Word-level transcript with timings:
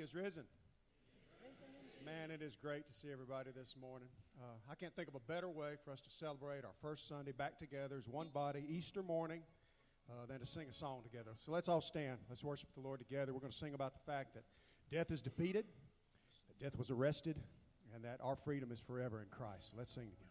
morning, 0.00 0.32
church. 0.32 0.44
All 0.44 1.44
right, 1.44 1.52
He 1.52 1.60
is 1.60 1.74
risen. 2.00 2.04
Man, 2.04 2.30
it 2.30 2.42
is 2.42 2.56
great 2.56 2.86
to 2.86 2.94
see 2.94 3.08
everybody 3.12 3.50
this 3.54 3.74
morning. 3.80 4.08
Uh, 4.40 4.44
I 4.70 4.74
can't 4.74 4.94
think 4.94 5.08
of 5.08 5.14
a 5.14 5.20
better 5.20 5.48
way 5.48 5.74
for 5.84 5.92
us 5.92 6.00
to 6.02 6.10
celebrate 6.10 6.64
our 6.64 6.72
first 6.80 7.08
Sunday 7.08 7.32
back 7.32 7.58
together 7.58 7.96
as 7.98 8.08
one 8.08 8.28
body, 8.32 8.64
Easter 8.68 9.02
morning, 9.02 9.42
uh, 10.08 10.26
than 10.26 10.40
to 10.40 10.46
sing 10.46 10.66
a 10.70 10.72
song 10.72 11.02
together. 11.02 11.32
So 11.38 11.52
let's 11.52 11.68
all 11.68 11.80
stand. 11.80 12.18
Let's 12.28 12.42
worship 12.42 12.68
the 12.74 12.80
Lord 12.80 12.98
together. 12.98 13.32
We're 13.34 13.40
going 13.40 13.52
to 13.52 13.58
sing 13.58 13.74
about 13.74 13.92
the 13.94 14.10
fact 14.10 14.34
that 14.34 14.44
death 14.90 15.10
is 15.10 15.20
defeated, 15.20 15.66
that 16.48 16.64
death 16.64 16.78
was 16.78 16.90
arrested, 16.90 17.36
and 17.94 18.04
that 18.04 18.20
our 18.22 18.36
freedom 18.36 18.72
is 18.72 18.80
forever 18.80 19.20
in 19.20 19.26
Christ. 19.30 19.70
So 19.72 19.76
let's 19.78 19.92
sing 19.92 20.08
together. 20.08 20.29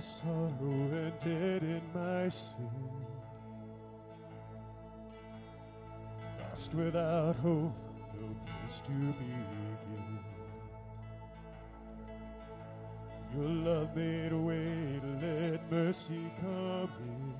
Sorrow 0.00 0.50
and 0.62 1.18
dead 1.18 1.62
in 1.62 1.82
my 1.94 2.28
sin. 2.28 2.70
Lost 6.40 6.74
without 6.74 7.36
hope, 7.36 7.72
no 8.18 8.34
place 8.46 8.80
to 8.86 8.92
begin. 8.92 10.18
Your 13.36 13.48
love 13.48 13.94
made 13.94 14.32
a 14.32 14.36
way 14.36 15.00
to 15.00 15.26
let 15.26 15.70
mercy 15.70 16.32
come 16.40 16.90
in. 16.98 17.34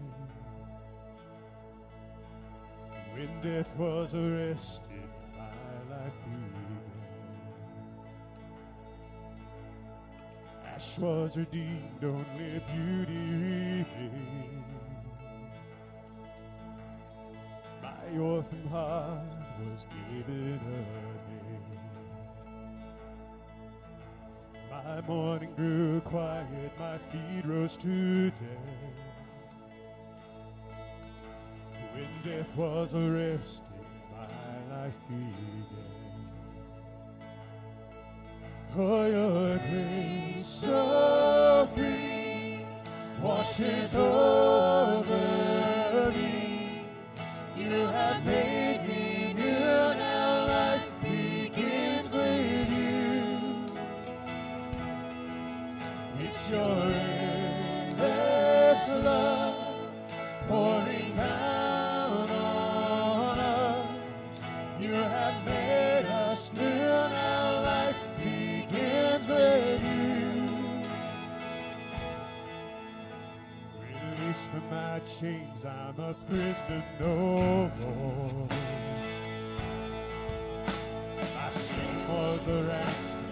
When 3.14 3.40
death 3.42 3.70
was 3.76 4.14
arrested, 4.14 4.89
was 10.98 11.36
redeemed, 11.36 12.02
only 12.02 12.62
beauty 12.72 13.12
remained. 13.12 14.64
My 17.82 18.18
orphan 18.18 18.66
heart 18.68 19.20
was 19.64 19.86
given 20.08 20.60
a 20.64 20.70
name. 21.30 21.80
My 24.70 25.00
mourning 25.06 25.54
grew 25.54 26.00
quiet, 26.00 26.72
my 26.78 26.98
feet 26.98 27.44
rose 27.44 27.76
to 27.78 28.30
death. 28.30 28.40
When 31.92 32.08
death 32.24 32.56
was 32.56 32.94
arrested, 32.94 33.64
my 34.12 34.76
life 34.76 34.94
began. 35.08 35.90
Oh, 38.76 39.06
your 39.06 39.58
grace 39.58 40.19
so 40.50 41.68
free 41.74 42.66
washes 43.22 43.94
over 43.94 45.12
me. 46.12 46.82
You 47.56 47.70
have 47.70 48.24
made 48.24 48.80
me 48.88 49.32
new, 49.34 49.94
now 50.04 50.46
life 50.48 50.82
begins 51.00 52.12
with 52.12 52.68
you. 52.68 53.64
It's 56.18 56.50
your 56.50 56.82
endless 57.62 58.88
love 59.04 59.29
chains, 75.20 75.64
I'm 75.66 76.00
a 76.00 76.14
prisoner 76.26 76.82
no 76.98 77.70
more. 77.78 78.48
My 81.34 81.50
shame 81.50 82.08
was 82.08 82.46
a 82.46 82.62
ransom 82.62 83.26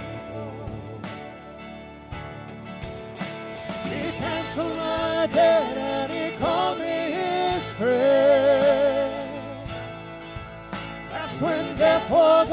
He 3.91 4.13
canceled 4.13 4.77
my 4.77 5.27
debt 5.33 5.77
and 5.77 6.13
he 6.13 6.39
called 6.39 6.79
me 6.79 7.11
his 7.19 7.73
friend. 7.73 9.13
That's 11.11 11.41
when 11.41 11.77
death 11.77 12.09
was 12.09 12.44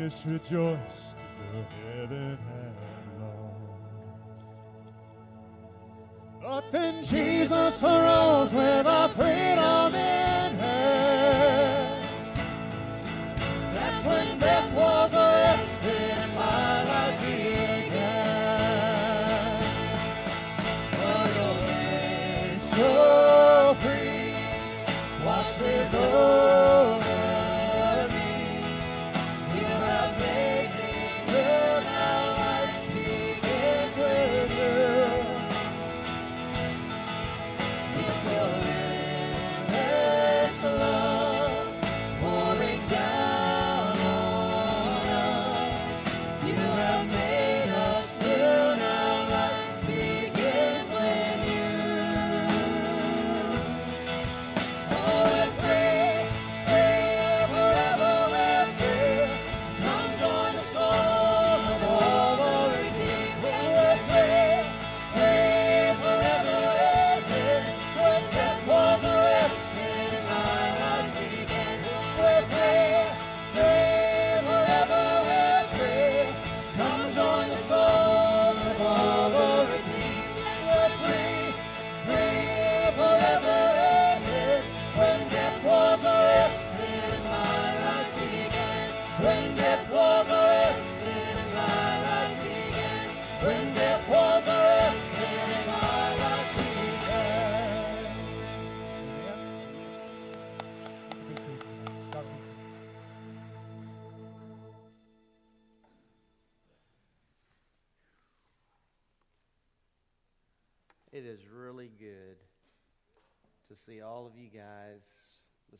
Darkness 0.00 0.24
rejoiced 0.26 0.80
as 0.80 1.52
though 1.52 1.66
heaven 2.00 2.38
had 2.48 2.74
lost. 3.20 3.82
But 6.40 6.72
then 6.72 7.04
Jesus 7.04 7.82
arose 7.84 8.54
with 8.54 8.86
a 8.86 9.10
freedom 9.14 9.59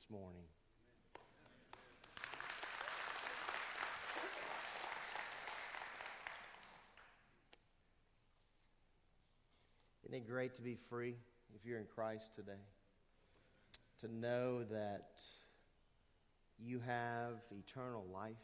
this 0.01 0.11
morning. 0.11 0.43
Isn't 10.05 10.15
it 10.15 10.29
great 10.29 10.57
to 10.57 10.63
be 10.63 10.77
free 10.89 11.17
if 11.55 11.67
you're 11.67 11.79
in 11.79 11.87
Christ 11.95 12.25
today? 12.37 12.53
To 14.03 14.13
know 14.13 14.65
that 14.65 15.11
you 16.59 16.81
have 16.87 17.35
eternal 17.51 18.05
life 18.13 18.37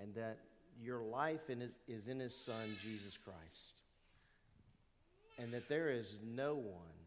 and 0.00 0.14
that 0.14 0.38
your 0.82 1.02
life 1.02 1.40
is 1.88 2.08
in 2.08 2.20
His 2.20 2.34
Son, 2.46 2.76
Jesus 2.82 3.16
Christ. 3.24 3.38
And 5.38 5.52
that 5.52 5.68
there 5.68 5.90
is 5.90 6.06
no 6.24 6.54
one 6.54 7.03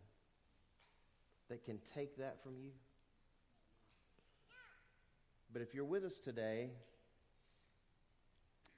that 1.49 1.63
can 1.63 1.79
take 1.95 2.17
that 2.17 2.41
from 2.44 2.53
you. 2.57 2.71
But 5.53 5.61
if 5.61 5.73
you're 5.73 5.85
with 5.85 6.03
us 6.03 6.19
today, 6.19 6.69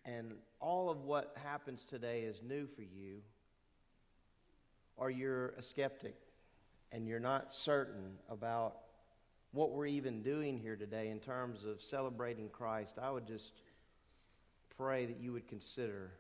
and 0.06 0.34
all 0.60 0.90
of 0.90 1.04
what 1.04 1.36
happens 1.44 1.84
today 1.84 2.22
is 2.22 2.42
new 2.42 2.68
for 2.68 2.82
you, 2.82 3.22
or 4.98 5.10
you're 5.10 5.50
a 5.58 5.64
skeptic 5.64 6.16
and 6.92 7.08
you're 7.08 7.20
not 7.20 7.54
certain 7.54 8.18
about 8.30 8.78
what 9.52 9.72
we're 9.72 9.88
even 9.88 10.22
doing 10.22 10.58
here 10.58 10.76
today 10.76 11.10
in 11.10 11.20
terms 11.20 11.64
of 11.66 11.82
celebrating 11.82 12.50
Christ, 12.50 12.98
I 13.02 13.10
would 13.10 13.26
just 13.26 13.54
pray 14.78 15.06
that 15.06 15.20
you 15.20 15.34
would 15.34 15.48
consider 15.48 16.12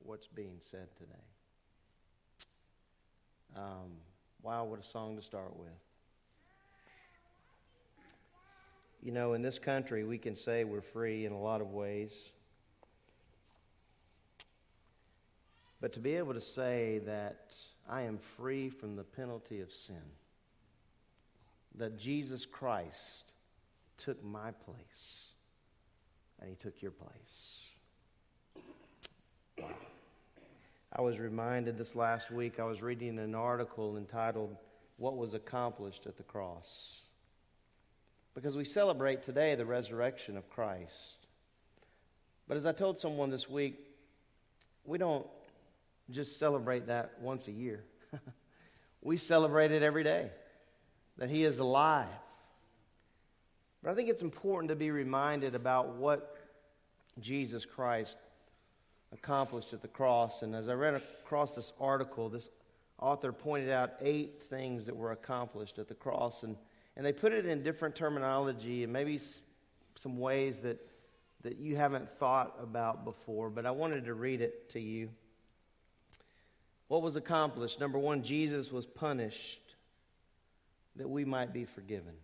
what's 0.00 0.26
being 0.26 0.58
said 0.70 0.88
today. 0.96 1.12
Um, 3.56 3.92
wow, 4.42 4.64
what 4.64 4.80
a 4.80 4.84
song 4.84 5.16
to 5.16 5.22
start 5.22 5.56
with. 5.56 5.68
You 9.02 9.12
know, 9.12 9.34
in 9.34 9.42
this 9.42 9.58
country, 9.58 10.04
we 10.04 10.18
can 10.18 10.34
say 10.34 10.64
we're 10.64 10.80
free 10.80 11.24
in 11.24 11.32
a 11.32 11.38
lot 11.38 11.60
of 11.60 11.72
ways. 11.72 12.12
But 15.80 15.92
to 15.92 16.00
be 16.00 16.16
able 16.16 16.34
to 16.34 16.40
say 16.40 17.00
that 17.06 17.52
I 17.88 18.02
am 18.02 18.18
free 18.36 18.68
from 18.68 18.96
the 18.96 19.04
penalty 19.04 19.60
of 19.60 19.72
sin, 19.72 20.02
that 21.76 21.96
Jesus 21.96 22.44
Christ 22.44 23.32
took 23.96 24.22
my 24.24 24.50
place, 24.50 25.26
and 26.40 26.50
he 26.50 26.56
took 26.56 26.82
your 26.82 26.90
place. 26.90 27.62
I 30.92 31.02
was 31.02 31.18
reminded 31.18 31.76
this 31.76 31.94
last 31.94 32.30
week, 32.30 32.58
I 32.58 32.64
was 32.64 32.80
reading 32.80 33.18
an 33.18 33.34
article 33.34 33.98
entitled, 33.98 34.56
What 34.96 35.16
Was 35.16 35.34
Accomplished 35.34 36.06
at 36.06 36.16
the 36.16 36.22
Cross. 36.22 37.02
Because 38.34 38.56
we 38.56 38.64
celebrate 38.64 39.22
today 39.22 39.54
the 39.54 39.66
resurrection 39.66 40.36
of 40.36 40.48
Christ. 40.48 41.26
But 42.46 42.56
as 42.56 42.64
I 42.64 42.72
told 42.72 42.96
someone 42.96 43.28
this 43.30 43.50
week, 43.50 43.78
we 44.84 44.96
don't 44.96 45.26
just 46.10 46.38
celebrate 46.38 46.86
that 46.86 47.20
once 47.20 47.48
a 47.48 47.52
year. 47.52 47.84
we 49.02 49.18
celebrate 49.18 49.72
it 49.72 49.82
every 49.82 50.04
day, 50.04 50.30
that 51.18 51.28
He 51.28 51.44
is 51.44 51.58
alive. 51.58 52.08
But 53.82 53.90
I 53.90 53.94
think 53.94 54.08
it's 54.08 54.22
important 54.22 54.70
to 54.70 54.76
be 54.76 54.90
reminded 54.90 55.54
about 55.54 55.96
what 55.96 56.34
Jesus 57.20 57.66
Christ 57.66 58.16
accomplished 59.12 59.72
at 59.72 59.82
the 59.82 59.88
cross. 59.88 60.42
And 60.42 60.54
as 60.54 60.68
I 60.68 60.74
read 60.74 60.94
across 60.94 61.54
this 61.54 61.72
article, 61.80 62.28
this 62.28 62.50
author 63.00 63.32
pointed 63.32 63.70
out 63.70 63.92
eight 64.00 64.42
things 64.50 64.86
that 64.86 64.96
were 64.96 65.12
accomplished 65.12 65.78
at 65.78 65.88
the 65.88 65.94
cross. 65.94 66.42
And, 66.42 66.56
and 66.96 67.04
they 67.04 67.12
put 67.12 67.32
it 67.32 67.46
in 67.46 67.62
different 67.62 67.94
terminology 67.94 68.84
and 68.84 68.92
maybe 68.92 69.20
some 69.94 70.18
ways 70.18 70.58
that, 70.58 70.78
that 71.42 71.58
you 71.58 71.76
haven't 71.76 72.10
thought 72.18 72.56
about 72.60 73.04
before. 73.04 73.50
But 73.50 73.66
I 73.66 73.70
wanted 73.70 74.04
to 74.06 74.14
read 74.14 74.40
it 74.40 74.70
to 74.70 74.80
you. 74.80 75.08
What 76.88 77.02
was 77.02 77.16
accomplished? 77.16 77.80
Number 77.80 77.98
one, 77.98 78.22
Jesus 78.22 78.72
was 78.72 78.86
punished 78.86 79.60
that 80.96 81.08
we 81.08 81.24
might 81.24 81.52
be 81.52 81.64
forgiven. 81.64 82.14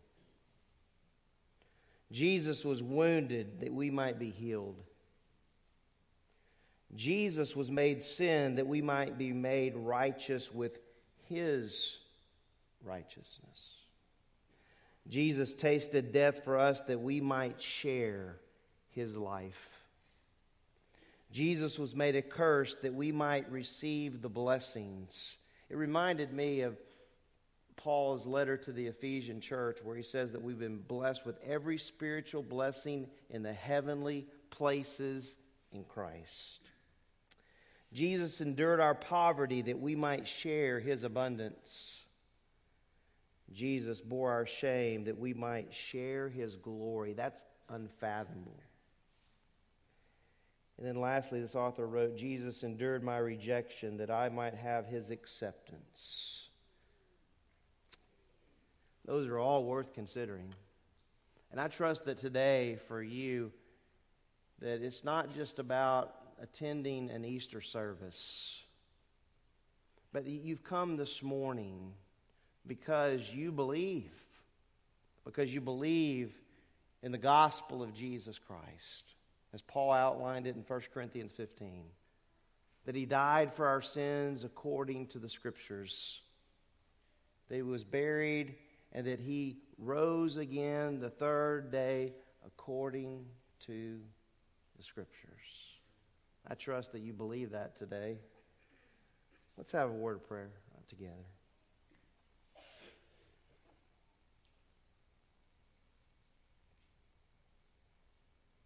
Jesus 2.11 2.65
was 2.65 2.83
wounded 2.83 3.61
that 3.61 3.73
we 3.73 3.91
might 3.91 4.19
be 4.19 4.31
healed. 4.31 4.83
Jesus 6.97 7.57
was 7.57 7.71
made 7.71 8.03
sin 8.03 8.55
that 8.57 8.67
we 8.67 8.81
might 8.81 9.19
be 9.19 9.33
made 9.33 9.75
righteous 9.77 10.53
with 10.53 10.79
his 11.29 11.99
righteousness. 12.85 13.75
Jesus 15.09 15.55
tasted 15.55 16.13
death 16.13 16.45
for 16.45 16.59
us 16.59 16.81
that 16.83 17.01
we 17.01 17.21
might 17.21 17.61
share 17.61 18.37
his 18.91 19.17
life. 19.17 19.69
Jesus 21.33 21.79
was 21.79 21.97
made 21.97 22.15
a 22.15 22.23
curse 22.23 22.77
that 22.77 22.95
we 22.95 23.11
might 23.11 23.51
receive 23.51 24.23
the 24.23 24.29
blessings. 24.29 25.37
It 25.69 25.77
reminded 25.77 26.33
me 26.33 26.61
of 26.61 26.77
Paul's 27.77 28.25
letter 28.25 28.57
to 28.57 28.73
the 28.73 28.87
Ephesian 28.87 29.41
church, 29.41 29.79
where 29.83 29.97
he 29.97 30.03
says 30.03 30.31
that 30.31 30.41
we've 30.41 30.61
been 30.61 30.79
blessed 30.79 31.27
with 31.27 31.37
every 31.45 31.77
spiritual 31.77 32.43
blessing 32.43 33.09
in 33.31 33.43
the 33.43 33.53
heavenly 33.53 34.27
places 34.51 35.35
in 35.73 35.85
Christ. 35.85 36.61
Jesus 37.95 38.41
endured 38.41 38.81
our 38.81 38.95
poverty 38.95 39.63
that 39.63 39.79
we 39.79 39.95
might 39.95 40.27
share 40.27 40.81
his 40.81 41.05
abundance. 41.05 42.01
Jesus 43.53 44.01
bore 44.01 44.33
our 44.33 44.47
shame 44.47 45.05
that 45.05 45.17
we 45.19 45.33
might 45.33 45.73
share 45.73 46.29
his 46.29 46.57
glory. 46.57 47.13
That's 47.13 47.45
unfathomable. 47.69 48.61
And 50.77 50.87
then 50.87 51.01
lastly, 51.01 51.41
this 51.41 51.55
author 51.55 51.87
wrote 51.87 52.17
Jesus 52.17 52.65
endured 52.65 53.05
my 53.05 53.19
rejection 53.19 53.99
that 53.99 54.11
I 54.11 54.29
might 54.29 54.55
have 54.55 54.87
his 54.87 55.13
acceptance. 55.13 56.49
Those 59.05 59.29
are 59.29 59.39
all 59.39 59.63
worth 59.63 59.95
considering. 59.95 60.53
And 61.53 61.61
I 61.61 61.69
trust 61.69 62.07
that 62.07 62.19
today 62.19 62.79
for 62.89 63.01
you, 63.01 63.53
that 64.61 64.83
it's 64.83 65.05
not 65.05 65.33
just 65.33 65.61
about 65.61 66.13
attending 66.45 67.11
an 67.11 67.25
Easter 67.25 67.63
service, 67.63 68.63
but 70.13 70.27
you've 70.27 70.63
come 70.63 70.99
this 70.99 71.23
morning 71.23 71.95
because 72.67 73.21
you 73.33 73.51
believe, 73.51 74.13
because 75.25 75.53
you 75.53 75.63
believe 75.63 76.35
in 77.03 77.13
the 77.13 77.19
gospel 77.19 77.83
of 77.83 77.95
Jesus 77.95 78.39
Christ, 78.39 79.05
as 79.55 79.63
Paul 79.63 79.93
outlined 79.93 80.47
it 80.47 80.55
in 80.55 80.63
1 80.63 80.81
Corinthians 80.93 81.33
15, 81.33 81.85
that 82.85 82.95
he 82.95 83.07
died 83.07 83.55
for 83.55 83.67
our 83.67 83.81
sins 83.81 84.45
according 84.45 85.07
to 85.09 85.19
the 85.19 85.31
scriptures, 85.31 86.21
that 87.49 87.57
he 87.57 87.63
was 87.63 87.85
buried, 87.85 88.55
and 88.93 89.07
that 89.07 89.19
he 89.19 89.57
rose 89.79 90.37
again 90.37 91.01
the 91.01 91.11
third 91.11 91.73
day 91.73 92.13
according 92.45 93.25
to 93.61 93.99
the 94.77 94.83
scriptures. 94.83 95.64
I 96.49 96.55
trust 96.55 96.93
that 96.93 97.01
you 97.01 97.13
believe 97.13 97.53
that 97.53 97.77
today. 97.77 98.19
Let's 99.57 99.73
have 99.73 99.89
a 99.89 99.93
word 99.93 100.17
of 100.17 100.29
prayer 100.29 100.51
uh, 100.75 100.81
together. 100.89 101.13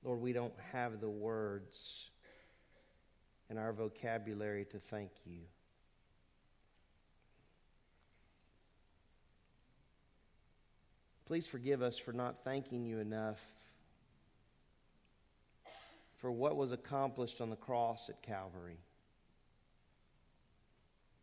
Lord, 0.02 0.20
we 0.20 0.32
don't 0.32 0.54
have 0.72 1.00
the 1.00 1.08
words 1.08 2.10
in 3.50 3.58
our 3.58 3.72
vocabulary 3.72 4.64
to 4.66 4.78
thank 4.78 5.10
you. 5.26 5.40
Please 11.26 11.46
forgive 11.46 11.82
us 11.82 11.98
for 11.98 12.14
not 12.14 12.42
thanking 12.42 12.86
you 12.86 13.00
enough 13.00 13.38
for 16.18 16.30
what 16.30 16.56
was 16.56 16.72
accomplished 16.72 17.40
on 17.40 17.50
the 17.50 17.56
cross 17.56 18.08
at 18.08 18.20
Calvary. 18.22 18.78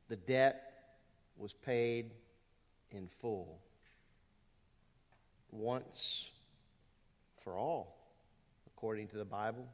The 0.07 0.15
debt 0.15 0.73
was 1.37 1.53
paid 1.53 2.11
in 2.91 3.09
full, 3.19 3.59
once 5.51 6.29
for 7.43 7.57
all, 7.57 7.97
according 8.67 9.07
to 9.09 9.17
the 9.17 9.25
Bible. 9.25 9.67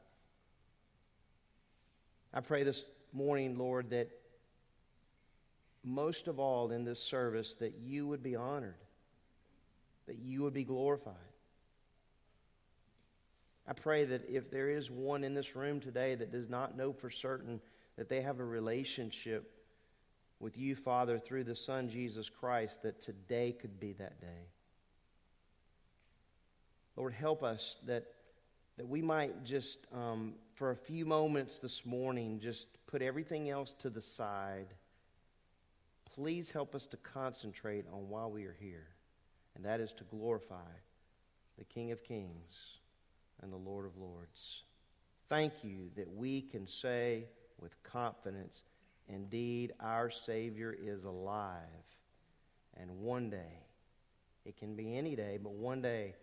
I 2.34 2.40
pray 2.40 2.64
this 2.64 2.86
morning, 3.14 3.58
Lord, 3.58 3.90
that 3.92 4.10
most 5.84 6.28
of 6.28 6.40
all 6.40 6.72
in 6.72 6.84
this 6.86 7.00
service, 7.00 7.56
that 7.56 7.74
you 7.80 8.08
would 8.08 8.24
be 8.24 8.36
honored, 8.36 8.76
that 10.08 10.18
you 10.18 10.42
would 10.44 10.54
be 10.54 10.64
glorified. 10.64 11.16
I 13.68 13.74
pray 13.74 14.06
that 14.06 14.28
if 14.30 14.50
there 14.50 14.70
is 14.70 14.90
one 14.90 15.24
in 15.24 15.34
this 15.34 15.56
room 15.56 15.80
today 15.80 16.16
that 16.16 16.32
does 16.32 16.50
not 16.50 16.76
know 16.76 16.92
for 16.92 17.10
certain 17.10 17.62
that 17.98 18.10
they 18.10 18.22
have 18.22 18.40
a 18.40 18.44
relationship 18.44 19.52
with 20.40 20.58
you, 20.58 20.76
Father, 20.76 21.20
through 21.20 21.44
the 21.44 21.56
Son, 21.56 21.88
Jesus 21.88 22.28
Christ, 22.28 22.82
that 22.82 23.00
today 23.00 23.52
could 23.52 23.80
be 23.80 23.94
that 23.94 24.20
day. 24.20 24.48
Lord, 26.96 27.14
help 27.14 27.44
us 27.44 27.78
that, 27.86 28.06
that 28.78 28.88
we 28.88 29.02
might 29.02 29.44
just, 29.44 29.86
um, 29.94 30.34
for 30.56 30.72
a 30.72 30.76
few 30.76 31.06
moments 31.06 31.60
this 31.60 31.86
morning, 31.86 32.40
just 32.40 32.68
put 32.88 33.02
everything 33.04 33.50
else 33.50 33.76
to 33.80 33.90
the 33.90 34.02
side. 34.02 34.74
Please 36.16 36.50
help 36.50 36.74
us 36.74 36.88
to 36.88 36.98
concentrate 36.98 37.86
on 37.94 38.10
why 38.10 38.26
we 38.26 38.46
are 38.46 38.58
here, 38.60 38.88
and 39.56 39.64
that 39.64 39.80
is 39.80 39.94
to 39.94 40.04
glorify 40.06 40.56
the 41.60 41.64
King 41.64 41.92
of 41.92 42.04
Kings 42.04 42.81
and 43.42 43.52
the 43.52 43.58
Lord 43.58 43.86
of 43.86 43.98
Lords. 43.98 44.64
Thank 45.30 45.64
you 45.64 45.90
that 45.96 46.14
we 46.14 46.42
can 46.42 46.68
say 46.68 47.26
with 47.60 47.72
confidence, 47.84 48.64
indeed, 49.08 49.74
our 49.80 50.10
Savior 50.10 50.76
is 50.78 51.06
alive. 51.06 51.62
And 52.78 53.00
one 53.00 53.30
day, 53.30 53.64
it 54.46 54.58
can 54.58 54.76
be 54.76 54.98
any 54.98 55.16
day, 55.16 55.38
but 55.42 55.54
one 55.54 55.82
day, 55.82 56.16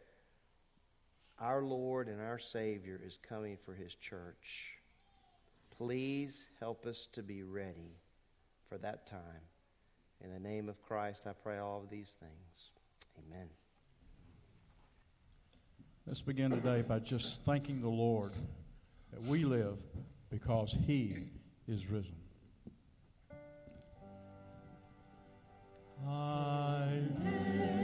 our 1.39 1.63
Lord 1.63 2.09
and 2.09 2.21
our 2.21 2.39
Savior 2.39 3.01
is 3.05 3.19
coming 3.29 3.57
for 3.65 3.75
His 3.75 3.95
church. 3.95 4.73
Please 5.77 6.45
help 6.59 6.85
us 6.87 7.07
to 7.13 7.23
be 7.23 7.43
ready 7.43 7.97
for 8.69 8.77
that 8.79 9.07
time. 9.07 9.21
In 10.25 10.33
the 10.33 10.41
name 10.41 10.69
of 10.69 10.83
Christ, 10.83 11.23
I 11.27 11.33
pray 11.33 11.59
all 11.59 11.81
of 11.83 11.91
these 11.91 12.17
things. 12.19 12.71
Amen. 13.27 13.49
Let's 16.09 16.23
begin 16.23 16.51
today 16.51 16.81
by 16.81 17.01
just 17.01 17.45
thanking 17.45 17.83
the 17.83 17.89
Lord 17.91 18.33
that 19.13 19.23
we 19.25 19.45
live 19.45 19.77
because 20.31 20.75
He 20.87 21.17
is 21.69 21.87
risen. 21.91 22.15
I 26.09 27.03
live, 27.23 27.78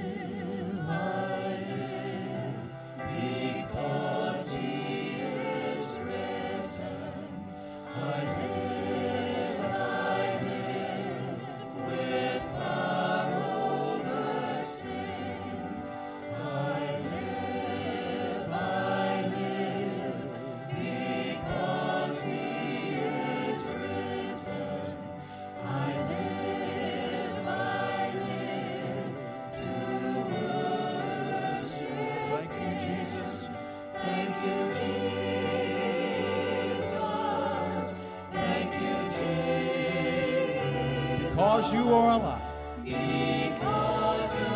Because 41.54 41.72
you 41.72 41.94
are 41.94 42.10
alive. 42.18 42.50
Because 42.84 44.34
you're 44.40 44.48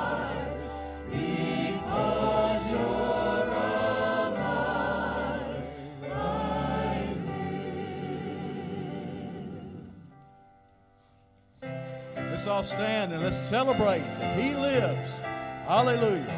Because 1.13 2.67
you're 2.73 3.55
alive. 4.35 4.75
I 6.03 7.07
live. 11.63 12.31
Let's 12.33 12.47
all 12.49 12.65
stand 12.65 13.13
and 13.13 13.23
let's 13.23 13.39
celebrate 13.39 14.03
that 14.19 14.37
He 14.37 14.57
lives. 14.57 15.13
Hallelujah. 15.69 16.34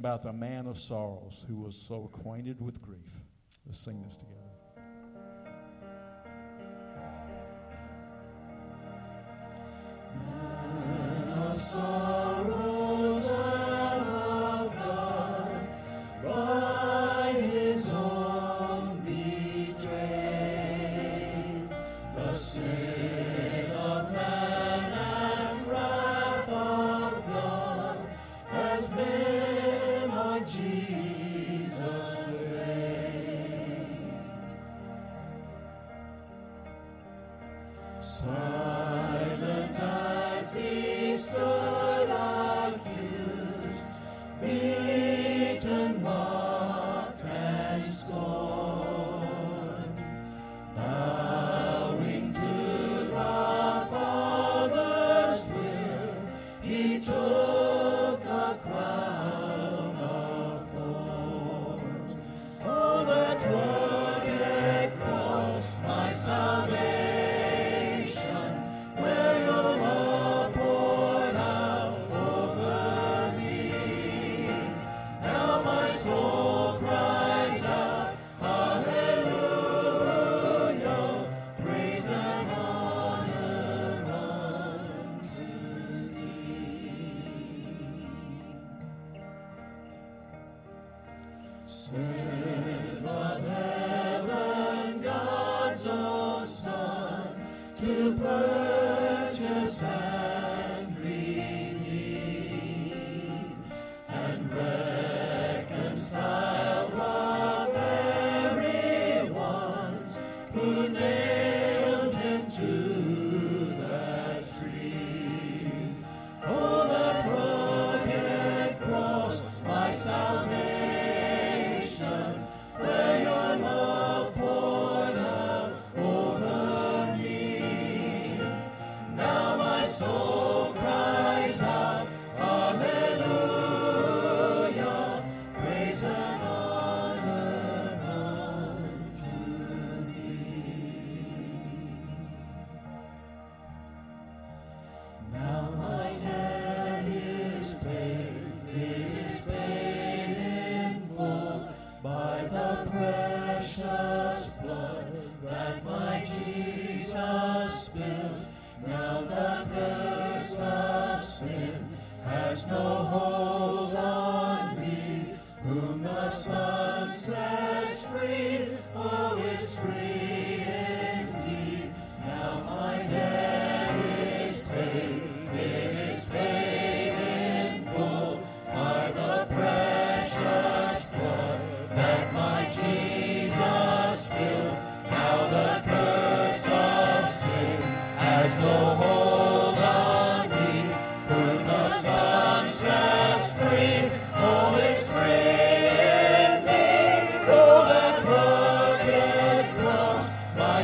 about 0.00 0.22
the 0.22 0.32
man 0.32 0.66
of 0.66 0.78
sorrows 0.78 1.44
who 1.46 1.56
was 1.56 1.76
so 1.76 2.10
acquainted 2.10 2.58
with 2.58 2.80
grief. 2.80 3.12
Let's 3.66 3.80
sing 3.80 4.02
this 4.02 4.16
together. 4.16 4.49
Sun. 38.02 38.69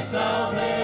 salvation. 0.00 0.75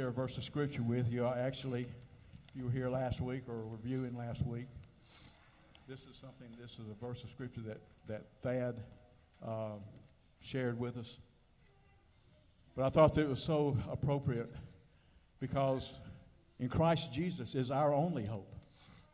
share 0.00 0.08
a 0.08 0.12
verse 0.12 0.38
of 0.38 0.44
scripture 0.44 0.82
with 0.82 1.12
you. 1.12 1.26
I 1.26 1.40
actually, 1.40 1.86
you 2.56 2.64
were 2.64 2.70
here 2.70 2.88
last 2.88 3.20
week 3.20 3.42
or 3.46 3.66
reviewing 3.70 4.16
last 4.16 4.46
week. 4.46 4.64
This 5.86 5.98
is 6.04 6.16
something, 6.16 6.46
this 6.58 6.70
is 6.70 6.86
a 6.90 7.06
verse 7.06 7.22
of 7.22 7.28
scripture 7.28 7.60
that, 7.66 7.80
that 8.08 8.22
Thad 8.42 8.80
uh, 9.46 9.76
shared 10.40 10.80
with 10.80 10.96
us. 10.96 11.18
But 12.74 12.86
I 12.86 12.88
thought 12.88 13.12
that 13.12 13.20
it 13.20 13.28
was 13.28 13.42
so 13.42 13.76
appropriate 13.92 14.50
because 15.38 15.98
in 16.58 16.70
Christ 16.70 17.12
Jesus 17.12 17.54
is 17.54 17.70
our 17.70 17.92
only 17.92 18.24
hope. 18.24 18.54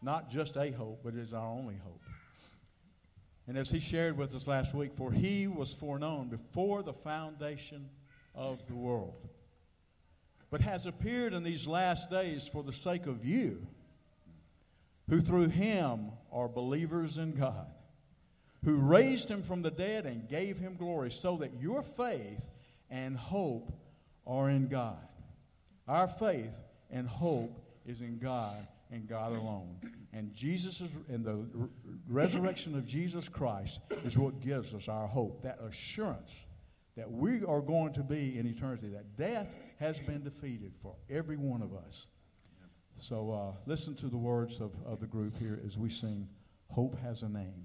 Not 0.03 0.31
just 0.31 0.57
a 0.57 0.71
hope, 0.71 1.01
but 1.03 1.15
is 1.15 1.33
our 1.33 1.49
only 1.49 1.81
hope. 1.83 2.03
And 3.49 3.59
as 3.59 3.71
he 3.71 3.81
shared 3.81 4.17
with 4.17 4.37
us 4.37 4.47
last 4.47 4.73
week, 4.73 4.93
for 4.97 5.11
he 5.11 5.49
was 5.49 5.73
foreknown 5.73 6.29
before 6.29 6.85
the 6.85 6.93
foundation 6.93 7.89
of 8.37 8.65
the 8.69 8.77
world 8.77 9.26
but 10.51 10.61
has 10.61 10.87
appeared 10.87 11.33
in 11.33 11.43
these 11.43 11.67
last 11.67 12.11
days 12.11 12.47
for 12.47 12.63
the 12.63 12.73
sake 12.73 13.07
of 13.07 13.25
you, 13.25 13.67
who 15.09 15.21
through 15.21 15.49
him 15.49 16.11
are 16.33 16.49
believers 16.49 17.19
in 17.19 17.33
God, 17.33 17.67
who 18.65 18.77
raised 18.77 19.31
him 19.31 19.43
from 19.43 19.63
the 19.63 19.71
dead 19.71 20.07
and 20.07 20.29
gave 20.29 20.59
him 20.59 20.77
glory, 20.77 21.11
so 21.11 21.37
that 21.37 21.61
your 21.61 21.83
faith 21.83 22.43
and 22.91 23.17
hope 23.17 23.73
are 24.27 24.51
in 24.51 24.69
God. 24.69 24.99
Our 25.89 26.09
faith 26.09 26.55
and 26.91 27.07
hope 27.07 27.61
is 27.87 28.01
in 28.01 28.19
God 28.19 28.67
and 28.91 29.09
God 29.09 29.33
alone. 29.33 29.77
And 30.13 30.33
Jesus 30.35 30.81
is, 30.81 30.89
and 31.09 31.25
the 31.25 31.47
r- 31.61 31.69
resurrection 32.09 32.75
of 32.75 32.87
Jesus 32.87 33.29
Christ 33.29 33.81
is 34.05 34.17
what 34.17 34.41
gives 34.41 34.75
us 34.75 34.89
our 34.89 35.07
hope, 35.07 35.43
that 35.43 35.61
assurance 35.61 36.45
that 36.97 37.11
we 37.11 37.45
are 37.45 37.61
going 37.61 37.93
to 37.93 38.03
be 38.03 38.39
in 38.39 38.47
eternity, 38.47 38.89
that 38.89 39.17
death 39.17 39.49
has 39.79 39.99
been 39.99 40.23
defeated 40.23 40.73
for 40.83 40.95
every 41.11 41.37
one 41.37 41.63
of 41.63 41.75
us. 41.75 42.07
So 42.97 43.31
uh, 43.31 43.53
listen 43.67 43.95
to 43.97 44.09
the 44.09 44.17
words 44.17 44.61
of, 44.61 44.73
of 44.87 45.01
the 45.01 45.07
group 45.07 45.37
here 45.39 45.61
as 45.67 45.77
we 45.77 45.91
sing 45.91 46.29
Hope 46.71 46.99
Has 47.01 47.23
a 47.23 47.29
Name. 47.29 47.65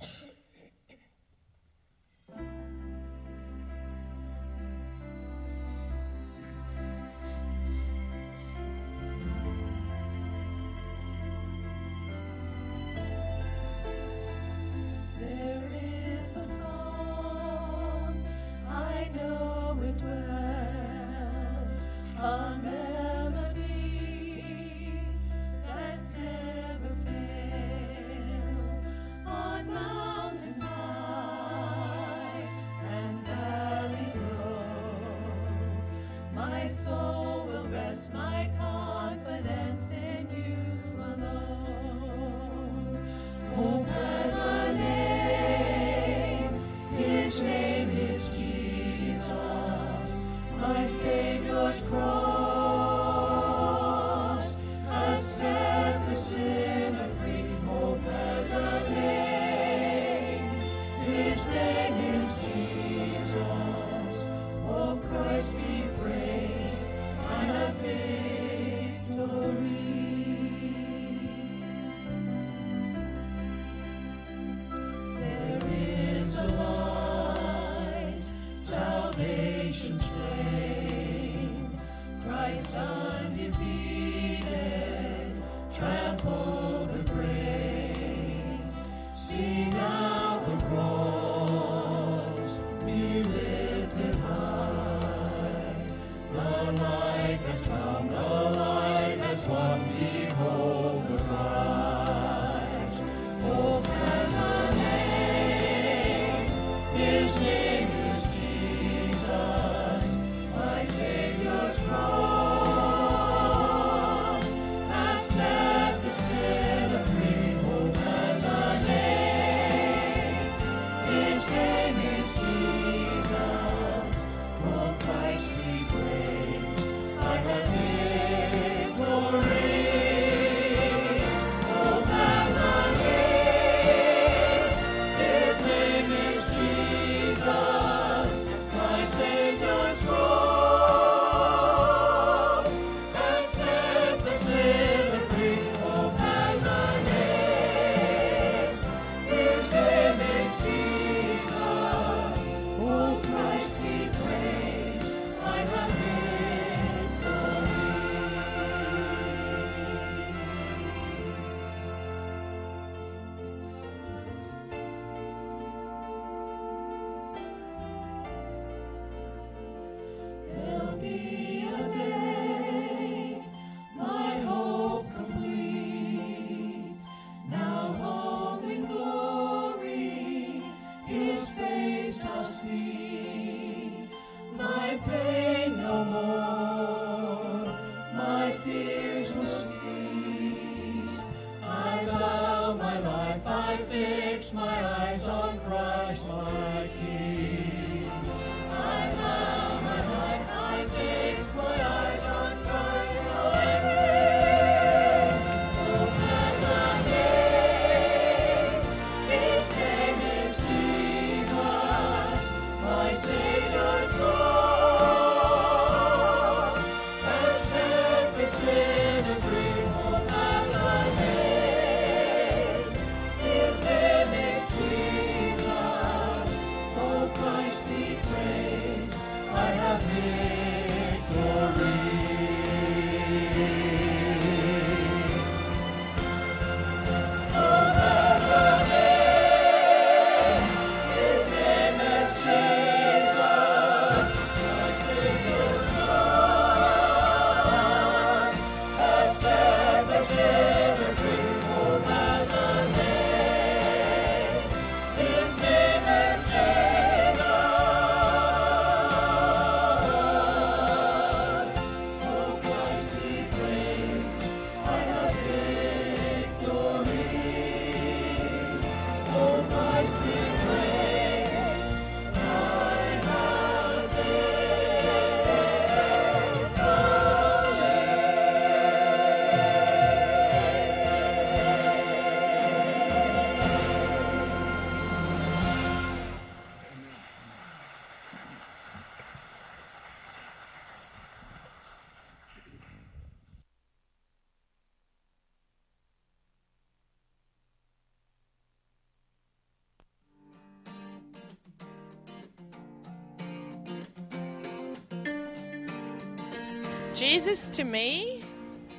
Jesus 307.21 307.69
to 307.69 307.83
me 307.83 308.41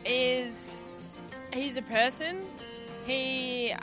is 0.04 0.76
he's 1.52 1.76
a 1.76 1.82
person. 1.82 2.40
He 3.04 3.74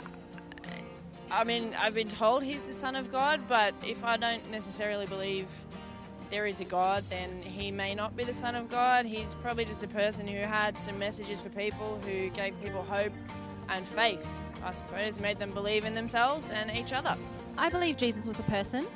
I 1.30 1.44
mean, 1.44 1.74
I've 1.78 1.92
been 1.92 2.08
told 2.08 2.42
he's 2.42 2.62
the 2.62 2.72
son 2.72 2.96
of 2.96 3.12
God, 3.12 3.42
but 3.48 3.74
if 3.86 4.02
I 4.02 4.16
don't 4.16 4.50
necessarily 4.50 5.04
believe 5.04 5.46
there 6.30 6.46
is 6.46 6.58
a 6.62 6.64
God, 6.64 7.04
then 7.10 7.42
he 7.42 7.70
may 7.70 7.94
not 7.94 8.16
be 8.16 8.24
the 8.24 8.32
son 8.32 8.54
of 8.54 8.70
God. 8.70 9.04
He's 9.04 9.34
probably 9.34 9.66
just 9.66 9.82
a 9.82 9.88
person 9.88 10.26
who 10.26 10.38
had 10.38 10.78
some 10.78 10.98
messages 10.98 11.42
for 11.42 11.50
people, 11.50 12.00
who 12.06 12.30
gave 12.30 12.58
people 12.62 12.82
hope 12.82 13.12
and 13.68 13.86
faith, 13.86 14.26
I 14.64 14.72
suppose, 14.72 15.20
made 15.20 15.38
them 15.38 15.50
believe 15.50 15.84
in 15.84 15.94
themselves 15.94 16.50
and 16.50 16.70
each 16.70 16.94
other. 16.94 17.14
I 17.58 17.68
believe 17.68 17.98
Jesus 17.98 18.26
was 18.26 18.40
a 18.40 18.44
person, 18.44 18.86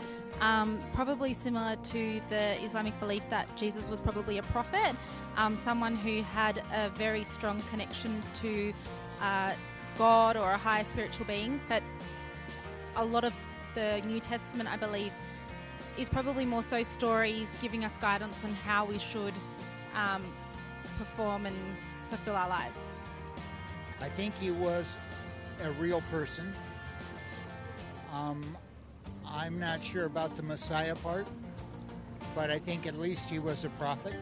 um, 0.40 0.81
probably 0.94 1.33
similar 1.33 1.77
to 1.77 2.20
the 2.29 2.62
Islamic 2.62 2.99
belief 3.01 3.29
that 3.31 3.55
Jesus 3.57 3.88
was 3.88 4.01
probably 4.01 4.38
a 4.38 4.42
prophet, 4.42 4.94
um, 5.37 5.57
someone 5.57 5.97
who 5.97 6.23
had 6.23 6.62
a 6.73 6.90
very 6.90 7.25
strong 7.25 7.61
connection 7.70 8.23
to 8.35 8.73
uh, 9.20 9.53
God 9.97 10.37
or 10.37 10.51
a 10.51 10.59
higher 10.59 10.85
spiritual 10.85 11.27
being. 11.27 11.61
But 11.68 11.83
a 12.97 13.05
lot 13.05 13.25
of 13.25 13.35
the 13.75 14.01
New 14.07 14.20
Testament, 14.20 14.70
I 14.73 14.77
believe, 14.77 15.12
is 15.99 16.09
probably 16.09 16.44
more 16.44 16.62
so 16.62 16.83
stories 16.83 17.49
giving 17.62 17.85
us 17.85 17.97
guidance 17.97 18.42
on 18.44 18.51
how 18.51 18.85
we 18.85 18.99
should 18.99 19.35
um, 19.94 20.23
perform 20.99 21.47
and 21.47 21.57
fulfill 22.09 22.37
our 22.37 22.49
lives. 22.49 22.81
I 24.01 24.09
think 24.09 24.37
he 24.38 24.51
was 24.51 24.99
a 25.62 25.70
real 25.73 26.03
person. 26.11 26.53
Um, 28.12 28.57
I'm 29.37 29.59
not 29.59 29.83
sure 29.83 30.05
about 30.05 30.37
the 30.37 30.44
Messiah 30.44 30.94
part, 30.94 31.27
but 32.37 32.51
I 32.51 32.59
think 32.61 32.87
at 32.87 32.97
least 32.97 33.29
he 33.29 33.40
was 33.40 33.64
a 33.64 33.68
prophet, 33.70 34.14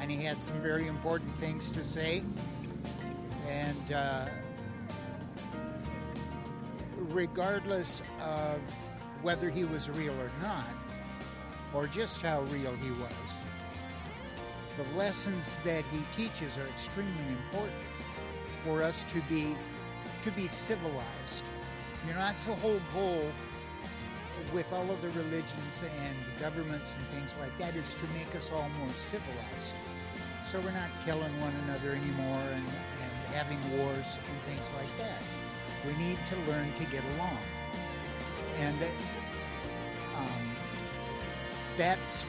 and 0.00 0.10
he 0.10 0.22
had 0.22 0.42
some 0.42 0.60
very 0.60 0.86
important 0.86 1.34
things 1.36 1.72
to 1.72 1.82
say. 1.82 2.22
And 3.48 3.92
uh, 3.92 4.26
regardless 6.98 8.02
of 8.22 8.60
whether 9.22 9.48
he 9.48 9.64
was 9.64 9.88
real 9.88 10.12
or 10.20 10.30
not, 10.42 10.66
or 11.72 11.86
just 11.86 12.20
how 12.20 12.42
real 12.42 12.76
he 12.76 12.90
was, 12.90 13.42
the 14.76 14.98
lessons 14.98 15.56
that 15.64 15.84
he 15.90 16.04
teaches 16.12 16.58
are 16.58 16.66
extremely 16.66 17.28
important 17.30 17.74
for 18.62 18.82
us 18.82 19.04
to 19.04 19.20
be 19.22 19.56
to 20.22 20.30
be 20.32 20.46
civilized. 20.46 21.44
You 22.06 22.12
know, 22.12 22.18
that's 22.18 22.44
the 22.44 22.54
whole 22.56 22.80
goal 22.92 23.24
with 24.52 24.72
all 24.72 24.88
of 24.90 25.00
the 25.02 25.10
religions 25.10 25.82
and 25.82 26.16
governments 26.40 26.96
and 26.96 27.04
things 27.08 27.34
like 27.40 27.56
that 27.58 27.74
is 27.76 27.94
to 27.94 28.06
make 28.08 28.34
us 28.34 28.50
all 28.52 28.68
more 28.80 28.94
civilized. 28.94 29.76
So 30.42 30.60
we're 30.60 30.72
not 30.72 30.90
killing 31.04 31.40
one 31.40 31.52
another 31.64 31.90
anymore 31.90 32.42
and, 32.52 32.66
and 32.66 33.12
having 33.32 33.58
wars 33.76 34.18
and 34.30 34.42
things 34.42 34.70
like 34.76 34.92
that. 34.98 35.22
We 35.86 35.94
need 36.02 36.18
to 36.26 36.36
learn 36.50 36.72
to 36.74 36.84
get 36.84 37.02
along. 37.16 37.38
And 38.60 38.76
um, 40.16 40.56
that's 41.76 42.26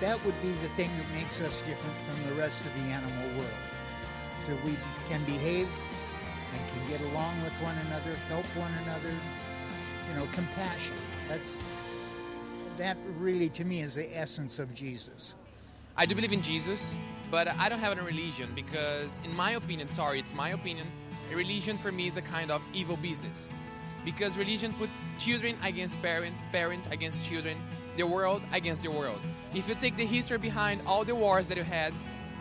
that 0.00 0.22
would 0.26 0.40
be 0.42 0.50
the 0.50 0.68
thing 0.76 0.90
that 0.98 1.10
makes 1.14 1.40
us 1.40 1.62
different 1.62 1.96
from 2.04 2.28
the 2.28 2.34
rest 2.34 2.64
of 2.64 2.74
the 2.74 2.88
animal 2.92 3.38
world. 3.38 3.62
So 4.38 4.56
we 4.64 4.76
can 5.08 5.24
behave 5.24 5.68
and 6.52 6.60
can 6.68 6.88
get 6.88 7.00
along 7.12 7.42
with 7.42 7.52
one 7.62 7.76
another, 7.86 8.14
help 8.28 8.44
one 8.56 8.72
another, 8.84 9.14
you 10.08 10.18
know, 10.18 10.26
compassion. 10.32 10.94
That's 11.28 11.56
that 12.76 12.96
really 13.18 13.48
to 13.50 13.64
me 13.64 13.80
is 13.80 13.94
the 13.94 14.16
essence 14.16 14.58
of 14.58 14.74
Jesus. 14.74 15.34
I 15.96 16.04
do 16.04 16.14
believe 16.14 16.32
in 16.32 16.42
Jesus, 16.42 16.98
but 17.30 17.48
I 17.48 17.68
don't 17.68 17.78
have 17.78 17.98
a 17.98 18.02
religion 18.02 18.50
because, 18.54 19.18
in 19.24 19.34
my 19.34 19.52
opinion, 19.52 19.88
sorry, 19.88 20.18
it's 20.18 20.34
my 20.34 20.50
opinion, 20.50 20.86
a 21.32 21.36
religion 21.36 21.78
for 21.78 21.90
me 21.90 22.08
is 22.08 22.16
a 22.16 22.22
kind 22.22 22.50
of 22.50 22.62
evil 22.74 22.96
business. 22.98 23.48
Because 24.04 24.36
religion 24.36 24.72
put 24.74 24.90
children 25.18 25.56
against 25.64 26.00
parents, 26.02 26.36
parents 26.52 26.86
against 26.92 27.24
children, 27.24 27.56
the 27.96 28.06
world 28.06 28.42
against 28.52 28.82
the 28.82 28.90
world. 28.90 29.18
If 29.54 29.68
you 29.68 29.74
take 29.74 29.96
the 29.96 30.04
history 30.06 30.38
behind 30.38 30.80
all 30.86 31.04
the 31.04 31.14
wars 31.14 31.48
that 31.48 31.56
you 31.56 31.64
had, 31.64 31.92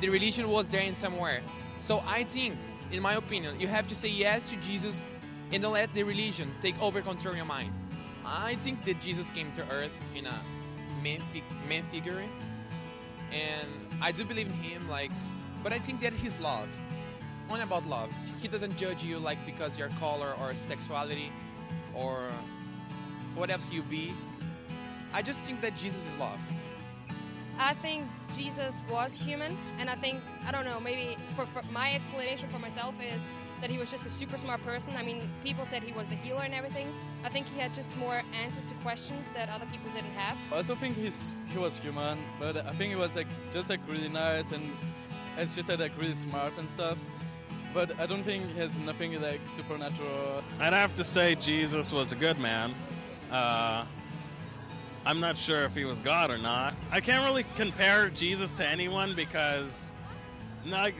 the 0.01 0.09
religion 0.09 0.49
was 0.49 0.67
there 0.67 0.81
in 0.81 0.93
somewhere. 0.93 1.41
So 1.79 2.03
I 2.05 2.25
think, 2.25 2.55
in 2.91 3.01
my 3.01 3.15
opinion, 3.15 3.59
you 3.59 3.67
have 3.67 3.87
to 3.87 3.95
say 3.95 4.09
yes 4.09 4.49
to 4.49 4.57
Jesus 4.57 5.05
and 5.51 5.61
don't 5.61 5.73
let 5.73 5.93
the 5.93 6.03
religion 6.03 6.53
take 6.61 6.79
over 6.81 7.01
control 7.01 7.35
your 7.35 7.45
mind. 7.45 7.71
I 8.25 8.55
think 8.55 8.83
that 8.85 8.99
Jesus 8.99 9.29
came 9.29 9.51
to 9.53 9.61
earth 9.71 9.97
in 10.15 10.25
a 10.25 10.33
man, 11.03 11.19
fig- 11.31 11.43
man 11.69 11.83
figure, 11.83 12.21
and 13.31 13.69
I 14.01 14.11
do 14.11 14.25
believe 14.25 14.47
in 14.47 14.53
him. 14.53 14.89
Like, 14.89 15.11
but 15.63 15.73
I 15.73 15.79
think 15.79 15.99
that 16.01 16.13
his 16.13 16.39
love, 16.39 16.67
only 17.49 17.63
about 17.63 17.85
love. 17.85 18.11
He 18.41 18.47
doesn't 18.47 18.75
judge 18.77 19.03
you 19.03 19.19
like 19.19 19.37
because 19.45 19.77
your 19.77 19.89
color 19.99 20.33
or 20.41 20.55
sexuality 20.55 21.31
or 21.93 22.29
whatever 23.35 23.63
you 23.71 23.83
be. 23.83 24.11
I 25.13 25.21
just 25.21 25.41
think 25.41 25.61
that 25.61 25.77
Jesus 25.77 26.07
is 26.07 26.17
love. 26.17 26.39
I 27.57 27.73
think 27.73 28.05
Jesus 28.35 28.81
was 28.89 29.15
human, 29.17 29.55
and 29.79 29.89
I 29.89 29.95
think 29.95 30.19
I 30.45 30.51
don't 30.51 30.65
know. 30.65 30.79
Maybe 30.79 31.15
for, 31.35 31.45
for 31.45 31.61
my 31.71 31.93
explanation 31.93 32.49
for 32.49 32.59
myself 32.59 32.95
is 33.01 33.25
that 33.65 33.71
he 33.71 33.79
was 33.79 33.89
just 33.89 34.05
a 34.05 34.09
super 34.11 34.37
smart 34.37 34.61
person. 34.61 34.93
I 34.95 35.01
mean, 35.01 35.27
people 35.43 35.65
said 35.65 35.81
he 35.81 35.91
was 35.93 36.07
the 36.07 36.13
healer 36.13 36.43
and 36.43 36.53
everything. 36.53 36.87
I 37.23 37.29
think 37.29 37.47
he 37.47 37.59
had 37.59 37.73
just 37.73 37.97
more 37.97 38.21
answers 38.39 38.63
to 38.65 38.75
questions 38.75 39.27
that 39.33 39.49
other 39.49 39.65
people 39.71 39.89
didn't 39.95 40.11
have. 40.11 40.37
I 40.53 40.57
also 40.57 40.75
think 40.75 40.95
he's 40.95 41.35
he 41.47 41.57
was 41.57 41.79
human, 41.79 42.19
but 42.39 42.57
I 42.57 42.73
think 42.73 42.91
he 42.91 42.95
was 42.95 43.15
like 43.15 43.25
just 43.49 43.71
like 43.71 43.79
really 43.89 44.09
nice 44.09 44.51
and 44.51 44.63
as 45.35 45.55
she 45.55 45.63
said 45.63 45.79
like 45.79 45.99
really 45.99 46.13
smart 46.13 46.53
and 46.59 46.69
stuff. 46.69 46.99
But 47.73 47.99
I 47.99 48.05
don't 48.05 48.21
think 48.21 48.47
he 48.53 48.59
has 48.59 48.77
nothing 48.77 49.19
like 49.19 49.41
supernatural. 49.47 50.43
I'd 50.59 50.73
have 50.73 50.93
to 50.93 51.03
say 51.03 51.33
Jesus 51.33 51.91
was 51.91 52.11
a 52.11 52.15
good 52.15 52.37
man. 52.37 52.71
Uh, 53.31 53.83
I'm 55.07 55.19
not 55.19 55.39
sure 55.39 55.63
if 55.63 55.73
he 55.73 55.85
was 55.85 55.99
God 55.99 56.29
or 56.29 56.37
not. 56.37 56.75
I 56.91 57.01
can't 57.01 57.25
really 57.25 57.45
compare 57.55 58.09
Jesus 58.09 58.53
to 58.53 58.63
anyone 58.67 59.13
because, 59.15 59.91
not, 60.65 60.91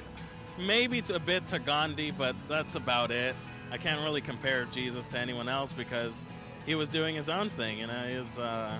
maybe 0.58 0.98
it's 0.98 1.10
a 1.10 1.20
bit 1.20 1.48
to 1.48 1.60
Gandhi, 1.60 2.12
but 2.12 2.36
that's 2.48 2.76
about 2.76 3.12
it. 3.12 3.36
I 3.72 3.78
can't 3.78 4.02
really 4.02 4.22
compare 4.22 4.66
Jesus 4.72 5.08
to 5.08 5.20
anyone 5.20 5.50
else 5.50 5.74
because 5.74 6.26
he 6.66 6.76
was 6.76 6.90
doing 6.90 7.16
his 7.16 7.30
own 7.30 7.50
thing, 7.50 7.80
you 7.80 7.88
know, 7.88 7.94
his 7.94 8.40
uh, 8.40 8.78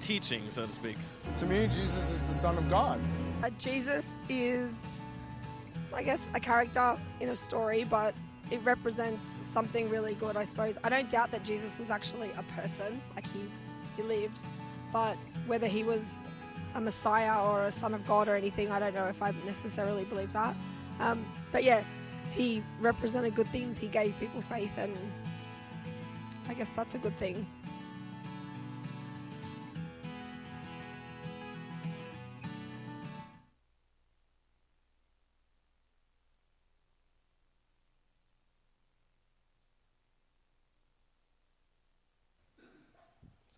teaching, 0.00 0.48
so 0.50 0.66
to 0.66 0.72
speak. 0.72 0.96
To 1.38 1.46
me, 1.46 1.64
Jesus 1.66 2.10
is 2.10 2.24
the 2.24 2.32
Son 2.32 2.56
of 2.58 2.68
God. 2.68 2.98
Uh, 3.42 3.50
Jesus 3.58 4.06
is, 4.28 4.74
I 5.94 6.02
guess, 6.02 6.20
a 6.34 6.40
character 6.40 6.98
in 7.20 7.28
a 7.28 7.36
story, 7.36 7.84
but 7.84 8.14
it 8.50 8.60
represents 8.64 9.38
something 9.44 9.88
really 9.88 10.14
good, 10.14 10.36
I 10.36 10.44
suppose. 10.44 10.76
I 10.82 10.88
don't 10.88 11.10
doubt 11.10 11.30
that 11.30 11.44
Jesus 11.44 11.78
was 11.78 11.90
actually 11.90 12.30
a 12.36 12.42
person, 12.60 13.00
like 13.14 13.26
he, 13.32 13.40
he 13.96 14.02
lived, 14.02 14.42
but 14.92 15.16
whether 15.46 15.68
he 15.68 15.84
was 15.84 16.16
a 16.74 16.80
Messiah 16.80 17.42
or 17.44 17.64
a 17.64 17.72
Son 17.72 17.94
of 17.94 18.06
God 18.06 18.28
or 18.28 18.36
anything, 18.36 18.70
I 18.70 18.78
don't 18.78 18.94
know 18.94 19.06
if 19.06 19.22
I 19.22 19.32
necessarily 19.44 20.04
believe 20.04 20.32
that. 20.32 20.54
Um, 21.00 21.24
but 21.52 21.64
yeah, 21.64 21.82
he 22.32 22.62
represented 22.80 23.34
good 23.34 23.48
things. 23.48 23.78
He 23.78 23.88
gave 23.88 24.18
people 24.20 24.42
faith, 24.42 24.76
and 24.78 24.94
I 26.48 26.54
guess 26.54 26.70
that's 26.76 26.94
a 26.94 26.98
good 26.98 27.16
thing. 27.16 27.46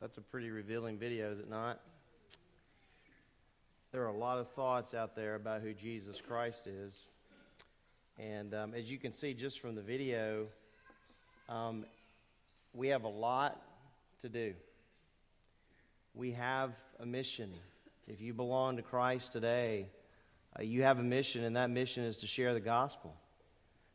That's 0.01 0.19
a 0.19 0.21
pretty 0.21 0.51
revealing 0.51 0.99
video, 0.99 1.31
is 1.33 1.39
it 1.39 1.49
not? 1.49 1.81
There 3.93 4.03
are 4.05 4.09
a 4.09 4.17
lot 4.17 4.39
of 4.39 4.49
thoughts 4.53 4.95
out 4.95 5.15
there 5.15 5.35
about 5.35 5.61
who 5.61 5.75
Jesus 5.75 6.19
Christ 6.27 6.67
is. 6.67 6.97
And 8.19 8.55
um, 8.55 8.73
as 8.73 8.91
you 8.91 8.97
can 8.97 9.13
see 9.13 9.35
just 9.35 9.61
from 9.61 9.75
the 9.75 9.83
video, 9.83 10.47
um, 11.47 11.85
we 12.73 12.89
have 12.89 13.05
a 13.05 13.09
lot 13.09 13.61
to 14.23 14.31
do. 14.31 14.55
We 16.15 16.33
have 16.33 16.71
a 17.01 17.05
mission. 17.05 17.53
If 18.09 18.23
you 18.23 18.33
belong 18.33 18.77
to 18.77 18.83
Christ 18.83 19.31
today, 19.31 19.89
uh, 20.59 20.63
you 20.63 20.85
have 20.85 20.99
a 20.99 21.03
mission, 21.03 21.45
and 21.45 21.55
that 21.57 21.69
mission 21.69 22.03
is 22.05 22.17
to 22.19 22.27
share 22.27 22.55
the 22.55 22.61
gospel. 22.61 23.15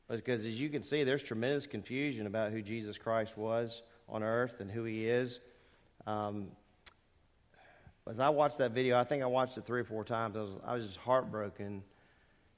Because 0.07 0.45
as 0.45 0.60
you 0.60 0.69
can 0.69 0.83
see, 0.83 1.05
there's 1.05 1.23
tremendous 1.23 1.65
confusion 1.65 2.27
about 2.27 2.52
who 2.52 2.62
Jesus 2.62 3.00
Christ 3.00 3.35
was 3.35 3.81
on 4.08 4.21
earth 4.21 4.60
and 4.60 4.69
who 4.69 4.83
he 4.83 5.08
is. 5.08 5.39
Um, 6.06 6.50
as 8.10 8.19
I 8.19 8.29
watched 8.29 8.60
that 8.60 8.71
video, 8.71 8.97
I 8.97 9.03
think 9.03 9.23
I 9.23 9.27
watched 9.27 9.58
it 9.58 9.65
three 9.65 9.81
or 9.81 9.85
four 9.85 10.03
times. 10.03 10.35
I 10.35 10.41
was, 10.41 10.51
I 10.65 10.75
was 10.75 10.85
just 10.85 10.97
heartbroken 10.97 11.83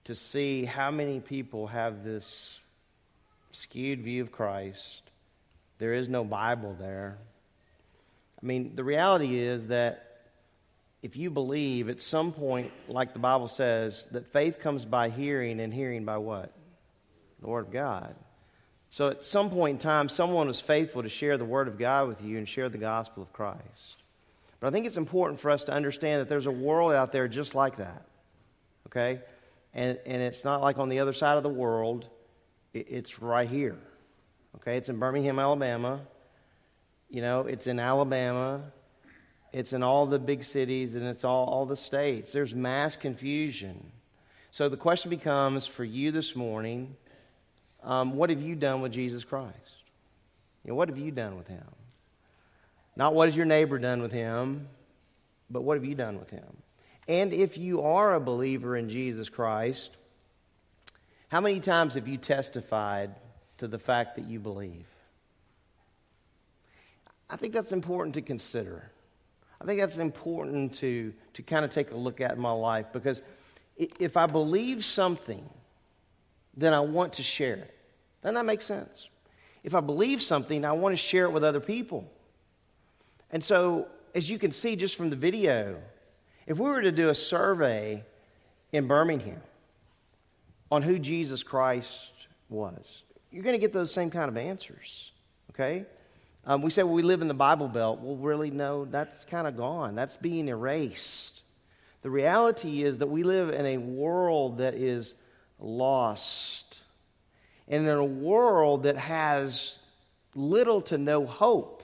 to 0.06 0.16
see 0.16 0.66
how 0.66 0.92
many 0.92 1.20
people 1.20 1.68
have 1.68 2.04
this 2.04 2.60
skewed 3.52 4.02
view 4.02 4.22
of 4.22 4.32
Christ. 4.32 5.02
There 5.78 5.94
is 5.94 6.10
no 6.10 6.24
Bible 6.24 6.76
there. 6.80 7.18
I 8.42 8.46
mean, 8.46 8.76
the 8.76 8.84
reality 8.84 9.38
is 9.38 9.68
that 9.68 10.06
if 11.02 11.16
you 11.16 11.30
believe 11.30 11.90
at 11.90 12.02
some 12.02 12.34
point, 12.34 12.72
like 12.88 13.14
the 13.14 13.20
Bible 13.20 13.48
says, 13.48 14.06
that 14.12 14.28
faith 14.34 14.60
comes 14.60 14.86
by 14.86 15.10
hearing 15.10 15.60
and 15.60 15.74
hearing 15.74 16.06
by 16.06 16.18
what? 16.18 16.52
The 17.42 17.48
Word 17.48 17.68
of 17.68 17.72
God. 17.72 18.16
So 18.92 19.10
at 19.10 19.24
some 19.24 19.50
point 19.50 19.76
in 19.76 19.80
time, 19.80 20.10
someone 20.10 20.48
was 20.48 20.60
faithful 20.60 21.04
to 21.04 21.10
share 21.10 21.38
the 21.38 21.46
Word 21.46 21.68
of 21.68 21.78
God 21.78 22.08
with 22.08 22.22
you 22.22 22.38
and 22.38 22.50
share 22.50 22.70
the 22.70 22.78
gospel 22.78 23.24
of 23.24 23.32
Christ. 23.32 23.99
But 24.60 24.68
I 24.68 24.72
think 24.72 24.86
it's 24.86 24.98
important 24.98 25.40
for 25.40 25.52
us 25.52 25.64
to 25.66 25.74
understand 25.74 26.22
that 26.22 26.30
there's 26.30 26.46
a 26.46 26.52
world 26.52 26.94
out 26.94 27.12
there 27.12 27.28
just 27.28 27.56
like 27.56 27.78
that. 27.78 28.06
Okay? 28.88 29.22
And, 29.74 30.00
and 30.06 30.22
it's 30.22 30.44
not 30.44 30.62
like 30.62 30.78
on 30.78 30.90
the 30.90 31.00
other 31.00 31.14
side 31.14 31.38
of 31.38 31.44
the 31.44 31.50
world, 31.50 32.08
it, 32.74 32.88
it's 32.90 33.22
right 33.22 33.48
here. 33.48 33.78
Okay? 34.58 34.78
It's 34.78 34.90
in 34.90 34.98
Birmingham, 34.98 35.40
Alabama. 35.40 36.02
You 37.10 37.22
know, 37.22 37.42
it's 37.42 37.68
in 37.68 37.80
Alabama. 37.80 38.62
It's 39.54 39.74
in 39.74 39.82
all 39.82 40.06
the 40.06 40.20
big 40.20 40.44
cities 40.44 40.96
and 40.96 41.06
it's 41.06 41.24
all, 41.24 41.46
all 41.46 41.66
the 41.66 41.78
states. 41.78 42.32
There's 42.32 42.54
mass 42.54 42.96
confusion. 42.96 43.92
So 44.52 44.70
the 44.70 44.78
question 44.78 45.10
becomes 45.10 45.66
for 45.66 45.84
you 45.84 46.12
this 46.12 46.36
morning 46.36 46.96
um, 47.82 48.18
what 48.18 48.30
have 48.30 48.42
you 48.42 48.56
done 48.56 48.82
with 48.82 48.92
Jesus 48.92 49.24
Christ? 49.24 49.56
You 50.66 50.72
know, 50.72 50.76
what 50.76 50.90
have 50.90 50.98
you 50.98 51.12
done 51.12 51.38
with 51.38 51.48
him? 51.48 51.64
Not 53.00 53.16
what 53.16 53.30
has 53.30 53.38
your 53.38 53.46
neighbor 53.46 53.80
done 53.80 54.02
with 54.02 54.12
him, 54.12 54.68
but 55.50 55.62
what 55.62 55.78
have 55.78 55.86
you 55.86 55.96
done 55.96 56.20
with 56.20 56.30
him? 56.30 56.58
And 57.08 57.32
if 57.32 57.58
you 57.58 57.82
are 57.84 58.14
a 58.14 58.20
believer 58.20 58.76
in 58.76 58.90
Jesus 58.90 59.30
Christ, 59.30 59.92
how 61.30 61.40
many 61.40 61.62
times 61.62 61.94
have 61.94 62.10
you 62.10 62.18
testified 62.18 63.16
to 63.60 63.70
the 63.70 63.80
fact 63.80 64.18
that 64.18 64.26
you 64.26 64.38
believe? 64.42 64.86
I 67.30 67.38
think 67.38 67.54
that's 67.54 67.72
important 67.72 68.16
to 68.16 68.22
consider. 68.22 68.92
I 69.62 69.66
think 69.66 69.80
that's 69.80 69.96
important 69.96 70.74
to, 70.80 71.14
to 71.36 71.42
kind 71.42 71.64
of 71.64 71.72
take 71.72 71.92
a 71.92 71.96
look 71.96 72.20
at 72.20 72.34
in 72.34 72.42
my 72.42 72.52
life 72.52 72.88
because 72.92 73.22
if 73.78 74.18
I 74.18 74.26
believe 74.26 74.84
something, 74.84 75.50
then 76.58 76.74
I 76.74 76.82
want 76.82 77.14
to 77.14 77.24
share 77.24 77.56
it. 77.56 77.74
Doesn't 78.24 78.36
that 78.36 78.46
make 78.46 78.62
sense? 78.62 79.08
If 79.64 79.74
I 79.74 79.80
believe 79.80 80.22
something, 80.22 80.66
I 80.66 80.74
want 80.74 80.92
to 80.92 80.98
share 80.98 81.24
it 81.24 81.32
with 81.32 81.46
other 81.46 81.62
people. 81.62 82.12
And 83.32 83.44
so, 83.44 83.88
as 84.16 84.30
you 84.30 84.40
can 84.40 84.52
see 84.52 84.76
just 84.76 84.96
from 84.96 85.10
the 85.10 85.16
video, 85.16 85.78
if 86.48 86.58
we 86.58 86.70
were 86.70 86.82
to 86.82 86.92
do 86.92 87.10
a 87.10 87.16
survey 87.16 88.04
in 88.72 88.88
Birmingham 88.88 89.42
on 90.72 90.82
who 90.82 90.98
Jesus 90.98 91.44
Christ 91.44 92.12
was, 92.50 93.04
you're 93.32 93.44
going 93.44 93.54
to 93.54 93.60
get 93.60 93.74
those 93.74 93.94
same 93.94 94.10
kind 94.10 94.30
of 94.30 94.38
answers. 94.38 95.12
Okay? 95.52 95.86
Um, 96.46 96.62
we 96.62 96.72
say, 96.72 96.84
well, 96.84 96.94
we 96.94 97.04
live 97.04 97.22
in 97.22 97.28
the 97.28 97.34
Bible 97.34 97.68
Belt. 97.68 98.00
Well, 98.02 98.16
really, 98.16 98.50
no, 98.50 98.86
that's 98.86 99.26
kind 99.26 99.48
of 99.48 99.56
gone. 99.56 99.94
That's 99.94 100.18
being 100.18 100.48
erased. 100.48 101.42
The 102.02 102.10
reality 102.10 102.84
is 102.84 102.98
that 103.00 103.08
we 103.08 103.24
live 103.24 103.50
in 103.50 103.66
a 103.66 103.78
world 103.78 104.60
that 104.60 104.74
is 104.74 105.14
lost, 105.60 106.80
and 107.68 107.86
in 107.86 107.98
a 107.98 108.04
world 108.04 108.84
that 108.84 108.98
has 108.98 109.78
little 110.34 110.82
to 110.84 110.98
no 110.98 111.26
hope. 111.26 111.79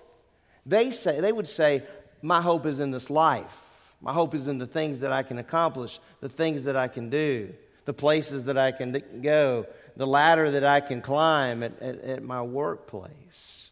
They 0.66 0.92
say 0.92 1.20
they 1.20 1.32
would 1.32 1.48
say, 1.48 1.84
"My 2.22 2.42
hope 2.42 2.66
is 2.66 2.80
in 2.80 2.92
this 2.92 3.10
life. 3.10 3.62
My 4.02 4.14
hope 4.14 4.36
is 4.36 4.48
in 4.48 4.58
the 4.58 4.68
things 4.68 5.00
that 5.00 5.12
I 5.12 5.24
can 5.24 5.38
accomplish, 5.38 6.00
the 6.22 6.30
things 6.30 6.64
that 6.66 6.76
I 6.76 6.88
can 6.88 7.10
do, 7.10 7.54
the 7.86 7.94
places 7.94 8.44
that 8.46 8.58
I 8.58 8.72
can 8.72 9.22
go, 9.22 9.68
the 9.96 10.08
ladder 10.08 10.52
that 10.52 10.66
I 10.66 10.82
can 10.82 11.02
climb 11.02 11.64
at, 11.64 11.80
at, 11.82 12.02
at 12.02 12.24
my 12.24 12.42
workplace." 12.42 13.70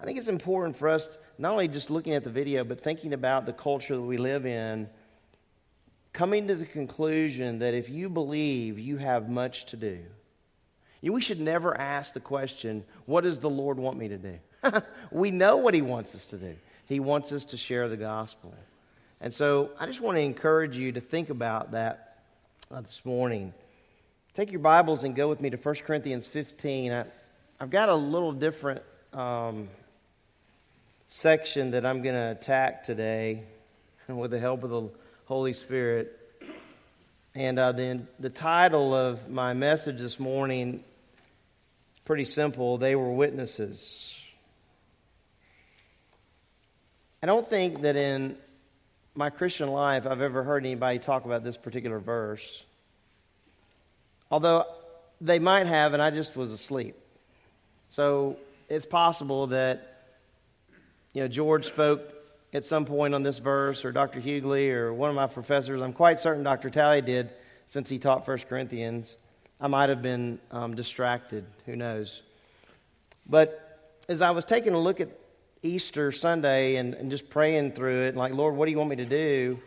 I 0.00 0.04
think 0.04 0.18
it's 0.18 0.28
important 0.28 0.76
for 0.76 0.88
us 0.88 1.16
not 1.38 1.52
only 1.52 1.68
just 1.68 1.90
looking 1.90 2.14
at 2.14 2.24
the 2.24 2.30
video, 2.30 2.64
but 2.64 2.80
thinking 2.80 3.12
about 3.12 3.46
the 3.46 3.52
culture 3.52 3.94
that 3.94 4.02
we 4.02 4.16
live 4.16 4.46
in, 4.46 4.88
coming 6.12 6.48
to 6.48 6.56
the 6.56 6.66
conclusion 6.66 7.60
that 7.60 7.74
if 7.74 7.88
you 7.88 8.08
believe, 8.08 8.78
you 8.78 8.96
have 8.96 9.28
much 9.28 9.66
to 9.66 9.76
do. 9.76 10.00
We 11.02 11.20
should 11.20 11.40
never 11.40 11.76
ask 11.76 12.14
the 12.14 12.20
question, 12.20 12.84
What 13.06 13.24
does 13.24 13.38
the 13.38 13.50
Lord 13.50 13.78
want 13.78 13.98
me 13.98 14.08
to 14.08 14.18
do? 14.18 14.38
we 15.10 15.30
know 15.30 15.56
what 15.58 15.74
He 15.74 15.82
wants 15.82 16.14
us 16.14 16.26
to 16.26 16.36
do. 16.36 16.54
He 16.86 17.00
wants 17.00 17.32
us 17.32 17.46
to 17.46 17.56
share 17.56 17.88
the 17.88 17.96
gospel. 17.96 18.54
And 19.20 19.32
so 19.32 19.70
I 19.78 19.86
just 19.86 20.00
want 20.00 20.16
to 20.16 20.22
encourage 20.22 20.76
you 20.76 20.92
to 20.92 21.00
think 21.00 21.30
about 21.30 21.72
that 21.72 22.18
uh, 22.70 22.80
this 22.80 23.02
morning. 23.04 23.52
Take 24.34 24.50
your 24.50 24.60
Bibles 24.60 25.04
and 25.04 25.14
go 25.14 25.28
with 25.28 25.40
me 25.40 25.50
to 25.50 25.56
1 25.56 25.74
Corinthians 25.86 26.26
15. 26.26 26.92
I, 26.92 27.04
have 27.60 27.70
got 27.70 27.88
a 27.88 27.94
little 27.94 28.32
different. 28.32 28.82
Um, 29.12 29.68
section 31.12 31.72
that 31.72 31.84
I'm 31.84 32.00
going 32.00 32.14
to 32.14 32.30
attack 32.30 32.84
today 32.84 33.42
with 34.08 34.30
the 34.30 34.40
help 34.40 34.64
of 34.64 34.70
the 34.70 34.88
Holy 35.26 35.52
Spirit. 35.52 36.18
And 37.34 37.58
uh, 37.58 37.72
then 37.72 38.08
the 38.18 38.30
title 38.30 38.94
of 38.94 39.28
my 39.28 39.52
message 39.52 39.98
this 39.98 40.18
morning 40.18 40.82
is 41.94 42.00
pretty 42.06 42.24
simple 42.24 42.78
They 42.78 42.96
Were 42.96 43.12
Witnesses. 43.12 44.21
I 47.22 47.26
don't 47.26 47.48
think 47.48 47.82
that 47.82 47.94
in 47.94 48.36
my 49.14 49.30
Christian 49.30 49.68
life 49.68 50.08
I've 50.08 50.20
ever 50.20 50.42
heard 50.42 50.66
anybody 50.66 50.98
talk 50.98 51.24
about 51.24 51.44
this 51.44 51.56
particular 51.56 52.00
verse. 52.00 52.64
Although 54.28 54.64
they 55.20 55.38
might 55.38 55.68
have, 55.68 55.94
and 55.94 56.02
I 56.02 56.10
just 56.10 56.34
was 56.34 56.50
asleep. 56.50 56.96
So 57.90 58.38
it's 58.68 58.86
possible 58.86 59.46
that 59.48 60.08
you 61.12 61.22
know, 61.22 61.28
George 61.28 61.66
spoke 61.66 62.00
at 62.52 62.64
some 62.64 62.84
point 62.84 63.14
on 63.14 63.22
this 63.22 63.38
verse, 63.38 63.84
or 63.84 63.92
Dr. 63.92 64.20
Hughley, 64.20 64.72
or 64.72 64.92
one 64.92 65.08
of 65.08 65.14
my 65.14 65.28
professors. 65.28 65.80
I'm 65.80 65.92
quite 65.92 66.18
certain 66.18 66.42
Dr. 66.42 66.70
Talley 66.70 67.02
did 67.02 67.30
since 67.68 67.88
he 67.88 68.00
taught 68.00 68.26
1 68.26 68.38
Corinthians. 68.48 69.16
I 69.60 69.68
might 69.68 69.90
have 69.90 70.02
been 70.02 70.40
um, 70.50 70.74
distracted. 70.74 71.44
Who 71.66 71.76
knows? 71.76 72.22
But 73.28 73.78
as 74.08 74.22
I 74.22 74.32
was 74.32 74.44
taking 74.44 74.74
a 74.74 74.80
look 74.80 75.00
at 75.00 75.08
Easter 75.62 76.12
Sunday 76.12 76.76
and, 76.76 76.94
and 76.94 77.10
just 77.10 77.30
praying 77.30 77.72
through 77.72 78.06
it, 78.06 78.08
and 78.08 78.16
like, 78.16 78.32
Lord, 78.32 78.56
what 78.56 78.66
do 78.66 78.72
you 78.72 78.78
want 78.78 78.90
me 78.90 78.96
to 78.96 79.04
do? 79.04 79.60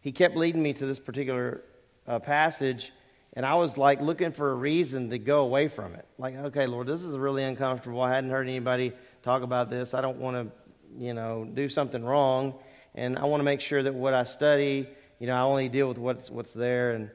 He 0.00 0.12
kept 0.12 0.36
leading 0.36 0.62
me 0.62 0.72
to 0.74 0.86
this 0.86 0.98
particular 0.98 1.62
uh, 2.06 2.18
passage, 2.18 2.92
and 3.34 3.44
I 3.46 3.54
was 3.54 3.76
like 3.76 4.00
looking 4.00 4.32
for 4.32 4.50
a 4.50 4.54
reason 4.54 5.10
to 5.10 5.18
go 5.18 5.40
away 5.40 5.68
from 5.68 5.94
it. 5.94 6.06
Like, 6.18 6.36
okay, 6.36 6.66
Lord, 6.66 6.86
this 6.86 7.02
is 7.02 7.16
really 7.18 7.44
uncomfortable. 7.44 8.00
I 8.00 8.14
hadn't 8.14 8.30
heard 8.30 8.48
anybody 8.48 8.92
talk 9.22 9.42
about 9.42 9.70
this. 9.70 9.94
I 9.94 10.00
don't 10.00 10.18
want 10.18 10.36
to 10.36 10.52
you 10.98 11.14
know, 11.14 11.44
do 11.52 11.68
something 11.68 12.04
wrong. 12.04 12.54
And 12.94 13.18
I 13.18 13.24
want 13.24 13.40
to 13.40 13.44
make 13.44 13.60
sure 13.60 13.82
that 13.82 13.94
what 13.94 14.14
I 14.14 14.24
study, 14.24 14.88
you 15.18 15.26
know, 15.26 15.34
I 15.34 15.40
only 15.40 15.68
deal 15.68 15.88
with 15.88 15.98
what's, 15.98 16.30
what's 16.30 16.54
there 16.54 16.92
and, 16.92 17.10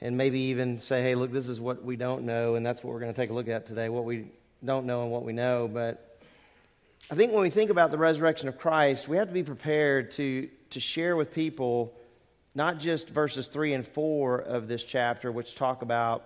and 0.00 0.16
maybe 0.16 0.38
even 0.40 0.78
say, 0.78 1.02
hey, 1.02 1.14
look, 1.14 1.32
this 1.32 1.48
is 1.48 1.60
what 1.60 1.84
we 1.84 1.96
don't 1.96 2.24
know, 2.24 2.54
and 2.54 2.64
that's 2.64 2.82
what 2.82 2.92
we're 2.92 3.00
going 3.00 3.12
to 3.12 3.20
take 3.20 3.30
a 3.30 3.34
look 3.34 3.48
at 3.48 3.66
today, 3.66 3.88
what 3.88 4.04
we 4.04 4.26
don't 4.64 4.86
know 4.86 5.02
and 5.02 5.10
what 5.10 5.24
we 5.24 5.32
know. 5.32 5.68
But 5.72 6.09
I 7.08 7.14
think 7.14 7.32
when 7.32 7.42
we 7.42 7.50
think 7.50 7.70
about 7.70 7.90
the 7.90 7.98
resurrection 7.98 8.48
of 8.48 8.58
Christ, 8.58 9.08
we 9.08 9.16
have 9.16 9.28
to 9.28 9.34
be 9.34 9.42
prepared 9.42 10.10
to, 10.12 10.48
to 10.70 10.80
share 10.80 11.16
with 11.16 11.32
people 11.32 11.94
not 12.54 12.78
just 12.78 13.08
verses 13.08 13.48
3 13.48 13.74
and 13.74 13.86
4 13.86 14.38
of 14.38 14.68
this 14.68 14.84
chapter, 14.84 15.30
which 15.30 15.54
talk 15.54 15.82
about 15.82 16.24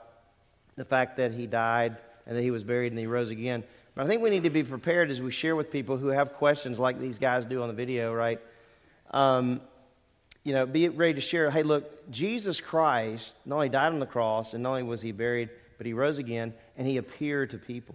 the 0.77 0.85
fact 0.85 1.17
that 1.19 1.33
he 1.33 1.47
died 1.47 1.97
and 2.27 2.37
that 2.37 2.43
he 2.43 2.51
was 2.51 2.65
buried 2.65 2.93
and 2.93 2.99
he 2.99 3.07
rose 3.07 3.31
again, 3.31 3.63
but 3.95 4.05
I 4.05 4.09
think 4.09 4.23
we 4.23 4.31
need 4.31 4.43
to 4.43 4.51
be 4.51 4.65
prepared 4.65 5.11
as 5.11 5.23
we 5.23 5.31
share 5.31 5.55
with 5.55 5.71
people 5.71 5.97
who 5.97 6.09
have 6.09 6.35
questions 6.35 6.79
like 6.79 6.99
these 6.99 7.19
guys 7.19 7.45
do 7.45 7.63
on 7.63 7.69
the 7.69 7.75
video, 7.75 8.13
right? 8.13 8.41
Um, 9.11 9.61
you 10.43 10.53
know, 10.53 10.67
be 10.67 10.89
ready 10.89 11.15
to 11.15 11.21
share. 11.21 11.51
Hey, 11.51 11.63
look, 11.63 12.11
Jesus 12.11 12.61
Christ 12.61 13.35
not 13.47 13.57
only 13.57 13.69
died 13.69 13.93
on 13.93 14.01
the 14.01 14.07
cross 14.07 14.53
and 14.53 14.63
not 14.63 14.71
only 14.71 14.83
was 14.83 15.01
he 15.01 15.13
buried, 15.13 15.49
but 15.79 15.87
he 15.87 15.93
rose 15.93 16.19
again 16.19 16.53
and 16.77 16.87
he 16.87 16.97
appeared 16.97 17.51
to 17.51 17.59
people. 17.59 17.95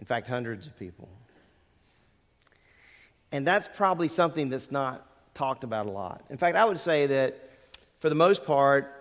In 0.00 0.06
fact, 0.06 0.26
hundreds 0.26 0.66
of 0.66 0.76
people. 0.78 1.08
And 3.30 3.46
that's 3.46 3.68
probably 3.76 4.08
something 4.08 4.48
that's 4.48 4.72
not 4.72 5.06
talked 5.34 5.62
about 5.62 5.86
a 5.86 5.90
lot. 5.90 6.24
In 6.30 6.38
fact, 6.38 6.56
I 6.56 6.64
would 6.64 6.80
say 6.80 7.06
that 7.06 7.50
for 8.00 8.08
the 8.08 8.14
most 8.14 8.44
part, 8.44 8.92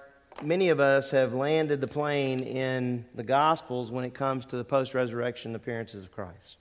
many 0.43 0.70
of 0.70 0.82
us 0.82 1.10
have 1.12 1.34
landed 1.34 1.80
the 1.80 1.88
plane 1.88 2.41
in 2.41 3.06
the 3.16 3.24
Gospels 3.24 3.91
when 3.91 4.04
it 4.04 4.14
comes 4.14 4.45
to 4.47 4.58
the 4.58 4.64
post 4.64 4.93
resurrection 4.93 5.56
appearances 5.56 6.04
of 6.04 6.12
Christ. 6.12 6.58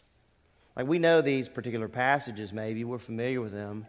Like 0.76 0.86
we 0.86 1.00
know 1.00 1.20
these 1.20 1.48
particular 1.48 1.88
passages, 1.88 2.52
maybe, 2.52 2.84
we're 2.84 2.98
familiar 2.98 3.40
with 3.40 3.52
them. 3.52 3.86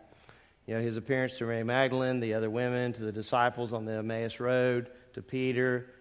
You 0.66 0.76
know, 0.76 0.82
his 0.82 0.98
appearance 0.98 1.38
to 1.38 1.46
Mary 1.46 1.64
Magdalene, 1.64 2.20
the 2.20 2.34
other 2.34 2.50
women, 2.50 2.92
to 2.94 3.04
the 3.04 3.12
disciples 3.12 3.72
on 3.72 3.86
the 3.86 3.94
Emmaus 3.94 4.40
Road, 4.40 4.90
to 5.14 5.22
Peter, 5.22 5.92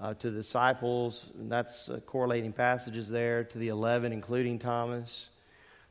uh, 0.00 0.14
to 0.14 0.30
the 0.30 0.38
disciples, 0.38 1.26
and 1.38 1.50
that's 1.50 1.88
uh, 1.88 2.00
correlating 2.06 2.52
passages 2.52 3.08
there, 3.08 3.44
to 3.44 3.58
the 3.58 3.68
11, 3.68 4.12
including 4.12 4.58
Thomas. 4.58 5.28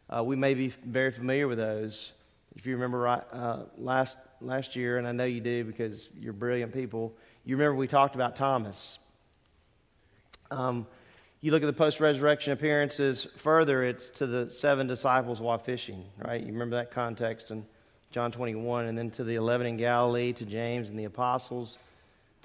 Uh, 0.10 0.24
we 0.24 0.36
may 0.36 0.53
be 0.53 0.68
very 0.68 1.12
familiar 1.12 1.47
with 1.47 1.58
those. 1.58 2.12
If 2.56 2.66
you 2.66 2.74
remember 2.74 2.99
right, 2.99 3.24
uh, 3.32 3.64
last, 3.78 4.18
last 4.41 4.76
year, 4.76 4.97
and 4.97 5.08
I 5.08 5.12
know 5.12 5.26
you 5.26 5.41
do 5.41 5.64
because 5.64 6.10
you're 6.20 6.34
brilliant 6.34 6.74
people, 6.74 7.14
you 7.43 7.56
remember 7.58 7.76
we 7.76 7.88
talked 7.88 8.16
about 8.16 8.36
Thomas. 8.36 8.99
Um, 10.51 10.86
you 11.41 11.51
look 11.51 11.64
at 11.64 11.68
the 11.68 11.74
post 11.74 11.99
resurrection 11.99 12.53
appearances 12.53 13.28
further, 13.38 13.84
it's 13.84 14.10
to 14.10 14.28
the 14.28 14.49
seven 14.49 14.88
disciples 14.88 15.41
while 15.41 15.58
fishing, 15.58 16.03
right? 16.24 16.41
You 16.41 16.53
remember 16.53 16.76
that 16.78 16.91
context 16.91 17.51
in 17.51 17.66
John 18.12 18.32
21, 18.32 18.86
and 18.86 18.97
then 18.97 19.10
to 19.12 19.24
the 19.24 19.36
11 19.36 19.68
in 19.68 19.78
Galilee, 19.78 20.32
to 20.34 20.45
James 20.45 20.89
and 20.89 20.97
the 20.97 21.03
apostles, 21.03 21.78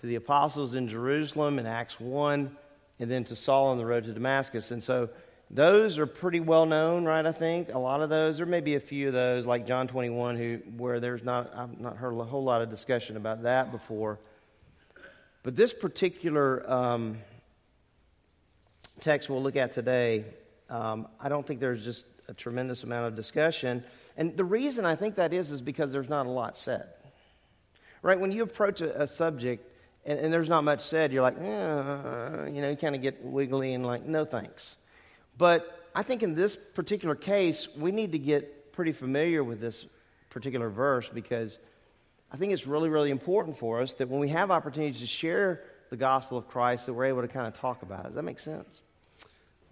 to 0.01 0.07
the 0.07 0.15
apostles 0.15 0.75
in 0.75 0.89
Jerusalem 0.89 1.59
in 1.59 1.67
Acts 1.67 2.01
1, 2.01 2.57
and 3.01 3.11
then 3.11 3.25
to 3.25 3.37
Saul 3.37 3.69
on 3.69 3.79
the 3.79 3.85
road 3.85 4.05
to 4.05 4.13
Damascus. 4.13 4.71
And 4.71 4.83
so 4.83 5.11
those 5.51 5.99
are 5.99 6.07
pretty 6.07 6.41
well 6.41 6.65
known, 6.65 7.05
right? 7.05 7.27
I 7.27 7.33
think 7.33 7.75
a 7.75 7.79
lot 7.79 8.01
of 8.01 8.09
those. 8.09 8.39
There 8.39 8.47
may 8.47 8.61
be 8.61 8.77
a 8.77 8.81
few 8.81 9.09
of 9.09 9.15
those, 9.15 9.47
like 9.47 9.67
John 9.67 9.89
21, 9.89 10.37
who 10.37 10.61
where 10.77 11.01
there's 11.01 11.23
not 11.23 11.53
I've 11.55 11.79
not 11.79 11.97
heard 11.97 12.15
a 12.15 12.25
whole 12.25 12.45
lot 12.45 12.63
of 12.63 12.71
discussion 12.71 13.17
about 13.17 13.43
that 13.43 13.73
before. 13.73 14.19
But 15.43 15.57
this 15.57 15.75
particular 15.75 16.71
um, 16.71 17.19
text 19.01 19.29
we'll 19.29 19.43
look 19.43 19.57
at 19.57 19.73
today, 19.73 20.25
um, 20.69 21.09
I 21.19 21.29
don't 21.29 21.47
think 21.47 21.61
there's 21.61 21.85
just 21.85 22.07
a 22.29 22.35
tremendous 22.35 22.85
amount 22.85 23.09
of 23.09 23.17
discussion. 23.17 23.83
And 24.17 24.37
the 24.37 24.45
reason 24.45 24.87
I 24.87 24.97
think 24.97 25.17
that 25.17 25.33
is 25.33 25.51
is 25.51 25.61
because 25.61 25.93
there's 25.93 26.09
not 26.09 26.27
a 26.27 26.31
lot 26.31 26.57
said. 26.57 26.89
Right? 28.03 28.19
When 28.19 28.33
you 28.33 28.43
approach 28.45 28.81
a, 28.81 29.03
a 29.03 29.07
subject 29.07 29.67
and, 30.11 30.21
and, 30.21 30.33
there's 30.33 30.49
not 30.49 30.65
much 30.65 30.83
said, 30.83 31.13
you're 31.13 31.23
like, 31.23 31.39
eh, 31.39 32.49
you 32.49 32.61
know, 32.61 32.71
you 32.71 32.77
kind 32.77 32.95
of 32.95 33.03
get 33.03 33.25
wiggly 33.25 33.75
and 33.75 33.87
like, 33.87 34.05
no 34.05 34.25
thanks. 34.25 34.77
But 35.39 35.89
I 35.95 36.03
think 36.03 36.23
in 36.23 36.35
this 36.35 36.57
particular 36.57 37.15
case, 37.15 37.69
we 37.77 37.93
need 37.93 38.13
to 38.13 38.19
get 38.19 38.73
pretty 38.73 38.93
familiar 38.93 39.45
with 39.45 39.61
this 39.61 39.87
particular 40.29 40.69
verse 40.69 41.09
because 41.09 41.59
I 42.33 42.37
think 42.37 42.53
it's 42.53 42.67
really, 42.67 42.89
really 42.89 43.11
important 43.11 43.57
for 43.57 43.81
us 43.81 43.93
that 43.95 44.09
when 44.09 44.21
we 44.21 44.29
have 44.29 44.51
opportunities 44.51 45.01
to 45.01 45.07
share 45.07 45.63
the 45.91 45.97
gospel 45.97 46.39
of 46.39 46.49
Christ, 46.49 46.87
that 46.87 46.93
we're 46.93 47.07
able 47.07 47.23
to 47.23 47.29
kind 47.29 47.47
of 47.47 47.55
talk 47.55 47.83
about 47.83 48.01
it. 48.01 48.09
Does 48.09 48.15
that 48.15 48.23
make 48.23 48.41
sense? 48.41 48.83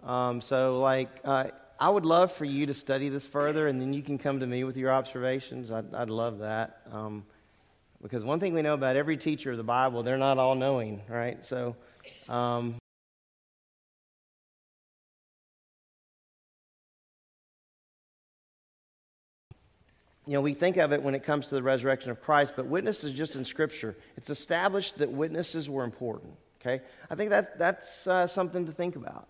Um, 0.03 0.41
so, 0.41 0.79
like, 0.79 1.09
uh, 1.23 1.45
I 1.79 1.89
would 1.89 2.05
love 2.05 2.31
for 2.31 2.45
you 2.45 2.65
to 2.65 2.73
study 2.73 3.09
this 3.09 3.25
further, 3.25 3.67
and 3.67 3.79
then 3.79 3.93
you 3.93 4.01
can 4.01 4.17
come 4.17 4.39
to 4.41 4.47
me 4.47 4.63
with 4.65 4.75
your 4.75 4.91
observations. 4.91 5.71
I'd, 5.71 5.93
I'd 5.93 6.09
love 6.09 6.39
that. 6.39 6.81
Um, 6.91 7.25
because 8.01 8.23
one 8.23 8.39
thing 8.39 8.53
we 8.53 8.61
know 8.61 8.73
about 8.73 8.95
every 8.95 9.17
teacher 9.17 9.51
of 9.51 9.57
the 9.57 9.63
Bible, 9.63 10.03
they're 10.03 10.17
not 10.17 10.37
all 10.37 10.55
knowing, 10.55 11.01
right? 11.09 11.45
So, 11.45 11.75
um, 12.29 12.77
you 20.25 20.33
know, 20.33 20.41
we 20.41 20.53
think 20.53 20.77
of 20.77 20.93
it 20.93 21.03
when 21.03 21.13
it 21.13 21.23
comes 21.23 21.47
to 21.47 21.55
the 21.55 21.63
resurrection 21.63 22.09
of 22.11 22.21
Christ, 22.21 22.53
but 22.55 22.67
witnesses 22.67 23.11
just 23.11 23.35
in 23.35 23.43
Scripture. 23.43 23.97
It's 24.15 24.29
established 24.29 24.99
that 24.99 25.11
witnesses 25.11 25.69
were 25.69 25.83
important. 25.83 26.33
Okay, 26.61 26.81
I 27.09 27.15
think 27.15 27.29
that 27.29 27.57
that's 27.57 28.05
uh, 28.05 28.27
something 28.27 28.65
to 28.65 28.71
think 28.71 28.95
about. 28.95 29.27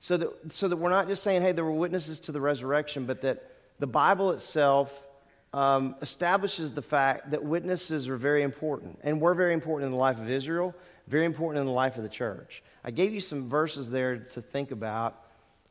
So 0.00 0.16
that 0.16 0.52
so 0.52 0.66
that 0.68 0.76
we're 0.76 0.90
not 0.90 1.08
just 1.08 1.22
saying, 1.22 1.42
hey, 1.42 1.52
there 1.52 1.64
were 1.64 1.70
witnesses 1.70 2.20
to 2.20 2.32
the 2.32 2.40
resurrection, 2.40 3.06
but 3.06 3.20
that 3.22 3.50
the 3.78 3.86
Bible 3.86 4.30
itself 4.32 5.06
um, 5.52 5.96
establishes 6.00 6.72
the 6.72 6.82
fact 6.82 7.30
that 7.30 7.42
witnesses 7.42 8.08
are 8.08 8.16
very 8.16 8.42
important, 8.42 8.98
and 9.02 9.20
were 9.20 9.34
very 9.34 9.52
important 9.52 9.86
in 9.86 9.92
the 9.92 9.98
life 9.98 10.18
of 10.18 10.30
Israel, 10.30 10.74
very 11.08 11.24
important 11.24 11.60
in 11.60 11.66
the 11.66 11.72
life 11.72 11.96
of 11.96 12.02
the 12.02 12.08
church. 12.08 12.62
I 12.84 12.90
gave 12.92 13.12
you 13.12 13.20
some 13.20 13.48
verses 13.48 13.90
there 13.90 14.18
to 14.18 14.40
think 14.40 14.70
about 14.70 15.24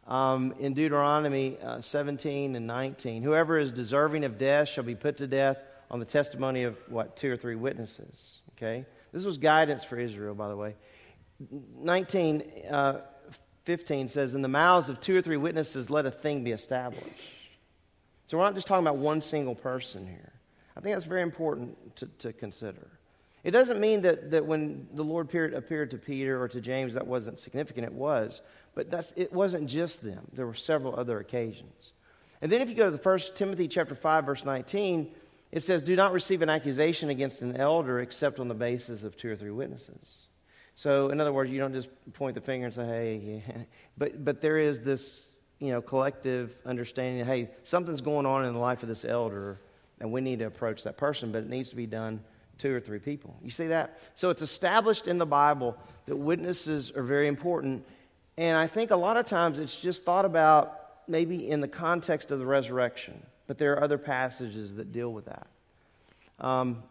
um, 0.06 0.54
in 0.60 0.74
Deuteronomy 0.74 1.58
uh, 1.62 1.80
17 1.80 2.56
and 2.56 2.68
19. 2.68 3.24
Whoever 3.24 3.58
is 3.58 3.72
deserving 3.72 4.26
of 4.26 4.38
death 4.38 4.68
shall 4.68 4.84
be 4.84 4.96
put 4.96 5.18
to 5.18 5.28
death 5.28 5.58
on 5.90 6.00
the 6.00 6.06
testimony 6.06 6.64
of 6.64 6.78
what 6.88 7.16
two 7.16 7.32
or 7.32 7.38
three 7.38 7.56
witnesses. 7.56 8.40
Okay, 8.58 8.86
this 9.14 9.24
was 9.24 9.38
guidance 9.38 9.84
for 9.84 9.98
Israel, 9.98 10.36
by 10.36 10.50
the 10.50 10.58
way. 10.58 10.76
19, 11.78 12.44
uh, 12.70 13.02
15 13.64 14.10
says, 14.10 14.36
"In 14.36 14.42
the 14.42 14.50
mouths 14.50 14.90
of 14.90 15.00
two 15.00 15.18
or 15.18 15.22
three 15.22 15.38
witnesses, 15.38 15.90
let 15.90 16.06
a 16.06 16.12
thing 16.12 16.44
be 16.44 16.52
established." 16.52 17.06
So 18.30 18.38
we're 18.38 18.44
not 18.44 18.54
just 18.54 18.68
talking 18.68 18.86
about 18.86 18.98
one 18.98 19.22
single 19.22 19.56
person 19.56 20.06
here. 20.06 20.34
I 20.78 20.82
think 20.82 20.96
that's 20.96 21.06
very 21.06 21.24
important 21.24 21.76
to, 21.96 22.06
to 22.20 22.32
consider. 22.32 22.88
It 23.44 23.50
doesn't 23.50 23.80
mean 23.80 24.02
that, 24.04 24.30
that 24.30 24.46
when 24.46 24.88
the 24.94 25.04
Lord 25.04 25.26
appeared, 25.26 25.56
appeared 25.56 25.90
to 25.92 25.98
Peter 25.98 26.40
or 26.40 26.48
to 26.48 26.62
James, 26.62 26.94
that 26.94 27.08
wasn't 27.08 27.40
significant. 27.40 27.88
It 27.88 27.94
was. 27.94 28.42
But 28.76 28.92
that's, 28.92 29.12
it 29.16 29.34
wasn't 29.34 29.68
just 29.68 30.04
them. 30.04 30.28
There 30.32 30.46
were 30.46 30.54
several 30.54 30.96
other 30.96 31.20
occasions. 31.20 31.94
And 32.44 32.52
then 32.52 32.62
if 32.62 32.70
you 32.70 32.76
go 32.76 32.86
to 32.86 32.92
the 32.92 33.00
first 33.00 33.36
Timothy 33.36 33.68
chapter 33.68 33.96
5, 33.96 34.26
verse 34.26 34.46
19, 34.46 35.12
it 35.52 35.64
says, 35.64 35.82
Do 35.82 35.96
not 35.96 36.14
receive 36.14 36.44
an 36.44 36.50
accusation 36.50 37.10
against 37.10 37.42
an 37.42 37.58
elder 37.58 38.00
except 38.00 38.40
on 38.40 38.48
the 38.48 38.54
basis 38.54 39.02
of 39.02 39.18
two 39.18 39.32
or 39.32 39.36
three 39.36 39.50
witnesses. 39.50 40.28
So, 40.76 41.10
in 41.10 41.20
other 41.20 41.34
words, 41.34 41.50
you 41.50 41.58
don't 41.58 41.74
just 41.74 41.90
point 42.14 42.36
the 42.36 42.42
finger 42.42 42.68
and 42.68 42.76
say, 42.76 42.86
hey, 42.86 43.44
yeah. 43.48 43.64
but, 43.98 44.24
but 44.24 44.40
there 44.40 44.60
is 44.60 44.82
this 44.82 45.29
you 45.60 45.72
know, 45.72 45.82
collective 45.82 46.56
understanding, 46.66 47.26
hey, 47.26 47.50
something's 47.66 48.02
going 48.02 48.26
on 48.26 48.46
in 48.46 48.54
the 48.54 48.60
life 48.60 48.82
of 48.82 48.90
this 48.90 49.04
elder, 49.04 49.60
and 50.00 50.12
we 50.12 50.22
need 50.22 50.40
to 50.40 50.46
approach 50.46 50.84
that 50.84 50.98
person, 50.98 51.32
but 51.32 51.44
it 51.44 51.50
needs 51.50 51.70
to 51.70 51.76
be 51.76 51.86
done 51.86 52.22
two 52.58 52.74
or 52.74 52.80
three 52.80 53.00
people. 53.00 53.36
You 53.44 53.50
see 53.50 53.68
that? 53.68 54.00
So 54.16 54.30
it's 54.30 54.42
established 54.42 55.08
in 55.08 55.18
the 55.18 55.26
Bible 55.26 55.78
that 56.06 56.16
witnesses 56.16 56.92
are 56.96 57.04
very 57.04 57.28
important, 57.28 57.86
and 58.38 58.58
I 58.58 58.68
think 58.68 58.92
a 58.92 58.96
lot 58.96 59.18
of 59.18 59.26
times 59.26 59.60
it's 59.60 59.80
just 59.80 60.04
thought 60.04 60.26
about 60.26 60.80
maybe 61.08 61.50
in 61.50 61.60
the 61.60 61.68
context 61.68 62.32
of 62.32 62.40
the 62.40 62.46
resurrection, 62.46 63.22
but 63.48 63.58
there 63.58 63.74
are 63.74 63.84
other 63.84 63.98
passages 63.98 64.76
that 64.76 64.92
deal 64.94 65.12
with 65.12 65.26
that. 65.26 65.48
Um, 66.40 66.84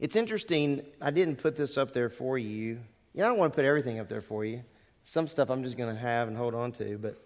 it's 0.00 0.16
interesting, 0.16 0.82
I 1.00 1.10
didn't 1.10 1.36
put 1.36 1.54
this 1.54 1.76
up 1.78 1.92
there 1.92 2.08
for 2.08 2.38
you. 2.38 2.80
You 3.14 3.20
know, 3.20 3.26
I 3.26 3.28
don't 3.28 3.38
want 3.38 3.52
to 3.52 3.56
put 3.56 3.64
everything 3.64 4.00
up 4.00 4.08
there 4.08 4.20
for 4.20 4.44
you. 4.44 4.62
Some 5.04 5.28
stuff 5.28 5.50
I'm 5.50 5.62
just 5.62 5.76
going 5.76 5.94
to 5.94 6.00
have 6.00 6.28
and 6.28 6.36
hold 6.36 6.54
on 6.54 6.72
to, 6.72 6.98
but 6.98 7.20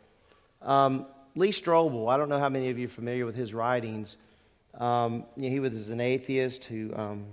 um, 0.64 1.06
Lee 1.34 1.50
Strobel, 1.50 2.10
I 2.12 2.16
don't 2.16 2.28
know 2.28 2.38
how 2.38 2.48
many 2.48 2.70
of 2.70 2.78
you 2.78 2.86
are 2.86 2.90
familiar 2.90 3.26
with 3.26 3.34
his 3.34 3.54
writings. 3.54 4.16
Um, 4.74 5.24
you 5.36 5.44
know, 5.44 5.50
he 5.50 5.60
was 5.60 5.88
an 5.88 6.00
atheist 6.00 6.64
who 6.64 6.94
um, 6.94 7.24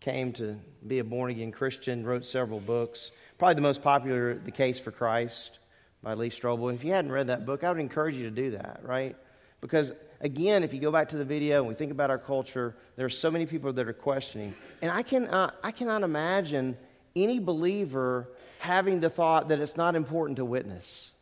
came 0.00 0.32
to 0.34 0.56
be 0.86 0.98
a 0.98 1.04
born 1.04 1.30
again 1.30 1.52
Christian, 1.52 2.04
wrote 2.04 2.26
several 2.26 2.60
books. 2.60 3.10
Probably 3.38 3.54
the 3.54 3.60
most 3.60 3.82
popular, 3.82 4.34
The 4.34 4.50
Case 4.50 4.78
for 4.78 4.90
Christ 4.90 5.58
by 6.02 6.14
Lee 6.14 6.30
Strobel. 6.30 6.74
If 6.74 6.84
you 6.84 6.92
hadn't 6.92 7.12
read 7.12 7.26
that 7.28 7.46
book, 7.46 7.64
I 7.64 7.70
would 7.70 7.80
encourage 7.80 8.16
you 8.16 8.24
to 8.24 8.30
do 8.30 8.52
that, 8.52 8.80
right? 8.82 9.16
Because, 9.60 9.92
again, 10.20 10.62
if 10.62 10.72
you 10.72 10.80
go 10.80 10.92
back 10.92 11.08
to 11.10 11.16
the 11.16 11.24
video 11.24 11.58
and 11.58 11.68
we 11.68 11.74
think 11.74 11.90
about 11.90 12.10
our 12.10 12.18
culture, 12.18 12.76
there 12.96 13.06
are 13.06 13.10
so 13.10 13.30
many 13.30 13.46
people 13.46 13.72
that 13.72 13.88
are 13.88 13.92
questioning. 13.92 14.54
And 14.82 14.90
I, 14.90 15.02
can, 15.02 15.26
uh, 15.26 15.50
I 15.62 15.72
cannot 15.72 16.02
imagine 16.02 16.76
any 17.16 17.38
believer 17.38 18.28
having 18.58 19.00
the 19.00 19.10
thought 19.10 19.48
that 19.48 19.60
it's 19.60 19.76
not 19.76 19.96
important 19.96 20.36
to 20.36 20.44
witness. 20.44 21.12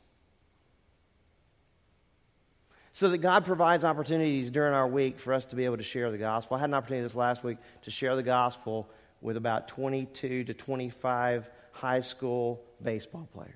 So 2.95 3.09
that 3.09 3.18
God 3.18 3.45
provides 3.45 3.82
opportunities 3.82 4.53
during 4.53 4.72
our 4.72 4.86
week 4.86 5.18
for 5.18 5.34
us 5.34 5.45
to 5.47 5.57
be 5.57 5.64
able 5.64 5.76
to 5.76 5.82
share 5.82 6.12
the 6.12 6.16
gospel. 6.16 6.57
I 6.57 6.61
had 6.61 6.70
an 6.70 6.74
opportunity 6.74 7.03
this 7.03 7.16
last 7.16 7.42
week 7.42 7.59
to 7.82 7.90
share 7.90 8.14
the 8.14 8.22
gospel 8.22 8.88
with 9.20 9.36
about 9.36 9.66
22 9.66 10.45
to 10.45 10.55
25 10.55 11.51
high 11.72 12.01
school 12.01 12.62
baseball 12.80 13.28
players. 13.34 13.51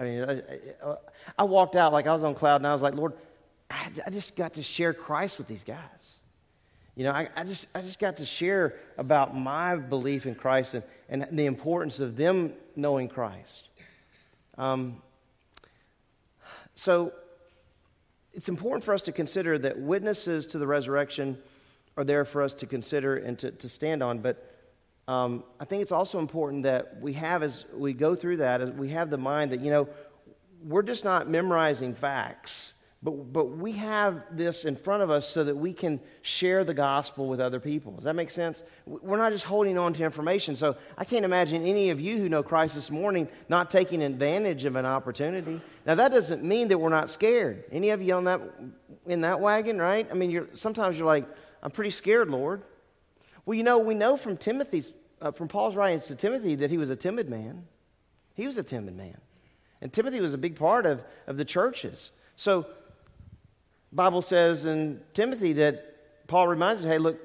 I 0.00 0.04
mean, 0.04 0.24
I, 0.24 0.96
I, 1.38 1.44
walked 1.44 1.76
out 1.76 1.92
like 1.92 2.08
I 2.08 2.12
was 2.12 2.24
on 2.24 2.34
cloud, 2.34 2.56
and 2.56 2.66
I 2.66 2.72
was 2.72 2.82
like, 2.82 2.94
Lord, 2.94 3.12
I, 3.70 3.88
I 4.04 4.10
just 4.10 4.34
got 4.34 4.54
to 4.54 4.62
share 4.62 4.92
Christ 4.92 5.38
with 5.38 5.46
these 5.46 5.64
guys. 5.64 6.18
You 6.96 7.04
know, 7.04 7.12
I, 7.12 7.28
I, 7.36 7.44
just, 7.44 7.66
I 7.76 7.80
just 7.80 8.00
got 8.00 8.16
to 8.16 8.26
share 8.26 8.74
about 8.96 9.36
my 9.36 9.76
belief 9.76 10.26
in 10.26 10.34
Christ 10.34 10.74
and, 10.74 10.82
and 11.08 11.28
the 11.30 11.46
importance 11.46 12.00
of 12.00 12.16
them 12.16 12.54
knowing 12.74 13.08
Christ. 13.08 13.68
Um, 14.56 15.00
so 16.78 17.12
it's 18.32 18.48
important 18.48 18.84
for 18.84 18.94
us 18.94 19.02
to 19.02 19.10
consider 19.10 19.58
that 19.58 19.76
witnesses 19.76 20.46
to 20.46 20.58
the 20.58 20.66
resurrection 20.68 21.36
are 21.96 22.04
there 22.04 22.24
for 22.24 22.40
us 22.40 22.54
to 22.54 22.66
consider 22.66 23.16
and 23.16 23.36
to, 23.40 23.50
to 23.50 23.68
stand 23.68 24.00
on. 24.00 24.20
But 24.20 24.48
um, 25.08 25.42
I 25.58 25.64
think 25.64 25.82
it's 25.82 25.90
also 25.90 26.20
important 26.20 26.62
that 26.62 27.00
we 27.00 27.14
have, 27.14 27.42
as 27.42 27.64
we 27.74 27.92
go 27.92 28.14
through 28.14 28.36
that, 28.36 28.60
as 28.60 28.70
we 28.70 28.90
have 28.90 29.10
the 29.10 29.18
mind 29.18 29.50
that, 29.50 29.60
you 29.60 29.72
know, 29.72 29.88
we're 30.62 30.82
just 30.82 31.02
not 31.02 31.28
memorizing 31.28 31.96
facts. 31.96 32.74
But, 33.00 33.32
but 33.32 33.56
we 33.56 33.70
have 33.72 34.24
this 34.32 34.64
in 34.64 34.74
front 34.74 35.04
of 35.04 35.10
us 35.10 35.28
so 35.28 35.44
that 35.44 35.56
we 35.56 35.72
can 35.72 36.00
share 36.22 36.64
the 36.64 36.74
gospel 36.74 37.28
with 37.28 37.38
other 37.38 37.60
people. 37.60 37.92
Does 37.92 38.04
that 38.04 38.16
make 38.16 38.30
sense? 38.30 38.64
We're 38.86 39.18
not 39.18 39.30
just 39.30 39.44
holding 39.44 39.78
on 39.78 39.94
to 39.94 40.04
information. 40.04 40.56
So 40.56 40.76
I 40.96 41.04
can't 41.04 41.24
imagine 41.24 41.64
any 41.64 41.90
of 41.90 42.00
you 42.00 42.18
who 42.18 42.28
know 42.28 42.42
Christ 42.42 42.74
this 42.74 42.90
morning 42.90 43.28
not 43.48 43.70
taking 43.70 44.02
advantage 44.02 44.64
of 44.64 44.74
an 44.74 44.84
opportunity. 44.84 45.60
Now, 45.88 45.94
that 45.94 46.12
doesn't 46.12 46.44
mean 46.44 46.68
that 46.68 46.76
we're 46.76 46.90
not 46.90 47.10
scared. 47.10 47.64
Any 47.72 47.88
of 47.88 48.02
you 48.02 48.12
on 48.12 48.24
that, 48.24 48.42
in 49.06 49.22
that 49.22 49.40
wagon, 49.40 49.78
right? 49.78 50.06
I 50.10 50.12
mean, 50.12 50.30
you're, 50.30 50.46
sometimes 50.52 50.98
you're 50.98 51.06
like, 51.06 51.26
I'm 51.62 51.70
pretty 51.70 51.92
scared, 51.92 52.28
Lord. 52.28 52.60
Well, 53.46 53.54
you 53.54 53.62
know, 53.62 53.78
we 53.78 53.94
know 53.94 54.18
from 54.18 54.36
Timothy's, 54.36 54.92
uh, 55.22 55.30
from 55.30 55.48
Paul's 55.48 55.76
writings 55.76 56.04
to 56.04 56.14
Timothy 56.14 56.56
that 56.56 56.70
he 56.70 56.76
was 56.76 56.90
a 56.90 56.94
timid 56.94 57.30
man. 57.30 57.64
He 58.34 58.46
was 58.46 58.58
a 58.58 58.62
timid 58.62 58.98
man. 58.98 59.16
And 59.80 59.90
Timothy 59.90 60.20
was 60.20 60.34
a 60.34 60.38
big 60.38 60.56
part 60.56 60.84
of, 60.84 61.02
of 61.26 61.38
the 61.38 61.44
churches. 61.46 62.10
So 62.36 62.66
Bible 63.90 64.20
says 64.20 64.66
in 64.66 65.00
Timothy 65.14 65.54
that 65.54 66.26
Paul 66.26 66.48
reminds 66.48 66.84
us, 66.84 66.86
hey, 66.86 66.98
look, 66.98 67.18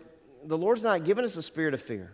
the 0.47 0.57
Lord's 0.57 0.83
not 0.83 1.03
given 1.03 1.25
us 1.25 1.35
a 1.35 1.41
spirit 1.41 1.73
of 1.73 1.81
fear, 1.81 2.13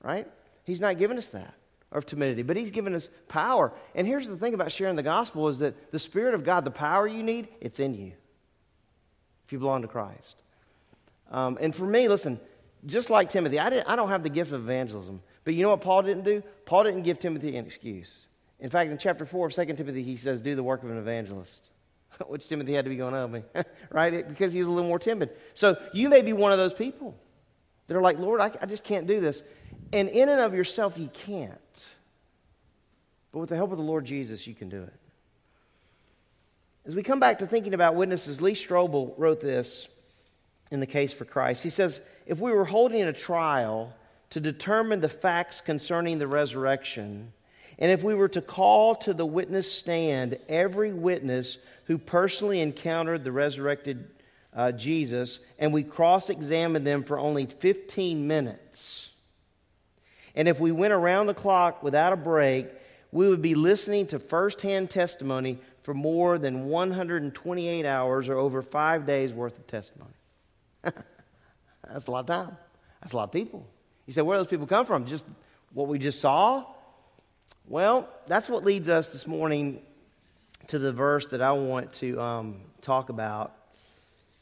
right? 0.00 0.26
He's 0.64 0.80
not 0.80 0.96
given 0.96 1.18
us 1.18 1.28
that. 1.28 1.52
Of 1.90 2.06
timidity, 2.06 2.42
but 2.42 2.56
He's 2.56 2.70
given 2.70 2.94
us 2.94 3.08
power. 3.28 3.72
And 3.94 4.06
here's 4.06 4.28
the 4.28 4.36
thing 4.36 4.54
about 4.54 4.72
sharing 4.72 4.96
the 4.96 5.02
gospel 5.02 5.48
is 5.48 5.58
that 5.58 5.90
the 5.90 5.98
Spirit 5.98 6.34
of 6.34 6.44
God, 6.44 6.64
the 6.64 6.70
power 6.70 7.06
you 7.06 7.22
need, 7.22 7.48
it's 7.60 7.80
in 7.80 7.94
you 7.94 8.12
if 9.46 9.52
you 9.52 9.58
belong 9.58 9.80
to 9.80 9.88
Christ. 9.88 10.36
Um, 11.30 11.56
and 11.60 11.74
for 11.74 11.86
me, 11.86 12.08
listen, 12.08 12.38
just 12.84 13.08
like 13.08 13.30
Timothy, 13.30 13.58
I, 13.58 13.82
I 13.86 13.96
don't 13.96 14.10
have 14.10 14.22
the 14.22 14.28
gift 14.28 14.52
of 14.52 14.60
evangelism. 14.60 15.22
But 15.44 15.54
you 15.54 15.62
know 15.62 15.70
what 15.70 15.80
Paul 15.80 16.02
didn't 16.02 16.24
do? 16.24 16.42
Paul 16.66 16.84
didn't 16.84 17.02
give 17.02 17.18
Timothy 17.18 17.56
an 17.56 17.64
excuse. 17.64 18.26
In 18.60 18.68
fact, 18.68 18.90
in 18.90 18.98
chapter 18.98 19.24
4 19.24 19.46
of 19.46 19.52
2 19.54 19.64
Timothy, 19.74 20.02
he 20.02 20.16
says, 20.16 20.40
Do 20.40 20.54
the 20.54 20.62
work 20.62 20.82
of 20.82 20.90
an 20.90 20.98
evangelist, 20.98 21.70
which 22.26 22.46
Timothy 22.48 22.74
had 22.74 22.84
to 22.84 22.90
be 22.90 22.96
going, 22.96 23.14
Oh, 23.14 23.28
me, 23.28 23.42
right? 23.90 24.28
Because 24.28 24.52
he 24.52 24.58
was 24.58 24.68
a 24.68 24.70
little 24.70 24.88
more 24.88 24.98
timid. 24.98 25.30
So 25.54 25.76
you 25.94 26.10
may 26.10 26.20
be 26.20 26.34
one 26.34 26.52
of 26.52 26.58
those 26.58 26.74
people 26.74 27.14
that 27.86 27.96
are 27.96 28.02
like, 28.02 28.18
Lord, 28.18 28.40
I, 28.40 28.52
I 28.60 28.66
just 28.66 28.84
can't 28.84 29.06
do 29.06 29.20
this. 29.20 29.42
And 29.92 30.08
in 30.08 30.28
and 30.28 30.40
of 30.40 30.54
yourself, 30.54 30.98
you 30.98 31.08
can't. 31.08 31.58
But 33.32 33.40
with 33.40 33.48
the 33.50 33.56
help 33.56 33.72
of 33.72 33.78
the 33.78 33.84
Lord 33.84 34.04
Jesus, 34.04 34.46
you 34.46 34.54
can 34.54 34.68
do 34.68 34.82
it. 34.82 34.94
As 36.86 36.96
we 36.96 37.02
come 37.02 37.20
back 37.20 37.38
to 37.40 37.46
thinking 37.46 37.74
about 37.74 37.96
witnesses, 37.96 38.40
Lee 38.40 38.54
Strobel 38.54 39.12
wrote 39.18 39.40
this 39.40 39.88
in 40.70 40.80
the 40.80 40.86
case 40.86 41.12
for 41.12 41.24
Christ. 41.24 41.62
He 41.62 41.70
says, 41.70 42.00
If 42.26 42.40
we 42.40 42.52
were 42.52 42.64
holding 42.64 43.02
a 43.02 43.12
trial 43.12 43.94
to 44.30 44.40
determine 44.40 45.00
the 45.00 45.08
facts 45.08 45.60
concerning 45.60 46.18
the 46.18 46.26
resurrection, 46.26 47.32
and 47.78 47.92
if 47.92 48.02
we 48.02 48.14
were 48.14 48.28
to 48.28 48.40
call 48.40 48.94
to 48.96 49.12
the 49.12 49.26
witness 49.26 49.70
stand 49.70 50.38
every 50.48 50.92
witness 50.92 51.58
who 51.84 51.98
personally 51.98 52.60
encountered 52.60 53.22
the 53.22 53.32
resurrected 53.32 54.10
uh, 54.54 54.72
Jesus, 54.72 55.40
and 55.58 55.72
we 55.72 55.82
cross 55.82 56.30
examined 56.30 56.86
them 56.86 57.04
for 57.04 57.18
only 57.18 57.46
15 57.46 58.26
minutes, 58.26 59.10
and 60.34 60.48
if 60.48 60.58
we 60.58 60.72
went 60.72 60.92
around 60.92 61.26
the 61.26 61.34
clock 61.34 61.82
without 61.82 62.12
a 62.12 62.16
break, 62.16 62.68
we 63.12 63.28
would 63.28 63.42
be 63.42 63.54
listening 63.54 64.06
to 64.08 64.18
firsthand 64.18 64.90
testimony 64.90 65.58
for 65.82 65.94
more 65.94 66.38
than 66.38 66.66
128 66.66 67.86
hours 67.86 68.28
or 68.28 68.36
over 68.36 68.60
five 68.60 69.06
days 69.06 69.32
worth 69.32 69.56
of 69.58 69.66
testimony. 69.66 70.12
That's 70.82 72.06
a 72.06 72.10
lot 72.10 72.20
of 72.20 72.26
time. 72.26 72.56
That's 73.00 73.14
a 73.14 73.16
lot 73.16 73.24
of 73.24 73.32
people. 73.32 73.66
You 74.06 74.12
say, 74.12 74.22
where 74.22 74.36
do 74.36 74.42
those 74.42 74.50
people 74.50 74.66
come 74.66 74.84
from? 74.84 75.06
Just 75.06 75.24
what 75.72 75.88
we 75.88 75.98
just 75.98 76.20
saw? 76.20 76.64
Well, 77.68 78.08
that's 78.26 78.48
what 78.48 78.64
leads 78.64 78.88
us 78.88 79.12
this 79.12 79.26
morning 79.26 79.82
to 80.68 80.78
the 80.78 80.92
verse 80.92 81.26
that 81.28 81.42
I 81.42 81.52
want 81.52 81.92
to 81.94 82.20
um, 82.20 82.56
talk 82.80 83.10
about. 83.10 83.54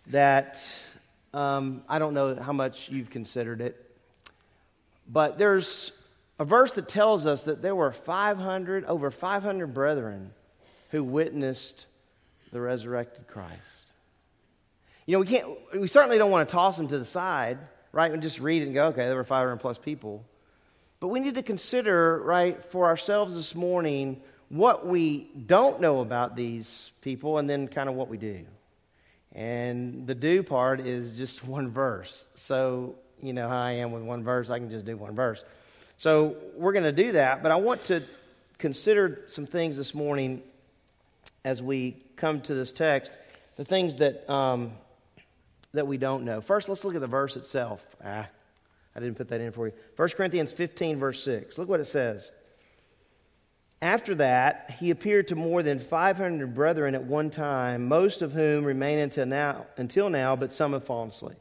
That 0.08 0.64
um, 1.34 1.82
I 1.88 1.98
don't 1.98 2.14
know 2.14 2.36
how 2.36 2.52
much 2.52 2.88
you've 2.88 3.10
considered 3.10 3.60
it, 3.60 3.84
but 5.08 5.38
there's 5.38 5.90
a 6.38 6.44
verse 6.44 6.72
that 6.72 6.88
tells 6.88 7.26
us 7.26 7.44
that 7.44 7.62
there 7.62 7.74
were 7.74 7.92
500, 7.92 8.84
over 8.84 9.10
500 9.10 9.72
brethren 9.72 10.32
who 10.90 11.02
witnessed 11.02 11.86
the 12.52 12.60
resurrected 12.60 13.26
Christ. 13.26 13.92
You 15.06 15.12
know, 15.12 15.20
we 15.20 15.26
can't, 15.26 15.48
we 15.74 15.88
certainly 15.88 16.18
don't 16.18 16.30
want 16.30 16.48
to 16.48 16.52
toss 16.52 16.76
them 16.76 16.88
to 16.88 16.98
the 16.98 17.04
side, 17.04 17.58
right? 17.92 18.12
And 18.12 18.22
just 18.22 18.40
read 18.40 18.62
it 18.62 18.66
and 18.66 18.74
go, 18.74 18.86
okay, 18.88 19.06
there 19.06 19.16
were 19.16 19.24
500 19.24 19.56
plus 19.58 19.78
people. 19.78 20.24
But 21.00 21.08
we 21.08 21.20
need 21.20 21.36
to 21.36 21.42
consider, 21.42 22.20
right, 22.22 22.62
for 22.64 22.86
ourselves 22.86 23.34
this 23.34 23.54
morning 23.54 24.20
what 24.48 24.86
we 24.86 25.30
don't 25.46 25.80
know 25.80 26.00
about 26.00 26.36
these 26.36 26.90
people 27.00 27.38
and 27.38 27.48
then 27.48 27.68
kind 27.68 27.88
of 27.88 27.94
what 27.94 28.08
we 28.08 28.16
do. 28.16 28.44
And 29.32 30.06
the 30.06 30.14
do 30.14 30.42
part 30.42 30.80
is 30.80 31.16
just 31.16 31.44
one 31.46 31.70
verse. 31.70 32.24
So, 32.34 32.96
you 33.22 33.32
know 33.32 33.48
how 33.48 33.62
I 33.62 33.72
am 33.72 33.92
with 33.92 34.02
one 34.02 34.24
verse, 34.24 34.50
I 34.50 34.58
can 34.58 34.70
just 34.70 34.84
do 34.84 34.96
one 34.96 35.14
verse. 35.14 35.44
So, 35.98 36.36
we're 36.54 36.72
going 36.72 36.84
to 36.84 36.92
do 36.92 37.12
that, 37.12 37.42
but 37.42 37.50
I 37.50 37.56
want 37.56 37.84
to 37.86 38.02
consider 38.58 39.22
some 39.26 39.46
things 39.46 39.76
this 39.76 39.94
morning 39.94 40.42
as 41.44 41.62
we 41.62 41.96
come 42.16 42.40
to 42.42 42.54
this 42.54 42.72
text, 42.72 43.12
the 43.56 43.64
things 43.64 43.98
that, 43.98 44.28
um, 44.30 44.72
that 45.72 45.86
we 45.86 45.96
don't 45.96 46.24
know. 46.24 46.40
First, 46.40 46.68
let's 46.68 46.84
look 46.84 46.94
at 46.94 47.00
the 47.00 47.06
verse 47.06 47.36
itself. 47.36 47.84
Ah, 48.04 48.28
I 48.94 49.00
didn't 49.00 49.16
put 49.16 49.28
that 49.28 49.40
in 49.40 49.52
for 49.52 49.68
you. 49.68 49.72
1 49.96 50.08
Corinthians 50.10 50.52
15, 50.52 50.98
verse 50.98 51.22
6. 51.22 51.58
Look 51.58 51.68
what 51.68 51.80
it 51.80 51.84
says. 51.84 52.30
After 53.82 54.14
that, 54.16 54.74
he 54.78 54.90
appeared 54.90 55.28
to 55.28 55.36
more 55.36 55.62
than 55.62 55.78
500 55.78 56.54
brethren 56.54 56.94
at 56.94 57.04
one 57.04 57.30
time, 57.30 57.86
most 57.86 58.22
of 58.22 58.32
whom 58.32 58.64
remain 58.64 58.98
until 58.98 59.26
now, 59.26 59.66
until 59.76 60.08
now 60.10 60.34
but 60.34 60.52
some 60.52 60.72
have 60.72 60.84
fallen 60.84 61.10
asleep. 61.10 61.36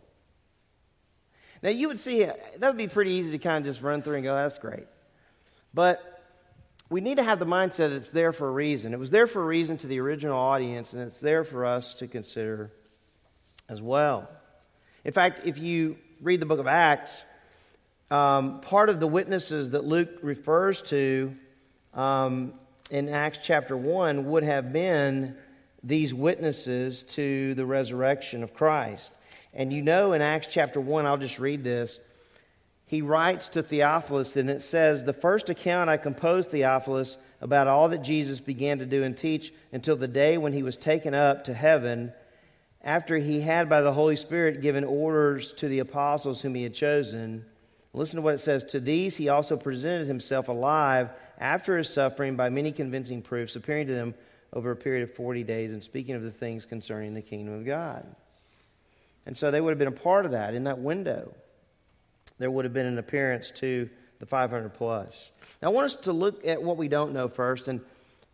Now, 1.63 1.69
you 1.69 1.87
would 1.87 1.99
see, 1.99 2.23
that 2.23 2.61
would 2.61 2.77
be 2.77 2.87
pretty 2.87 3.11
easy 3.11 3.31
to 3.31 3.39
kind 3.39 3.65
of 3.65 3.73
just 3.73 3.83
run 3.83 4.01
through 4.01 4.15
and 4.15 4.23
go, 4.23 4.35
that's 4.35 4.59
great. 4.59 4.85
But 5.73 6.15
we 6.89 7.01
need 7.01 7.17
to 7.17 7.23
have 7.23 7.39
the 7.39 7.45
mindset 7.45 7.77
that 7.77 7.93
it's 7.93 8.09
there 8.09 8.31
for 8.31 8.47
a 8.47 8.51
reason. 8.51 8.93
It 8.93 8.99
was 8.99 9.11
there 9.11 9.27
for 9.27 9.41
a 9.41 9.45
reason 9.45 9.77
to 9.77 9.87
the 9.87 9.99
original 9.99 10.37
audience, 10.37 10.93
and 10.93 11.01
it's 11.01 11.19
there 11.19 11.43
for 11.43 11.65
us 11.65 11.95
to 11.95 12.07
consider 12.07 12.71
as 13.67 13.81
well. 13.81 14.29
In 15.03 15.11
fact, 15.11 15.45
if 15.45 15.57
you 15.57 15.97
read 16.21 16.39
the 16.39 16.45
book 16.45 16.59
of 16.59 16.67
Acts, 16.67 17.23
um, 18.11 18.61
part 18.61 18.89
of 18.89 18.99
the 18.99 19.07
witnesses 19.07 19.71
that 19.71 19.83
Luke 19.83 20.19
refers 20.21 20.81
to 20.83 21.33
um, 21.93 22.53
in 22.91 23.09
Acts 23.09 23.39
chapter 23.41 23.75
1 23.75 24.25
would 24.25 24.43
have 24.43 24.71
been 24.71 25.35
these 25.83 26.13
witnesses 26.13 27.03
to 27.03 27.55
the 27.55 27.65
resurrection 27.65 28.43
of 28.43 28.53
Christ. 28.53 29.11
And 29.55 29.71
you 29.71 29.81
know 29.81 30.13
in 30.13 30.21
Acts 30.21 30.47
chapter 30.51 30.81
1, 30.81 31.05
I'll 31.05 31.17
just 31.17 31.39
read 31.39 31.63
this. 31.63 31.99
He 32.87 33.01
writes 33.01 33.47
to 33.49 33.63
Theophilus, 33.63 34.35
and 34.35 34.49
it 34.49 34.61
says, 34.61 35.03
The 35.03 35.13
first 35.13 35.49
account 35.49 35.89
I 35.89 35.97
composed, 35.97 36.51
Theophilus, 36.51 37.17
about 37.41 37.67
all 37.67 37.89
that 37.89 38.03
Jesus 38.03 38.39
began 38.39 38.79
to 38.79 38.85
do 38.85 39.03
and 39.03 39.17
teach 39.17 39.53
until 39.71 39.95
the 39.95 40.07
day 40.07 40.37
when 40.37 40.53
he 40.53 40.61
was 40.61 40.77
taken 40.77 41.15
up 41.15 41.45
to 41.45 41.53
heaven, 41.53 42.13
after 42.83 43.17
he 43.17 43.41
had 43.41 43.67
by 43.69 43.81
the 43.81 43.93
Holy 43.93 44.15
Spirit 44.15 44.61
given 44.61 44.83
orders 44.83 45.53
to 45.53 45.67
the 45.67 45.79
apostles 45.79 46.41
whom 46.41 46.53
he 46.53 46.61
had 46.61 46.75
chosen. 46.75 47.43
Listen 47.93 48.17
to 48.17 48.21
what 48.21 48.35
it 48.35 48.39
says 48.39 48.63
To 48.65 48.79
these 48.79 49.15
he 49.15 49.29
also 49.29 49.57
presented 49.57 50.05
himself 50.05 50.49
alive 50.49 51.09
after 51.39 51.77
his 51.77 51.89
suffering 51.89 52.35
by 52.35 52.49
many 52.49 52.71
convincing 52.71 53.21
proofs, 53.21 53.55
appearing 53.55 53.87
to 53.87 53.93
them 53.93 54.13
over 54.53 54.71
a 54.71 54.75
period 54.75 55.09
of 55.09 55.15
40 55.15 55.43
days 55.43 55.71
and 55.71 55.81
speaking 55.81 56.13
of 56.13 56.21
the 56.21 56.31
things 56.31 56.65
concerning 56.65 57.13
the 57.13 57.21
kingdom 57.21 57.55
of 57.55 57.65
God. 57.65 58.05
And 59.25 59.37
so 59.37 59.51
they 59.51 59.61
would 59.61 59.71
have 59.71 59.79
been 59.79 59.87
a 59.87 59.91
part 59.91 60.25
of 60.25 60.31
that 60.31 60.53
in 60.53 60.65
that 60.65 60.79
window. 60.79 61.33
There 62.37 62.51
would 62.51 62.65
have 62.65 62.73
been 62.73 62.85
an 62.85 62.97
appearance 62.97 63.51
to 63.55 63.89
the 64.19 64.25
500 64.25 64.73
plus. 64.73 65.31
Now, 65.61 65.69
I 65.69 65.71
want 65.71 65.85
us 65.85 65.95
to 65.97 66.13
look 66.13 66.45
at 66.45 66.61
what 66.61 66.77
we 66.77 66.87
don't 66.87 67.13
know 67.13 67.27
first. 67.27 67.67
And 67.67 67.81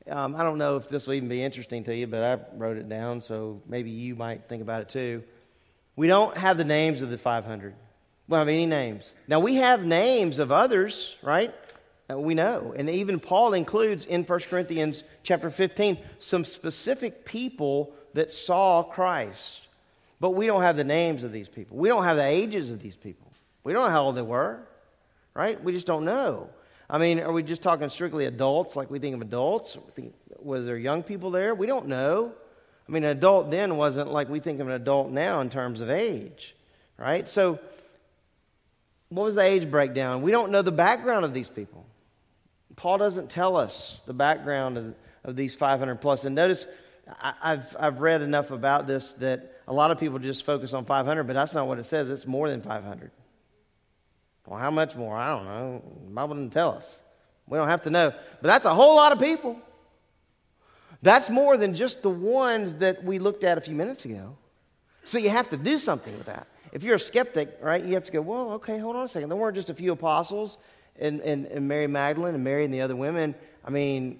um, 0.09 0.35
I 0.35 0.43
don't 0.43 0.57
know 0.57 0.77
if 0.77 0.89
this 0.89 1.07
will 1.07 1.13
even 1.13 1.29
be 1.29 1.43
interesting 1.43 1.83
to 1.85 1.95
you, 1.95 2.07
but 2.07 2.23
I 2.23 2.57
wrote 2.57 2.77
it 2.77 2.89
down, 2.89 3.21
so 3.21 3.61
maybe 3.67 3.89
you 3.91 4.15
might 4.15 4.47
think 4.49 4.61
about 4.61 4.81
it 4.81 4.89
too. 4.89 5.23
We 5.95 6.07
don't 6.07 6.35
have 6.37 6.57
the 6.57 6.63
names 6.63 7.01
of 7.01 7.09
the 7.09 7.17
500. 7.17 7.73
We 8.27 8.31
don't 8.31 8.39
have 8.39 8.47
any 8.47 8.65
names. 8.65 9.13
Now, 9.27 9.39
we 9.39 9.55
have 9.55 9.83
names 9.83 10.39
of 10.39 10.51
others, 10.51 11.15
right? 11.21 11.53
We 12.09 12.33
know. 12.33 12.73
And 12.75 12.89
even 12.89 13.19
Paul 13.19 13.53
includes 13.53 14.05
in 14.05 14.23
1 14.23 14.39
Corinthians 14.41 15.03
chapter 15.23 15.49
15 15.49 15.97
some 16.19 16.45
specific 16.45 17.25
people 17.25 17.93
that 18.13 18.33
saw 18.33 18.83
Christ. 18.83 19.61
But 20.21 20.35
we 20.35 20.45
don't 20.45 20.61
have 20.61 20.77
the 20.77 20.83
names 20.83 21.23
of 21.23 21.31
these 21.31 21.49
people. 21.49 21.77
We 21.77 21.89
don't 21.89 22.03
have 22.03 22.15
the 22.15 22.23
ages 22.23 22.69
of 22.69 22.79
these 22.79 22.95
people. 22.95 23.27
We 23.63 23.73
don't 23.73 23.85
know 23.85 23.89
how 23.89 24.03
old 24.03 24.15
they 24.15 24.21
were, 24.21 24.59
right? 25.33 25.61
We 25.61 25.71
just 25.71 25.87
don't 25.87 26.05
know. 26.05 26.47
I 26.87 26.99
mean, 26.99 27.19
are 27.19 27.31
we 27.31 27.41
just 27.41 27.63
talking 27.63 27.89
strictly 27.89 28.25
adults, 28.25 28.75
like 28.75 28.91
we 28.91 28.99
think 28.99 29.15
of 29.15 29.21
adults? 29.21 29.79
Was 30.39 30.65
there 30.65 30.77
young 30.77 31.01
people 31.01 31.31
there? 31.31 31.55
We 31.55 31.65
don't 31.65 31.87
know. 31.87 32.33
I 32.87 32.91
mean, 32.91 33.03
an 33.03 33.17
adult 33.17 33.49
then 33.49 33.77
wasn't 33.77 34.11
like 34.11 34.29
we 34.29 34.39
think 34.39 34.59
of 34.59 34.67
an 34.67 34.73
adult 34.73 35.09
now 35.09 35.41
in 35.41 35.49
terms 35.49 35.81
of 35.81 35.89
age, 35.89 36.55
right? 36.97 37.27
So, 37.27 37.57
what 39.09 39.23
was 39.23 39.33
the 39.33 39.41
age 39.41 39.71
breakdown? 39.71 40.21
We 40.21 40.29
don't 40.29 40.51
know 40.51 40.61
the 40.61 40.71
background 40.71 41.25
of 41.25 41.33
these 41.33 41.49
people. 41.49 41.83
Paul 42.75 42.99
doesn't 42.99 43.29
tell 43.29 43.57
us 43.57 44.01
the 44.05 44.13
background 44.13 44.77
of, 44.77 44.93
of 45.23 45.35
these 45.35 45.55
500 45.55 45.95
plus. 45.95 46.25
And 46.25 46.35
notice, 46.35 46.67
I, 47.19 47.33
I've, 47.41 47.75
I've 47.79 48.01
read 48.01 48.21
enough 48.21 48.51
about 48.51 48.85
this 48.85 49.13
that 49.13 49.60
a 49.71 49.73
lot 49.73 49.89
of 49.89 49.97
people 49.97 50.19
just 50.19 50.43
focus 50.43 50.73
on 50.73 50.83
500, 50.83 51.23
but 51.23 51.31
that's 51.31 51.53
not 51.53 51.65
what 51.65 51.79
it 51.79 51.85
says. 51.85 52.09
It's 52.09 52.27
more 52.27 52.49
than 52.49 52.61
500. 52.61 53.09
Well, 54.45 54.59
how 54.59 54.69
much 54.69 54.97
more? 54.97 55.15
I 55.15 55.29
don't 55.29 55.45
know. 55.45 55.81
The 56.07 56.13
Bible 56.13 56.35
didn't 56.35 56.51
tell 56.51 56.71
us. 56.71 57.01
We 57.47 57.57
don't 57.57 57.69
have 57.69 57.83
to 57.83 57.89
know. 57.89 58.11
But 58.41 58.47
that's 58.49 58.65
a 58.65 58.73
whole 58.73 58.97
lot 58.97 59.13
of 59.13 59.19
people. 59.19 59.57
That's 61.01 61.29
more 61.29 61.55
than 61.55 61.73
just 61.73 62.01
the 62.01 62.09
ones 62.09 62.75
that 62.77 63.01
we 63.05 63.17
looked 63.17 63.45
at 63.45 63.57
a 63.57 63.61
few 63.61 63.73
minutes 63.73 64.03
ago. 64.03 64.35
So 65.05 65.19
you 65.19 65.29
have 65.29 65.49
to 65.51 65.57
do 65.57 65.77
something 65.77 66.17
with 66.17 66.27
that. 66.27 66.47
If 66.73 66.83
you're 66.83 66.95
a 66.95 66.99
skeptic, 66.99 67.57
right, 67.61 67.81
you 67.81 67.93
have 67.93 68.03
to 68.03 68.11
go, 68.11 68.19
well, 68.19 68.51
okay, 68.51 68.77
hold 68.77 68.97
on 68.97 69.05
a 69.05 69.07
second. 69.07 69.29
There 69.29 69.37
weren't 69.37 69.55
just 69.55 69.69
a 69.69 69.73
few 69.73 69.93
apostles 69.93 70.57
and, 70.99 71.21
and, 71.21 71.45
and 71.45 71.65
Mary 71.65 71.87
Magdalene 71.87 72.35
and 72.35 72.43
Mary 72.43 72.65
and 72.65 72.73
the 72.73 72.81
other 72.81 72.97
women. 72.97 73.35
I 73.63 73.69
mean, 73.69 74.19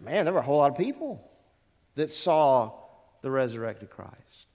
man, 0.00 0.26
there 0.26 0.32
were 0.32 0.38
a 0.38 0.44
whole 0.44 0.58
lot 0.58 0.70
of 0.70 0.78
people 0.78 1.28
that 1.96 2.12
saw 2.12 2.70
the 3.22 3.32
resurrected 3.32 3.90
Christ. 3.90 4.46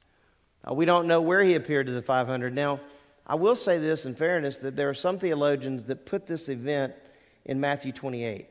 Uh, 0.68 0.74
we 0.74 0.86
don't 0.86 1.08
know 1.08 1.22
where 1.22 1.44
he 1.44 1.56
appeared 1.56 1.88
to 1.88 1.94
the 1.94 2.02
500. 2.02 2.54
Now, 2.54 2.80
I 3.28 3.36
will 3.36 3.56
say 3.56 3.78
this 3.78 4.06
in 4.06 4.16
fairness 4.16 4.58
that 4.60 4.76
there 4.76 4.90
are 4.90 4.94
some 4.94 5.20
theologians 5.20 5.84
that 5.86 6.06
put 6.06 6.28
this 6.28 6.50
event 6.50 6.94
in 7.46 7.60
Matthew 7.60 7.92
28, 7.92 8.48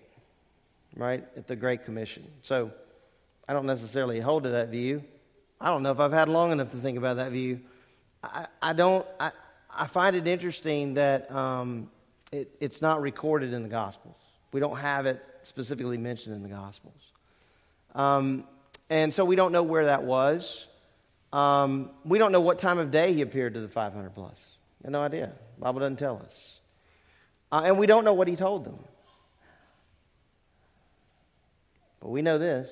right? 0.97 1.25
At 1.37 1.47
the 1.47 1.57
Great 1.57 1.85
Commission. 1.85 2.25
So 2.43 2.71
I 3.49 3.53
don't 3.53 3.67
necessarily 3.67 4.21
hold 4.21 4.45
to 4.45 4.51
that 4.51 4.69
view. 4.69 5.03
I 5.61 5.69
don't 5.69 5.83
know 5.83 5.93
if 5.93 6.01
I've 6.01 6.13
had 6.13 6.29
long 6.29 6.53
enough 6.53 6.71
to 6.71 6.77
think 6.77 6.99
about 6.99 7.17
that 7.17 7.33
view. 7.33 7.61
I, 8.23 8.47
I 8.63 8.73
don't, 8.73 9.07
I, 9.21 9.33
I 9.71 9.87
find 9.87 10.17
it 10.17 10.27
interesting 10.27 10.95
that 10.95 11.31
um, 11.31 11.91
it, 12.33 12.51
it's 12.61 12.83
not 12.83 13.01
recorded 13.01 13.53
in 13.53 13.63
the 13.63 13.69
Gospels. 13.69 14.17
We 14.53 14.61
don't 14.61 14.77
have 14.77 15.07
it 15.07 15.23
specifically 15.43 15.99
mentioned 15.99 16.35
in 16.35 16.43
the 16.43 16.49
Gospels. 16.49 17.13
Um, 17.95 18.45
and 18.91 19.13
so 19.13 19.25
we 19.25 19.37
don't 19.37 19.53
know 19.53 19.63
where 19.63 19.87
that 19.87 20.03
was. 20.03 20.67
Um, 21.35 21.91
we 22.05 22.19
don't 22.19 22.31
know 22.31 22.41
what 22.41 22.61
time 22.61 22.79
of 22.79 22.93
day 22.93 23.13
he 23.13 23.21
appeared 23.21 23.55
to 23.55 23.61
the 23.61 23.69
500 23.69 24.15
plus. 24.15 24.39
We 24.81 24.87
have 24.87 24.93
no 24.93 25.03
idea. 25.03 25.33
The 25.57 25.63
Bible 25.63 25.81
doesn't 25.81 25.99
tell 25.99 26.23
us. 26.25 26.61
Uh, 27.51 27.63
and 27.65 27.77
we 27.77 27.89
don't 27.89 28.05
know 28.05 28.15
what 28.15 28.29
he 28.29 28.37
told 28.37 28.65
them. 28.65 28.79
But 31.99 32.11
we 32.11 32.23
know 32.23 32.39
this. 32.39 32.71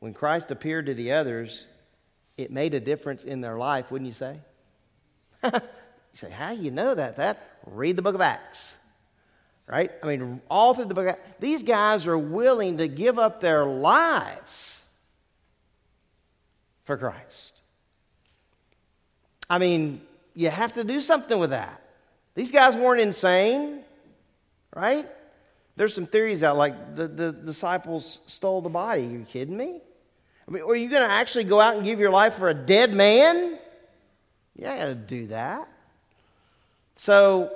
When 0.00 0.14
Christ 0.14 0.50
appeared 0.50 0.86
to 0.86 0.94
the 0.94 1.12
others, 1.12 1.64
it 2.36 2.50
made 2.50 2.74
a 2.74 2.80
difference 2.80 3.22
in 3.22 3.40
their 3.40 3.56
life, 3.56 3.92
wouldn't 3.92 4.08
you 4.08 4.14
say? 4.14 4.40
you 5.44 5.60
say, 6.14 6.30
how 6.30 6.52
do 6.52 6.60
you 6.60 6.72
know 6.72 6.92
that? 6.92 7.18
That 7.18 7.38
read 7.66 7.94
the 7.94 8.02
book 8.02 8.16
of 8.16 8.20
Acts. 8.20 8.72
Right? 9.68 9.92
I 10.02 10.06
mean, 10.08 10.40
all 10.50 10.74
through 10.74 10.86
the 10.86 10.94
book 10.94 11.06
of 11.06 11.10
Acts, 11.10 11.36
these 11.38 11.62
guys 11.62 12.08
are 12.08 12.18
willing 12.18 12.78
to 12.78 12.88
give 12.88 13.20
up 13.20 13.40
their 13.40 13.64
lives 13.64 14.81
for 16.84 16.96
Christ. 16.96 17.52
I 19.48 19.58
mean, 19.58 20.00
you 20.34 20.48
have 20.50 20.74
to 20.74 20.84
do 20.84 21.00
something 21.00 21.38
with 21.38 21.50
that. 21.50 21.82
These 22.34 22.50
guys 22.50 22.74
weren't 22.74 23.00
insane, 23.00 23.84
right? 24.74 25.06
There's 25.76 25.94
some 25.94 26.06
theories 26.06 26.42
out 26.42 26.56
like 26.56 26.96
the, 26.96 27.08
the 27.08 27.32
disciples 27.32 28.20
stole 28.26 28.60
the 28.60 28.68
body. 28.68 29.02
Are 29.02 29.10
you 29.10 29.26
kidding 29.30 29.56
me? 29.56 29.80
I 30.46 30.50
mean, 30.50 30.62
are 30.62 30.74
you 30.74 30.88
going 30.88 31.02
to 31.02 31.10
actually 31.10 31.44
go 31.44 31.60
out 31.60 31.76
and 31.76 31.84
give 31.84 32.00
your 32.00 32.10
life 32.10 32.34
for 32.34 32.48
a 32.48 32.54
dead 32.54 32.92
man? 32.92 33.58
You 34.56 34.66
ain't 34.66 34.78
got 34.78 34.86
to 34.86 34.94
do 34.94 35.26
that. 35.28 35.68
So, 36.96 37.50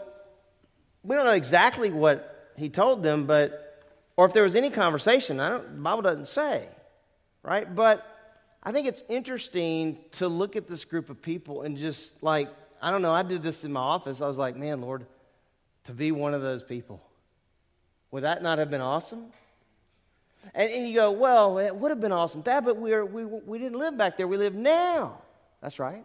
we 1.02 1.14
don't 1.14 1.24
know 1.24 1.32
exactly 1.32 1.90
what 1.90 2.52
he 2.56 2.68
told 2.68 3.02
them, 3.02 3.26
but, 3.26 3.84
or 4.16 4.26
if 4.26 4.32
there 4.32 4.42
was 4.42 4.56
any 4.56 4.70
conversation, 4.70 5.40
I 5.40 5.50
don't, 5.50 5.76
the 5.76 5.82
Bible 5.82 6.02
doesn't 6.02 6.28
say, 6.28 6.66
right? 7.42 7.72
But 7.72 8.04
I 8.66 8.72
think 8.72 8.88
it's 8.88 9.04
interesting 9.08 9.96
to 10.14 10.26
look 10.26 10.56
at 10.56 10.66
this 10.66 10.84
group 10.84 11.08
of 11.08 11.22
people 11.22 11.62
and 11.62 11.76
just 11.76 12.20
like, 12.20 12.48
I 12.82 12.90
don't 12.90 13.00
know, 13.00 13.12
I 13.12 13.22
did 13.22 13.40
this 13.40 13.62
in 13.62 13.72
my 13.72 13.80
office. 13.80 14.20
I 14.20 14.26
was 14.26 14.38
like, 14.38 14.56
man, 14.56 14.80
Lord, 14.80 15.06
to 15.84 15.92
be 15.92 16.10
one 16.10 16.34
of 16.34 16.42
those 16.42 16.64
people. 16.64 17.00
Would 18.10 18.24
that 18.24 18.42
not 18.42 18.58
have 18.58 18.68
been 18.68 18.80
awesome? 18.80 19.26
And, 20.52 20.68
and 20.72 20.88
you 20.88 20.94
go, 20.94 21.12
well, 21.12 21.58
it 21.58 21.76
would 21.76 21.92
have 21.92 22.00
been 22.00 22.10
awesome, 22.10 22.40
Dad, 22.40 22.64
but 22.64 22.76
we, 22.76 23.00
we, 23.02 23.24
we 23.24 23.58
didn't 23.60 23.78
live 23.78 23.96
back 23.96 24.16
there. 24.16 24.26
We 24.26 24.36
live 24.36 24.56
now. 24.56 25.18
That's 25.62 25.78
right. 25.78 26.04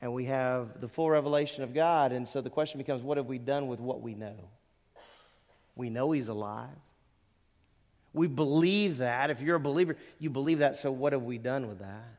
And 0.00 0.12
we 0.12 0.24
have 0.24 0.80
the 0.80 0.88
full 0.88 1.08
revelation 1.08 1.62
of 1.62 1.72
God. 1.72 2.10
And 2.10 2.26
so 2.26 2.40
the 2.40 2.50
question 2.50 2.78
becomes, 2.78 3.04
what 3.04 3.16
have 3.16 3.26
we 3.26 3.38
done 3.38 3.68
with 3.68 3.78
what 3.78 4.02
we 4.02 4.14
know? 4.14 4.34
We 5.76 5.88
know 5.88 6.10
He's 6.10 6.26
alive. 6.26 6.68
We 8.14 8.28
believe 8.28 8.98
that. 8.98 9.30
If 9.30 9.42
you're 9.42 9.56
a 9.56 9.60
believer, 9.60 9.96
you 10.20 10.30
believe 10.30 10.60
that. 10.60 10.76
So 10.76 10.90
what 10.90 11.12
have 11.12 11.24
we 11.24 11.36
done 11.36 11.68
with 11.68 11.80
that? 11.80 12.14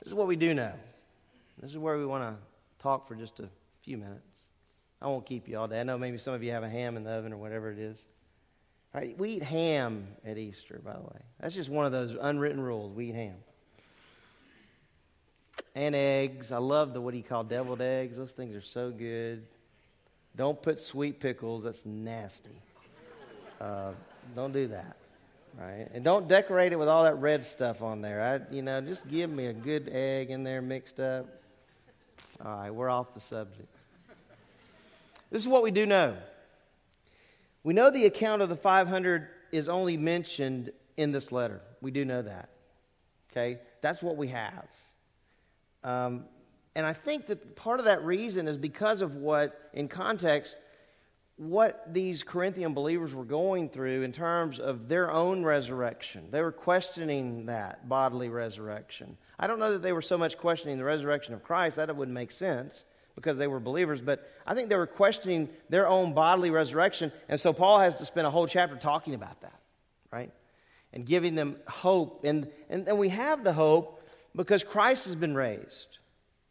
This 0.00 0.08
is 0.08 0.14
what 0.14 0.26
we 0.26 0.34
do 0.34 0.52
know. 0.54 0.72
This 1.62 1.70
is 1.70 1.78
where 1.78 1.96
we 1.96 2.04
want 2.04 2.24
to 2.24 2.34
talk 2.82 3.06
for 3.06 3.14
just 3.14 3.38
a 3.38 3.48
few 3.82 3.96
minutes. 3.96 4.26
I 5.00 5.06
won't 5.06 5.24
keep 5.24 5.48
you 5.48 5.56
all 5.58 5.68
day. 5.68 5.78
I 5.78 5.82
know 5.84 5.96
maybe 5.96 6.18
some 6.18 6.34
of 6.34 6.42
you 6.42 6.50
have 6.50 6.64
a 6.64 6.68
ham 6.68 6.96
in 6.96 7.04
the 7.04 7.10
oven 7.10 7.32
or 7.32 7.36
whatever 7.36 7.70
it 7.70 7.78
is. 7.78 7.96
All 8.92 9.00
right, 9.00 9.16
we 9.16 9.30
eat 9.30 9.42
ham 9.42 10.08
at 10.26 10.36
Easter, 10.36 10.80
by 10.84 10.94
the 10.94 11.00
way. 11.00 11.20
That's 11.38 11.54
just 11.54 11.70
one 11.70 11.86
of 11.86 11.92
those 11.92 12.16
unwritten 12.20 12.60
rules. 12.60 12.92
We 12.92 13.10
eat 13.10 13.14
ham. 13.14 13.36
And 15.76 15.94
eggs. 15.94 16.50
I 16.50 16.58
love 16.58 16.92
the 16.92 17.00
what 17.00 17.14
he 17.14 17.22
called 17.22 17.48
deviled 17.48 17.80
eggs. 17.80 18.16
Those 18.16 18.32
things 18.32 18.56
are 18.56 18.60
so 18.60 18.90
good. 18.90 19.46
Don't 20.36 20.60
put 20.60 20.80
sweet 20.80 21.20
pickles. 21.20 21.64
That's 21.64 21.84
nasty. 21.84 22.50
Uh, 23.60 23.92
don't 24.34 24.52
do 24.52 24.68
that. 24.68 24.96
Right? 25.58 25.88
And 25.92 26.04
don't 26.04 26.28
decorate 26.28 26.72
it 26.72 26.76
with 26.76 26.88
all 26.88 27.04
that 27.04 27.16
red 27.16 27.44
stuff 27.46 27.82
on 27.82 28.00
there. 28.00 28.22
I, 28.22 28.54
you 28.54 28.62
know, 28.62 28.80
just 28.80 29.08
give 29.08 29.30
me 29.30 29.46
a 29.46 29.52
good 29.52 29.88
egg 29.92 30.30
in 30.30 30.44
there 30.44 30.62
mixed 30.62 31.00
up. 31.00 31.26
All 32.44 32.56
right, 32.56 32.70
we're 32.70 32.88
off 32.88 33.12
the 33.14 33.20
subject. 33.20 33.68
This 35.30 35.42
is 35.42 35.48
what 35.48 35.62
we 35.62 35.70
do 35.70 35.86
know. 35.86 36.16
We 37.62 37.74
know 37.74 37.90
the 37.90 38.06
account 38.06 38.42
of 38.42 38.48
the 38.48 38.56
500 38.56 39.28
is 39.52 39.68
only 39.68 39.96
mentioned 39.96 40.72
in 40.96 41.12
this 41.12 41.30
letter. 41.30 41.60
We 41.80 41.90
do 41.90 42.04
know 42.04 42.22
that. 42.22 42.48
Okay? 43.30 43.58
That's 43.80 44.02
what 44.02 44.16
we 44.16 44.28
have. 44.28 44.66
Um, 45.84 46.24
and 46.74 46.86
I 46.86 46.92
think 46.92 47.26
that 47.26 47.56
part 47.56 47.80
of 47.80 47.86
that 47.86 48.04
reason 48.04 48.46
is 48.46 48.56
because 48.56 49.00
of 49.00 49.16
what, 49.16 49.70
in 49.72 49.88
context, 49.88 50.56
what 51.36 51.82
these 51.92 52.22
Corinthian 52.22 52.74
believers 52.74 53.14
were 53.14 53.24
going 53.24 53.68
through 53.68 54.02
in 54.02 54.12
terms 54.12 54.60
of 54.60 54.88
their 54.88 55.10
own 55.10 55.42
resurrection. 55.42 56.28
They 56.30 56.42
were 56.42 56.52
questioning 56.52 57.46
that 57.46 57.88
bodily 57.88 58.28
resurrection. 58.28 59.16
I 59.38 59.46
don't 59.46 59.58
know 59.58 59.72
that 59.72 59.82
they 59.82 59.92
were 59.92 60.02
so 60.02 60.18
much 60.18 60.36
questioning 60.36 60.76
the 60.76 60.84
resurrection 60.84 61.32
of 61.32 61.42
Christ, 61.42 61.76
that 61.76 61.94
wouldn't 61.96 62.14
make 62.14 62.30
sense 62.30 62.84
because 63.14 63.36
they 63.36 63.46
were 63.46 63.58
believers, 63.58 64.00
but 64.00 64.30
I 64.46 64.54
think 64.54 64.68
they 64.68 64.76
were 64.76 64.86
questioning 64.86 65.48
their 65.68 65.88
own 65.88 66.12
bodily 66.12 66.50
resurrection. 66.50 67.10
And 67.28 67.40
so 67.40 67.52
Paul 67.52 67.80
has 67.80 67.96
to 67.96 68.04
spend 68.04 68.26
a 68.26 68.30
whole 68.30 68.46
chapter 68.46 68.76
talking 68.76 69.14
about 69.14 69.40
that, 69.40 69.60
right? 70.12 70.30
And 70.92 71.06
giving 71.06 71.34
them 71.34 71.56
hope. 71.66 72.24
And, 72.24 72.50
and, 72.68 72.86
and 72.86 72.98
we 72.98 73.08
have 73.08 73.44
the 73.44 73.52
hope 73.52 74.02
because 74.36 74.62
Christ 74.62 75.06
has 75.06 75.14
been 75.14 75.34
raised. 75.34 75.99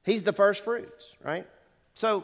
He's 0.10 0.24
the 0.24 0.34
first 0.34 0.64
fruits, 0.64 1.14
right? 1.24 1.46
So, 1.94 2.24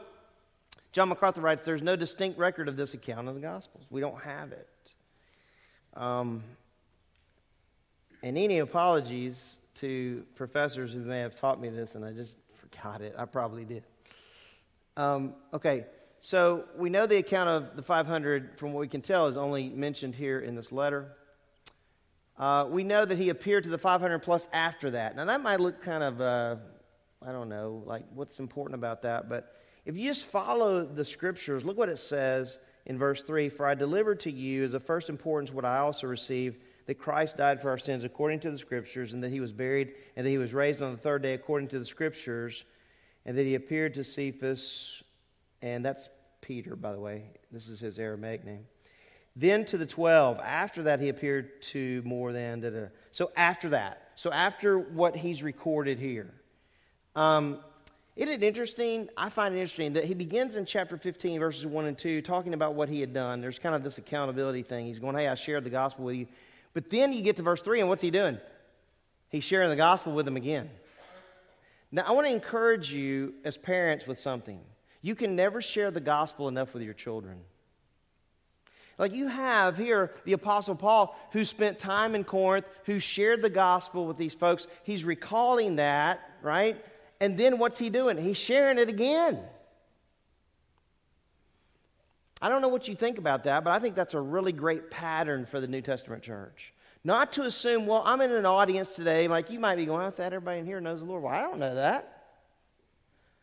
John 0.91 1.09
MacArthur 1.09 1.41
writes, 1.41 1.65
There's 1.65 1.83
no 1.83 1.95
distinct 1.95 2.39
record 2.39 2.67
of 2.67 2.77
this 2.77 2.95
account 2.95 3.29
in 3.29 3.35
the 3.35 3.41
Gospels. 3.41 3.85
We 3.91 4.01
don't 4.01 4.19
have 4.21 4.51
it. 4.51 4.67
Um, 5.93 6.41
and 8.23 8.37
any 8.37 8.57
apologies 8.59 9.57
to 9.75 10.25
professors 10.35 10.93
who 10.93 10.99
may 10.99 11.19
have 11.19 11.35
taught 11.35 11.61
me 11.61 11.69
this, 11.69 11.93
and 11.93 12.03
I 12.03 12.11
just 12.11 12.37
forgot 12.55 13.01
it. 13.01 13.13
I 13.17 13.25
probably 13.25 13.65
did. 13.65 13.83
Um, 14.97 15.35
okay, 15.53 15.85
so 16.21 16.65
we 16.77 16.89
know 16.89 17.05
the 17.05 17.17
account 17.17 17.49
of 17.49 17.75
the 17.75 17.83
500, 17.83 18.57
from 18.57 18.73
what 18.73 18.79
we 18.79 18.87
can 18.87 19.01
tell, 19.01 19.27
is 19.27 19.37
only 19.37 19.69
mentioned 19.69 20.15
here 20.15 20.39
in 20.39 20.55
this 20.55 20.71
letter. 20.71 21.11
Uh, 22.39 22.65
we 22.67 22.83
know 22.83 23.05
that 23.05 23.19
he 23.19 23.29
appeared 23.29 23.63
to 23.65 23.69
the 23.69 23.77
500 23.77 24.19
plus 24.19 24.47
after 24.51 24.89
that. 24.91 25.15
Now, 25.15 25.25
that 25.25 25.41
might 25.41 25.59
look 25.59 25.81
kind 25.81 26.03
of, 26.03 26.19
uh, 26.19 26.55
I 27.27 27.31
don't 27.31 27.49
know, 27.49 27.83
like 27.85 28.03
what's 28.13 28.39
important 28.39 28.75
about 28.75 29.01
that. 29.03 29.29
But 29.29 29.55
if 29.85 29.95
you 29.95 30.07
just 30.07 30.25
follow 30.25 30.85
the 30.85 31.05
scriptures, 31.05 31.65
look 31.65 31.77
what 31.77 31.89
it 31.89 31.99
says 31.99 32.59
in 32.85 32.97
verse 32.97 33.21
3 33.23 33.49
For 33.49 33.65
I 33.65 33.73
delivered 33.73 34.19
to 34.21 34.31
you 34.31 34.63
as 34.63 34.73
of 34.73 34.83
first 34.83 35.09
importance 35.09 35.51
what 35.51 35.65
I 35.65 35.79
also 35.79 36.07
received 36.07 36.57
that 36.85 36.95
Christ 36.95 37.37
died 37.37 37.61
for 37.61 37.69
our 37.69 37.77
sins 37.77 38.03
according 38.03 38.41
to 38.41 38.51
the 38.51 38.57
Scriptures, 38.57 39.13
and 39.13 39.23
that 39.23 39.31
he 39.31 39.39
was 39.39 39.51
buried, 39.51 39.93
and 40.15 40.25
that 40.25 40.29
he 40.29 40.37
was 40.37 40.53
raised 40.53 40.81
on 40.81 40.91
the 40.91 40.97
third 40.97 41.23
day 41.23 41.33
according 41.33 41.67
to 41.69 41.79
the 41.79 41.85
Scriptures, 41.85 42.63
and 43.25 43.37
that 43.37 43.43
he 43.43 43.55
appeared 43.55 43.95
to 43.95 44.03
Cephas, 44.03 45.03
and 45.61 45.83
that's 45.83 46.09
Peter, 46.41 46.75
by 46.75 46.91
the 46.91 46.99
way. 46.99 47.23
This 47.51 47.67
is 47.67 47.79
his 47.79 47.97
Aramaic 47.97 48.45
name. 48.45 48.65
Then 49.35 49.65
to 49.65 49.77
the 49.77 49.85
twelve. 49.85 50.39
After 50.39 50.83
that, 50.83 51.01
he 51.01 51.09
appeared 51.09 51.61
to 51.63 52.01
more 52.05 52.31
than. 52.31 52.61
Da, 52.61 52.69
da. 52.69 52.85
So 53.11 53.31
after 53.35 53.69
that, 53.69 54.11
so 54.15 54.31
after 54.31 54.77
what 54.77 55.15
he's 55.15 55.43
recorded 55.43 55.99
here. 55.99 56.33
Um, 57.15 57.59
isn't 58.15 58.33
it 58.33 58.43
interesting? 58.43 59.09
I 59.17 59.29
find 59.29 59.53
it 59.53 59.59
interesting 59.59 59.93
that 59.93 60.05
he 60.05 60.13
begins 60.13 60.55
in 60.55 60.65
chapter 60.65 60.97
15, 60.97 61.39
verses 61.39 61.65
1 61.65 61.85
and 61.85 61.97
2, 61.97 62.21
talking 62.21 62.53
about 62.53 62.75
what 62.75 62.87
he 62.87 63.01
had 63.01 63.13
done. 63.13 63.41
There's 63.41 63.59
kind 63.59 63.75
of 63.75 63.83
this 63.83 63.97
accountability 63.97 64.63
thing. 64.63 64.85
He's 64.85 64.99
going, 64.99 65.17
Hey, 65.17 65.27
I 65.27 65.35
shared 65.35 65.63
the 65.63 65.69
gospel 65.69 66.05
with 66.05 66.15
you. 66.15 66.27
But 66.73 66.89
then 66.89 67.11
you 67.13 67.21
get 67.21 67.35
to 67.37 67.43
verse 67.43 67.61
3, 67.61 67.81
and 67.81 67.89
what's 67.89 68.01
he 68.01 68.11
doing? 68.11 68.37
He's 69.29 69.43
sharing 69.43 69.69
the 69.69 69.75
gospel 69.75 70.13
with 70.13 70.25
them 70.25 70.37
again. 70.37 70.69
Now, 71.91 72.03
I 72.03 72.11
want 72.11 72.27
to 72.27 72.33
encourage 72.33 72.91
you 72.91 73.33
as 73.43 73.57
parents 73.57 74.07
with 74.07 74.19
something. 74.19 74.59
You 75.01 75.15
can 75.15 75.35
never 75.35 75.61
share 75.61 75.91
the 75.91 76.01
gospel 76.01 76.47
enough 76.47 76.73
with 76.73 76.83
your 76.83 76.93
children. 76.93 77.37
Like 78.97 79.13
you 79.13 79.27
have 79.27 79.77
here 79.77 80.11
the 80.23 80.33
Apostle 80.33 80.75
Paul, 80.75 81.17
who 81.31 81.43
spent 81.43 81.79
time 81.79 82.15
in 82.15 82.23
Corinth, 82.23 82.67
who 82.85 82.99
shared 82.99 83.41
the 83.41 83.49
gospel 83.49 84.07
with 84.07 84.17
these 84.17 84.33
folks. 84.33 84.67
He's 84.83 85.03
recalling 85.03 85.77
that, 85.77 86.21
right? 86.41 86.77
And 87.21 87.37
then 87.37 87.57
what's 87.57 87.79
he 87.79 87.89
doing? 87.89 88.17
He's 88.17 88.37
sharing 88.37 88.77
it 88.77 88.89
again. 88.89 89.39
I 92.41 92.49
don't 92.49 92.61
know 92.61 92.67
what 92.67 92.87
you 92.87 92.95
think 92.95 93.17
about 93.17 93.45
that, 93.45 93.63
but 93.63 93.71
I 93.71 93.79
think 93.79 93.95
that's 93.95 94.13
a 94.13 94.19
really 94.19 94.51
great 94.51 94.91
pattern 94.91 95.45
for 95.45 95.59
the 95.59 95.67
New 95.67 95.81
Testament 95.81 96.21
church. 96.21 96.73
Not 97.03 97.31
to 97.33 97.43
assume, 97.43 97.85
well, 97.85 98.01
I'm 98.05 98.19
in 98.21 98.31
an 98.31 98.45
audience 98.45 98.89
today, 98.89 99.27
like 99.27 99.49
you 99.49 99.59
might 99.59 99.75
be 99.75 99.85
going, 99.85 100.05
I 100.05 100.09
thought 100.09 100.33
everybody 100.33 100.59
in 100.59 100.65
here 100.65 100.81
knows 100.81 100.99
the 100.99 101.05
Lord. 101.05 101.23
Well, 101.23 101.33
I 101.33 101.41
don't 101.41 101.59
know 101.59 101.75
that. 101.75 102.23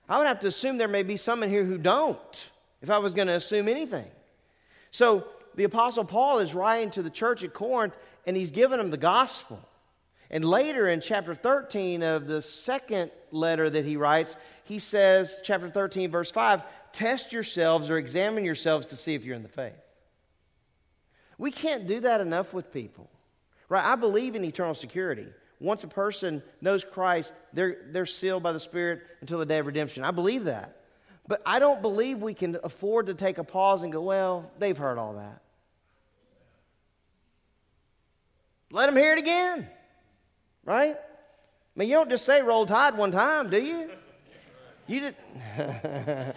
I 0.09 0.19
would 0.19 0.27
have 0.27 0.41
to 0.41 0.49
assume 0.49 0.79
there 0.79 0.89
may 0.89 1.05
be 1.05 1.17
some 1.17 1.43
in 1.43 1.49
here 1.49 1.65
who 1.65 1.79
don't, 1.79 2.51
if 2.83 2.91
I 2.91 2.99
was 2.99 3.15
going 3.15 3.29
to 3.29 3.35
assume 3.35 3.69
anything. 3.69 4.07
So 4.91 5.27
the 5.55 5.65
Apostle 5.65 6.05
Paul 6.05 6.41
is 6.41 6.55
writing 6.55 6.91
to 6.91 7.03
the 7.03 7.11
church 7.11 7.45
at 7.45 7.55
Corinth, 7.55 7.97
and 8.27 8.37
he's 8.37 8.51
giving 8.51 8.79
them 8.79 8.91
the 8.91 8.97
gospel. 8.97 9.61
And 10.33 10.47
later 10.47 10.89
in 10.89 11.03
chapter 11.03 11.35
13 11.35 12.03
of 12.03 12.27
the 12.27 12.41
second 12.41 13.11
letter 13.31 13.69
that 13.69 13.85
he 13.85 13.99
writes, 13.99 14.35
he 14.65 14.79
says, 14.79 15.41
chapter 15.45 15.69
13, 15.69 16.11
verse 16.11 16.31
5, 16.31 16.63
test 16.93 17.33
yourselves 17.33 17.91
or 17.91 17.99
examine 17.99 18.45
yourselves 18.45 18.87
to 18.89 18.97
see 18.97 19.15
if 19.15 19.25
you're 19.25 19.37
in 19.37 19.43
the 19.43 19.49
faith. 19.49 19.75
We 21.37 21.51
can't 21.51 21.87
do 21.87 22.01
that 22.01 22.23
enough 22.23 22.55
with 22.55 22.73
people. 22.73 23.11
Right? 23.69 23.85
I 23.85 23.95
believe 23.95 24.35
in 24.35 24.45
eternal 24.45 24.75
security. 24.75 25.27
Once 25.61 25.85
a 25.85 25.89
person 25.89 26.43
knows 26.61 26.83
Christ, 26.83 27.35
they're, 27.53 27.79
they're 27.91 28.07
sealed 28.07 28.43
by 28.43 28.53
the 28.53 28.61
Spirit 28.61 29.03
until 29.21 29.39
the 29.39 29.47
day 29.47 29.59
of 29.59 29.67
redemption. 29.67 30.03
I 30.03 30.11
believe 30.13 30.45
that. 30.45 30.77
But 31.29 31.43
I 31.47 31.59
don't 31.59 31.83
believe 31.83 32.19
we 32.19 32.35
can 32.35 32.57
afford 32.65 33.07
to 33.07 33.15
take 33.15 33.39
a 33.39 33.45
pause 33.45 33.83
and 33.83 33.93
go, 33.93 34.03
well, 34.03 34.51
they've 34.59 34.77
heard 34.77 34.99
all 34.99 35.15
that. 35.15 35.43
Let 38.71 38.87
them 38.87 38.97
hear 38.97 39.13
it 39.13 39.19
again. 39.19 39.69
Right? 40.65 40.97
I 40.97 41.79
mean, 41.79 41.89
you 41.89 41.97
don't 41.97 42.11
just 42.11 42.25
say 42.25 42.43
roll 42.43 42.67
tide 42.67 42.97
one 42.97 43.13
time, 43.13 43.51
do 43.51 43.63
you? 43.63 43.91
You 44.87 45.13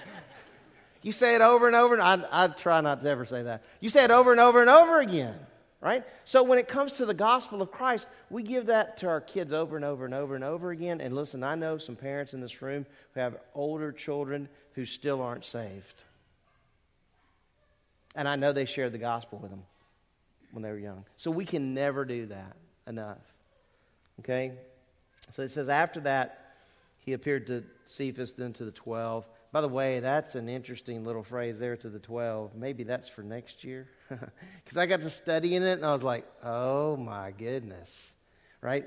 you 1.01 1.11
say 1.11 1.35
it 1.35 1.41
over 1.41 1.67
and 1.67 1.75
over, 1.75 1.93
and 1.93 2.01
I, 2.01 2.45
I 2.45 2.47
try 2.47 2.79
not 2.81 3.03
to 3.03 3.09
ever 3.09 3.25
say 3.25 3.43
that. 3.43 3.63
You 3.81 3.89
say 3.89 4.03
it 4.03 4.11
over 4.11 4.31
and 4.31 4.39
over 4.39 4.61
and 4.61 4.69
over 4.69 5.01
again, 5.01 5.35
right? 5.81 6.03
So 6.23 6.41
when 6.41 6.57
it 6.57 6.67
comes 6.67 6.93
to 6.93 7.05
the 7.05 7.13
gospel 7.13 7.61
of 7.61 7.71
Christ, 7.71 8.07
we 8.29 8.43
give 8.43 8.67
that 8.67 8.97
to 8.97 9.07
our 9.07 9.19
kids 9.19 9.51
over 9.51 9.75
and 9.75 9.83
over 9.83 10.05
and 10.05 10.13
over 10.13 10.35
and 10.35 10.43
over 10.43 10.71
again. 10.71 11.01
And 11.01 11.13
listen, 11.15 11.43
I 11.43 11.55
know 11.55 11.77
some 11.77 11.95
parents 11.95 12.33
in 12.33 12.39
this 12.39 12.61
room 12.61 12.85
who 13.13 13.19
have 13.19 13.37
older 13.53 13.91
children 13.91 14.47
who 14.73 14.85
still 14.85 15.21
aren't 15.21 15.45
saved. 15.45 16.03
And 18.15 18.27
I 18.27 18.35
know 18.37 18.53
they 18.53 18.65
shared 18.65 18.93
the 18.93 18.97
gospel 18.97 19.39
with 19.39 19.51
them 19.51 19.63
when 20.51 20.63
they 20.63 20.69
were 20.69 20.79
young. 20.79 21.03
So 21.17 21.29
we 21.29 21.45
can 21.45 21.73
never 21.73 22.05
do 22.05 22.27
that 22.27 22.55
enough. 22.87 23.17
Okay? 24.19 24.53
So 25.31 25.41
it 25.41 25.49
says, 25.49 25.69
after 25.69 25.99
that, 26.01 26.55
he 26.99 27.13
appeared 27.13 27.47
to 27.47 27.63
Cephas, 27.85 28.33
then 28.33 28.53
to 28.53 28.65
the 28.65 28.71
12. 28.71 29.27
By 29.51 29.61
the 29.61 29.67
way, 29.67 29.99
that's 29.99 30.35
an 30.35 30.49
interesting 30.49 31.05
little 31.05 31.23
phrase 31.23 31.57
there 31.59 31.77
to 31.77 31.89
the 31.89 31.99
12. 31.99 32.55
Maybe 32.55 32.83
that's 32.83 33.07
for 33.07 33.21
next 33.23 33.63
year. 33.63 33.87
Because 34.63 34.77
I 34.77 34.87
got 34.87 35.01
to 35.01 35.09
studying 35.09 35.61
it 35.61 35.73
and 35.73 35.85
I 35.85 35.93
was 35.93 36.03
like, 36.03 36.25
oh 36.43 36.97
my 36.97 37.31
goodness. 37.31 37.89
Right? 38.61 38.85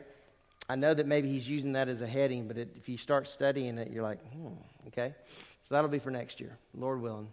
I 0.69 0.75
know 0.75 0.93
that 0.93 1.07
maybe 1.07 1.31
he's 1.31 1.49
using 1.49 1.73
that 1.73 1.89
as 1.89 2.03
a 2.03 2.07
heading, 2.07 2.49
but 2.49 2.59
it, 2.59 2.69
if 2.77 2.89
you 2.89 2.99
start 2.99 3.29
studying 3.29 3.79
it, 3.79 3.91
you're 3.91 4.03
like, 4.03 4.21
hmm, 4.33 4.49
okay. 4.89 5.15
So 5.63 5.75
that'll 5.75 5.91
be 5.91 5.99
for 5.99 6.11
next 6.11 6.41
year, 6.41 6.59
Lord 6.75 7.01
willing. 7.01 7.29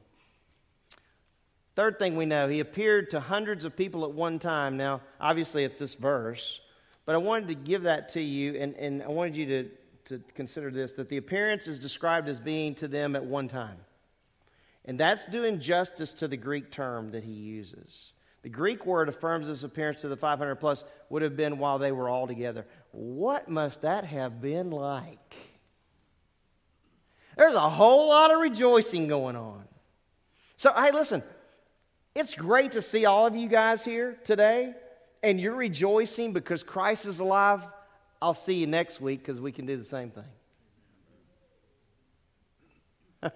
Third 1.76 2.00
thing 2.00 2.16
we 2.16 2.26
know, 2.26 2.48
he 2.48 2.62
appeared 2.62 3.10
to 3.10 3.20
hundreds 3.20 3.66
of 3.66 3.76
people 3.76 4.06
at 4.06 4.12
one 4.12 4.40
time. 4.40 4.78
Now, 4.78 5.02
obviously, 5.20 5.66
it's 5.66 5.78
this 5.78 5.96
verse, 5.96 6.62
but 7.06 7.16
I 7.16 7.20
wanted 7.20 7.48
to 7.50 7.56
give 7.56 7.84
that 7.84 8.10
to 8.10 8.22
you, 8.22 8.56
and, 8.56 8.76
and 8.76 9.04
I 9.04 9.08
wanted 9.08 9.36
you 9.36 9.46
to, 9.46 9.70
to 10.06 10.24
consider 10.34 10.72
this 10.72 10.92
that 10.94 11.10
the 11.10 11.18
appearance 11.18 11.68
is 11.68 11.80
described 11.80 12.28
as 12.28 12.40
being 12.40 12.76
to 12.76 12.88
them 12.88 13.16
at 13.16 13.24
one 13.24 13.48
time. 13.48 13.78
And 14.86 15.00
that's 15.00 15.26
doing 15.26 15.60
justice 15.60 16.14
to 16.16 16.28
the 16.28 16.38
Greek 16.38 16.72
term 16.72 17.12
that 17.12 17.24
he 17.24 17.32
uses. 17.32 18.14
The 18.44 18.50
Greek 18.50 18.86
word 18.86 19.10
affirms 19.10 19.48
this 19.48 19.64
appearance 19.64 20.02
to 20.02 20.08
the 20.08 20.16
500 20.16 20.56
plus 20.58 20.84
would 21.10 21.24
have 21.24 21.36
been 21.36 21.58
while 21.58 21.80
they 21.80 21.92
were 21.92 22.08
all 22.08 22.28
together. 22.28 22.66
What 22.92 23.50
must 23.50 23.82
that 23.82 24.06
have 24.06 24.40
been 24.40 24.70
like? 24.70 25.36
There's 27.38 27.56
a 27.56 27.70
whole 27.70 28.10
lot 28.10 28.32
of 28.32 28.40
rejoicing 28.40 29.08
going 29.08 29.36
on. 29.36 29.64
So, 30.58 30.72
hey, 30.74 30.92
listen, 30.92 31.24
it's 32.14 32.34
great 32.34 32.74
to 32.74 32.82
see 32.82 33.06
all 33.06 33.26
of 33.26 33.36
you 33.36 33.48
guys 33.50 33.84
here 33.84 34.18
today, 34.24 34.74
and 35.26 35.42
you're 35.42 35.56
rejoicing 35.56 36.34
because 36.34 36.62
Christ 36.62 37.08
is 37.08 37.20
alive. 37.20 37.62
I'll 38.22 38.36
see 38.36 38.54
you 38.54 38.68
next 38.68 39.02
week 39.02 39.26
because 39.26 39.42
we 39.42 39.52
can 39.52 39.66
do 39.66 39.76
the 39.76 39.84
same 39.84 40.12
thing. 40.12 40.24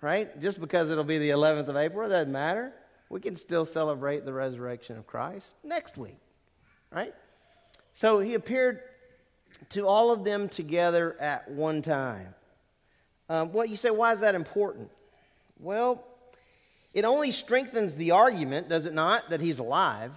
right? 0.00 0.40
Just 0.40 0.60
because 0.60 0.90
it'll 0.90 1.04
be 1.04 1.18
the 1.18 1.30
11th 1.30 1.68
of 1.68 1.76
April, 1.76 2.04
it 2.04 2.10
doesn't 2.10 2.32
matter. 2.32 2.72
We 3.10 3.20
can 3.20 3.36
still 3.36 3.64
celebrate 3.64 4.24
the 4.24 4.32
resurrection 4.32 4.98
of 4.98 5.06
Christ 5.06 5.46
next 5.62 5.96
week. 5.96 6.18
Right? 6.90 7.14
So 7.94 8.18
he 8.18 8.34
appeared 8.34 8.80
to 9.70 9.86
all 9.86 10.10
of 10.10 10.24
them 10.24 10.48
together 10.48 11.16
at 11.20 11.48
one 11.48 11.80
time. 11.80 12.34
Um, 13.28 13.52
what 13.52 13.68
you 13.68 13.76
say, 13.76 13.90
why 13.90 14.12
is 14.12 14.20
that 14.20 14.34
important? 14.34 14.90
Well, 15.60 16.04
it 16.92 17.04
only 17.04 17.30
strengthens 17.30 17.94
the 17.94 18.10
argument, 18.10 18.68
does 18.68 18.84
it 18.86 18.94
not, 18.94 19.30
that 19.30 19.40
he's 19.40 19.60
alive, 19.60 20.10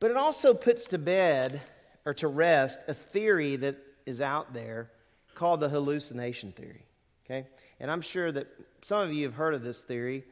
but 0.00 0.10
it 0.10 0.16
also 0.16 0.54
puts 0.54 0.86
to 0.88 0.98
bed 0.98 1.60
or 2.04 2.14
to 2.14 2.28
rest 2.28 2.80
a 2.88 2.94
theory 2.94 3.56
that 3.56 3.76
is 4.06 4.20
out 4.20 4.52
there 4.52 4.90
called 5.34 5.60
the 5.60 5.68
hallucination 5.68 6.52
theory. 6.52 6.84
Okay? 7.24 7.46
And 7.80 7.90
I'm 7.90 8.00
sure 8.00 8.30
that 8.32 8.46
some 8.82 9.00
of 9.00 9.12
you 9.12 9.24
have 9.24 9.34
heard 9.34 9.54
of 9.54 9.62
this 9.62 9.82
theory. 9.82 10.24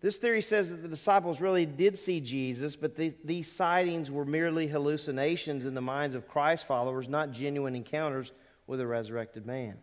This 0.00 0.16
theory 0.16 0.42
says 0.42 0.70
that 0.70 0.82
the 0.82 0.88
disciples 0.88 1.40
really 1.40 1.66
did 1.66 1.98
see 1.98 2.20
Jesus, 2.20 2.74
but 2.74 2.96
the, 2.96 3.12
these 3.24 3.50
sightings 3.50 4.10
were 4.10 4.24
merely 4.24 4.66
hallucinations 4.66 5.66
in 5.66 5.74
the 5.74 5.80
minds 5.80 6.14
of 6.14 6.26
Christ 6.26 6.66
followers, 6.66 7.08
not 7.08 7.32
genuine 7.32 7.76
encounters 7.76 8.32
with 8.66 8.80
a 8.80 8.86
resurrected 8.86 9.44
man. 9.46 9.76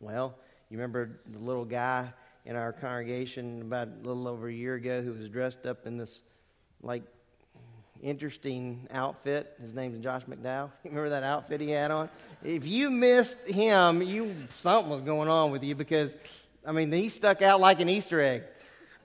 Well, 0.00 0.36
you 0.68 0.76
remember 0.76 1.20
the 1.30 1.38
little 1.38 1.64
guy 1.64 2.12
in 2.44 2.56
our 2.56 2.72
congregation 2.72 3.62
about 3.62 3.88
a 3.88 4.06
little 4.06 4.28
over 4.28 4.48
a 4.48 4.52
year 4.52 4.74
ago 4.74 5.02
who 5.02 5.12
was 5.12 5.28
dressed 5.28 5.66
up 5.66 5.86
in 5.86 5.96
this 5.96 6.22
like 6.82 7.02
interesting 8.02 8.86
outfit. 8.90 9.56
His 9.60 9.74
name's 9.74 10.02
Josh 10.02 10.22
McDowell. 10.24 10.70
You 10.84 10.90
remember 10.90 11.10
that 11.10 11.22
outfit 11.22 11.60
he 11.60 11.70
had 11.70 11.90
on? 11.90 12.08
If 12.42 12.66
you 12.66 12.90
missed 12.90 13.38
him, 13.46 14.02
you 14.02 14.34
something 14.56 14.90
was 14.90 15.02
going 15.02 15.28
on 15.28 15.50
with 15.50 15.62
you 15.62 15.74
because 15.74 16.10
I 16.64 16.72
mean 16.72 16.90
he 16.92 17.08
stuck 17.08 17.42
out 17.42 17.60
like 17.60 17.80
an 17.80 17.88
Easter 17.88 18.20
egg. 18.20 18.42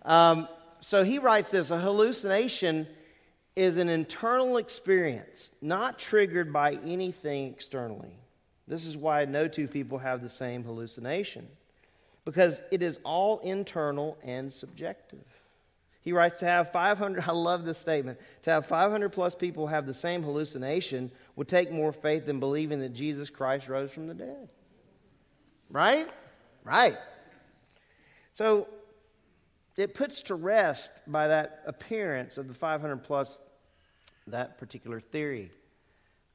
Um, 0.04 0.48
so 0.82 1.04
he 1.04 1.20
writes 1.20 1.52
this: 1.52 1.72
a 1.72 1.80
hallucination 1.80 2.88
is 3.56 3.78
an 3.78 3.90
internal 3.90 4.58
experience, 4.58 5.50
not 5.62 5.98
triggered 5.98 6.52
by 6.52 6.74
anything 6.86 7.48
externally. 7.52 8.18
This 8.68 8.86
is 8.86 8.98
why 8.98 9.26
no 9.26 9.48
two 9.48 9.68
people 9.68 9.98
have 9.98 10.22
the 10.22 10.30
same 10.30 10.64
hallucination 10.64 11.48
because 12.26 12.62
it 12.72 12.82
is 12.82 13.00
all 13.04 13.40
internal 13.40 14.18
and 14.24 14.52
subjective. 14.52 15.24
He 16.06 16.14
writes 16.14 16.40
to 16.40 16.46
have 16.46 16.72
500, 16.72 17.24
I 17.28 17.32
love 17.32 17.66
this 17.66 17.80
statement, 17.80 18.20
to 18.44 18.52
have 18.52 18.68
500 18.68 19.10
plus 19.10 19.36
people 19.36 19.68
have 19.68 19.88
the 19.88 19.94
same 19.94 20.24
hallucination 20.24 21.12
would 21.36 21.50
take 21.50 21.72
more 21.72 21.92
faith 21.92 22.26
than 22.28 22.40
believing 22.40 22.80
that 22.80 22.94
Jesus 22.94 23.30
Christ 23.30 23.68
rose 23.68 23.92
from 23.92 24.08
the 24.08 24.14
dead. 24.14 24.50
Right? 25.70 26.08
Right. 26.64 26.98
So 28.34 28.68
it 29.76 29.96
puts 29.96 30.22
to 30.24 30.36
rest 30.36 30.92
by 31.08 31.28
that 31.28 31.64
appearance 31.66 32.38
of 32.38 32.48
the 32.48 32.54
500 32.54 32.98
plus 32.98 33.38
that 34.28 34.60
particular 34.60 35.00
theory. 35.00 35.52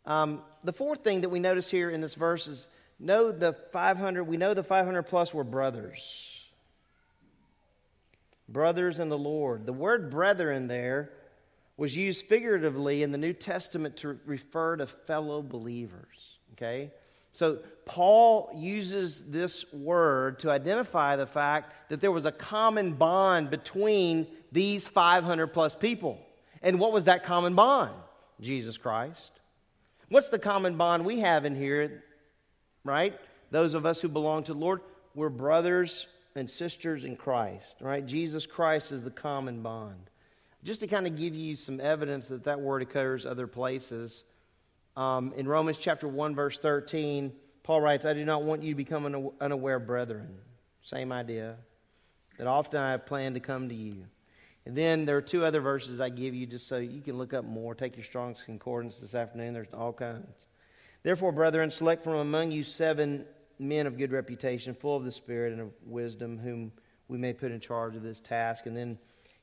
Um, 0.05 0.43
the 0.65 0.73
fourth 0.73 1.05
thing 1.05 1.21
that 1.21 1.29
we 1.29 1.39
notice 1.39 1.71
here 1.71 1.91
in 1.91 2.01
this 2.01 2.15
verse 2.15 2.49
is 2.49 2.67
know 2.99 3.31
the 3.31 3.53
500, 3.73 4.25
we 4.25 4.37
know 4.37 4.53
the 4.53 4.65
500 4.65 5.05
plus 5.05 5.33
were 5.33 5.45
brothers. 5.45 6.40
Brothers 8.51 9.01
in 9.01 9.09
the 9.09 9.19
Lord. 9.19 9.67
The 9.67 9.73
word 9.73 10.11
brethren 10.11 10.67
there 10.67 11.11
was 11.77 11.97
used 11.97 12.27
figuratively 12.27 13.03
in 13.03 13.13
the 13.13 13.19
New 13.19 13.33
Testament 13.33 13.97
to 13.99 14.19
refer 14.27 14.77
to 14.77 14.87
fellow 14.87 15.43
believers. 15.43 16.39
Okay? 16.53 16.91
So 17.33 17.61
Paul 17.87 18.51
uses 18.55 19.23
this 19.29 19.65
word 19.73 20.41
to 20.41 20.51
identify 20.51 21.17
the 21.17 21.27
fact 21.27 21.91
that 21.91 22.01
there 22.01 22.11
was 22.11 22.27
a 22.27 22.33
common 22.33 22.93
bond 22.93 23.51
between 23.51 24.27
these 24.53 24.87
500 24.87 25.47
plus 25.49 25.75
people. 25.75 26.19
And 26.61 26.79
what 26.79 26.93
was 26.93 27.05
that 27.05 27.23
common 27.23 27.55
bond? 27.55 27.95
Jesus 28.41 28.77
Christ. 28.77 29.31
What's 30.09 30.31
the 30.31 30.39
common 30.39 30.77
bond 30.77 31.05
we 31.05 31.21
have 31.21 31.45
in 31.45 31.55
here 31.55 32.03
right? 32.85 33.19
Those 33.51 33.75
of 33.75 33.87
us 33.87 34.01
who 34.01 34.09
belong 34.09 34.45
to 34.45 34.55
the 34.55 34.59
Lord, 34.59 34.81
we're 35.15 35.29
brothers 35.29 36.07
and 36.35 36.51
sisters 36.51 37.05
in 37.05 37.17
Christ, 37.17 37.77
right? 37.81 38.05
Jesus 38.05 38.47
Christ 38.47 38.93
is 38.93 39.03
the 39.03 39.11
common 39.11 39.63
bond. 39.63 40.11
Just 40.63 40.81
to 40.81 40.87
kind 40.87 41.07
of 41.07 41.17
give 41.17 41.35
you 41.35 41.57
some 41.57 41.81
evidence 41.81 42.29
that 42.29 42.45
that 42.45 42.61
word 42.61 42.83
occurs 42.83 43.25
other 43.25 43.47
places, 43.47 44.25
um, 44.97 45.33
in 45.37 45.49
Romans 45.49 45.79
chapter 45.79 46.07
1, 46.07 46.35
verse 46.35 46.59
13, 46.59 47.33
Paul 47.63 47.81
writes, 47.81 48.05
I 48.05 48.13
do 48.13 48.25
not 48.25 48.43
want 48.43 48.63
you 48.63 48.73
to 48.73 48.77
become 48.77 49.31
unaware 49.41 49.79
brethren. 49.79 50.37
Same 50.83 51.13
idea. 51.13 51.57
That 52.39 52.47
often 52.47 52.81
I 52.81 52.93
have 52.93 53.07
planned 53.07 53.35
to 53.37 53.41
come 53.41 53.69
to 53.69 53.75
you. 53.75 54.07
And 54.67 54.77
then 54.77 55.05
there 55.05 55.17
are 55.17 55.23
two 55.23 55.45
other 55.45 55.61
verses 55.61 56.01
I 56.01 56.11
give 56.11 56.35
you 56.35 56.47
just 56.47 56.69
so 56.69 56.79
you 56.79 57.01
can 57.01 57.17
look 57.17 57.33
up 57.33 57.45
more. 57.45 57.75
Take 57.75 57.97
your 57.97 58.05
Strong's 58.05 58.43
Concordance 58.43 58.99
this 58.99 59.15
afternoon. 59.15 59.55
There's 59.55 59.73
all 59.73 59.93
kinds. 59.93 60.47
Therefore, 61.03 61.33
brethren, 61.33 61.71
select 61.71 62.05
from 62.05 62.15
among 62.15 62.51
you 62.51 62.63
seven 62.63 63.25
men 63.61 63.87
of 63.87 63.99
good 63.99 64.11
reputation, 64.11 64.75
full 64.75 64.97
of 64.97 65.05
the 65.05 65.13
Spirit 65.13 65.53
and 65.53 65.61
of 65.61 65.71
wisdom, 65.85 66.39
whom 66.39 66.73
we 67.09 67.19
may 67.19 67.33
put 67.33 67.53
in 67.53 67.61
charge 67.61 67.95
of 67.95 68.03
this 68.03 68.19
task. 68.19 68.65
And 68.67 68.75
then 68.77 68.99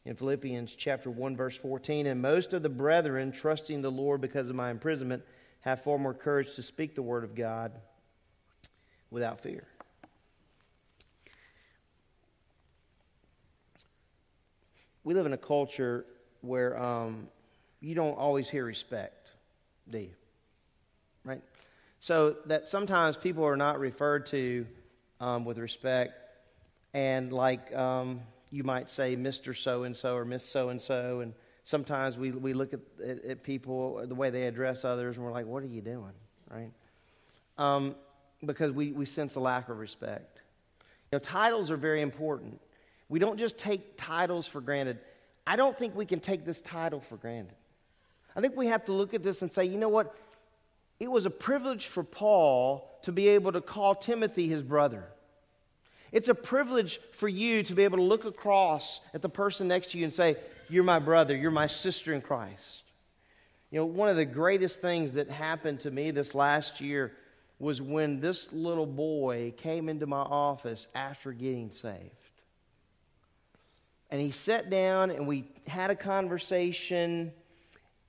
in 0.06 0.16
Philippians 0.16 0.74
chapter 0.76 1.12
1, 1.12 1.38
verse 1.38 1.56
14, 1.56 2.08
and 2.08 2.22
most 2.22 2.54
of 2.54 2.64
the 2.64 2.70
brethren, 2.70 3.32
trusting 3.32 3.82
the 3.82 3.92
Lord 3.92 4.20
because 4.20 4.50
of 4.50 4.56
my 4.56 4.72
imprisonment, 4.72 5.24
have 5.62 5.84
far 5.84 6.00
more 6.00 6.14
courage 6.14 6.56
to 6.56 6.64
speak 6.64 6.96
the 6.96 7.02
word 7.02 7.24
of 7.24 7.36
God 7.36 7.72
without 9.12 9.42
fear. 9.42 9.68
We 15.04 15.14
live 15.14 15.26
in 15.26 15.34
a 15.34 15.38
culture 15.38 16.06
where 16.42 16.82
um, 16.82 17.28
you 17.80 17.94
don't 17.94 18.18
always 18.18 18.50
hear 18.50 18.66
respect, 18.66 19.30
do 19.90 20.00
you? 20.00 20.12
Right? 21.24 21.42
So 22.00 22.38
that 22.46 22.68
sometimes 22.68 23.18
people 23.18 23.44
are 23.44 23.58
not 23.58 23.80
referred 23.80 24.26
to 24.28 24.66
um, 25.20 25.46
with 25.46 25.58
respect, 25.58 26.14
and 26.94 27.34
like 27.34 27.76
um, 27.76 28.22
you 28.52 28.64
might 28.64 28.90
say, 28.90 29.16
Mr. 29.16 29.56
So 29.56 29.84
and 29.84 29.96
so 29.96 30.16
or 30.16 30.26
Miss 30.26 30.44
So 30.46 30.70
and 30.70 30.82
so, 30.82 31.22
and 31.22 31.34
sometimes 31.64 32.18
we, 32.18 32.32
we 32.32 32.54
look 32.54 32.74
at, 32.74 32.80
at, 33.06 33.26
at, 33.26 33.44
people, 33.44 34.06
the 34.08 34.16
way 34.16 34.30
they 34.30 34.44
address 34.44 34.86
others, 34.86 35.18
and 35.18 35.26
we're 35.26 35.32
like, 35.32 35.46
what 35.46 35.64
are 35.64 35.68
you 35.68 35.82
doing? 35.82 36.14
Right? 36.50 36.72
Um, 37.58 37.96
because 38.46 38.72
we, 38.72 38.92
we 38.92 39.06
sense 39.06 39.36
a 39.36 39.40
lack 39.40 39.70
of 39.70 39.80
respect. 39.80 40.40
You 41.12 41.18
know, 41.18 41.20
titles 41.20 41.72
are 41.72 41.78
very 41.78 42.02
important. 42.02 42.62
We 43.10 43.20
don't 43.20 43.38
just 43.38 43.58
take 43.58 43.98
titles 43.98 44.48
for 44.48 44.62
granted. 44.62 45.00
I 45.46 45.56
don't 45.56 45.78
think 45.78 45.96
we 45.96 46.06
can 46.06 46.20
take 46.20 46.46
this 46.46 46.62
title 46.62 47.00
for 47.00 47.18
granted. 47.18 47.56
I 48.36 48.42
think 48.42 48.56
we 48.56 48.68
have 48.68 48.86
to 48.86 48.94
look 48.94 49.14
at 49.14 49.24
this 49.24 49.42
and 49.42 49.52
say, 49.52 49.66
you 49.66 49.78
know 49.78 49.90
what? 49.90 50.16
It 51.00 51.12
was 51.12 51.26
a 51.26 51.30
privilege 51.30 51.88
for 51.88 52.04
Paul 52.04 52.90
to 53.04 53.12
be 53.12 53.30
able 53.30 53.52
to 53.52 53.62
call 53.62 53.96
Timothy 53.96 54.48
his 54.48 54.64
brother. 54.64 55.04
It's 56.12 56.30
a 56.30 56.36
privilege 56.36 57.00
for 57.14 57.28
you 57.28 57.64
to 57.64 57.76
be 57.76 57.84
able 57.84 57.98
to 57.98 58.04
look 58.04 58.26
across 58.26 59.02
at 59.14 59.22
the 59.22 59.30
person 59.30 59.68
next 59.68 59.92
to 59.92 59.98
you 59.98 60.06
and 60.06 60.14
say, 60.14 60.38
You're 60.70 60.84
my 60.84 61.00
brother, 61.00 61.36
you're 61.36 61.52
my 61.52 61.68
sister 61.68 62.14
in 62.14 62.22
Christ. 62.22 62.84
You 63.70 63.80
know, 63.80 63.86
one 63.86 64.10
of 64.10 64.16
the 64.16 64.26
greatest 64.26 64.82
things 64.82 65.12
that 65.14 65.30
happened 65.30 65.82
to 65.82 65.92
me 65.92 66.12
this 66.12 66.34
last 66.34 66.80
year 66.80 67.12
was 67.60 67.82
when 67.82 68.20
this 68.20 68.54
little 68.54 68.86
boy 68.86 69.54
came 69.58 69.90
into 69.90 70.06
my 70.06 70.22
office 70.22 70.88
after 70.96 71.34
getting 71.34 71.72
saved. 71.72 72.12
And 74.10 74.22
he 74.22 74.32
sat 74.32 74.70
down 74.70 75.12
and 75.12 75.28
we 75.28 75.50
had 75.68 75.90
a 75.90 75.96
conversation. 75.96 77.34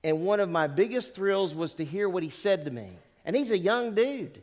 And 0.03 0.21
one 0.21 0.39
of 0.39 0.49
my 0.49 0.67
biggest 0.67 1.13
thrills 1.13 1.53
was 1.53 1.75
to 1.75 1.85
hear 1.85 2.07
what 2.07 2.23
he 2.23 2.29
said 2.29 2.65
to 2.65 2.71
me. 2.71 2.89
And 3.25 3.35
he's 3.35 3.51
a 3.51 3.57
young 3.57 3.93
dude, 3.93 4.41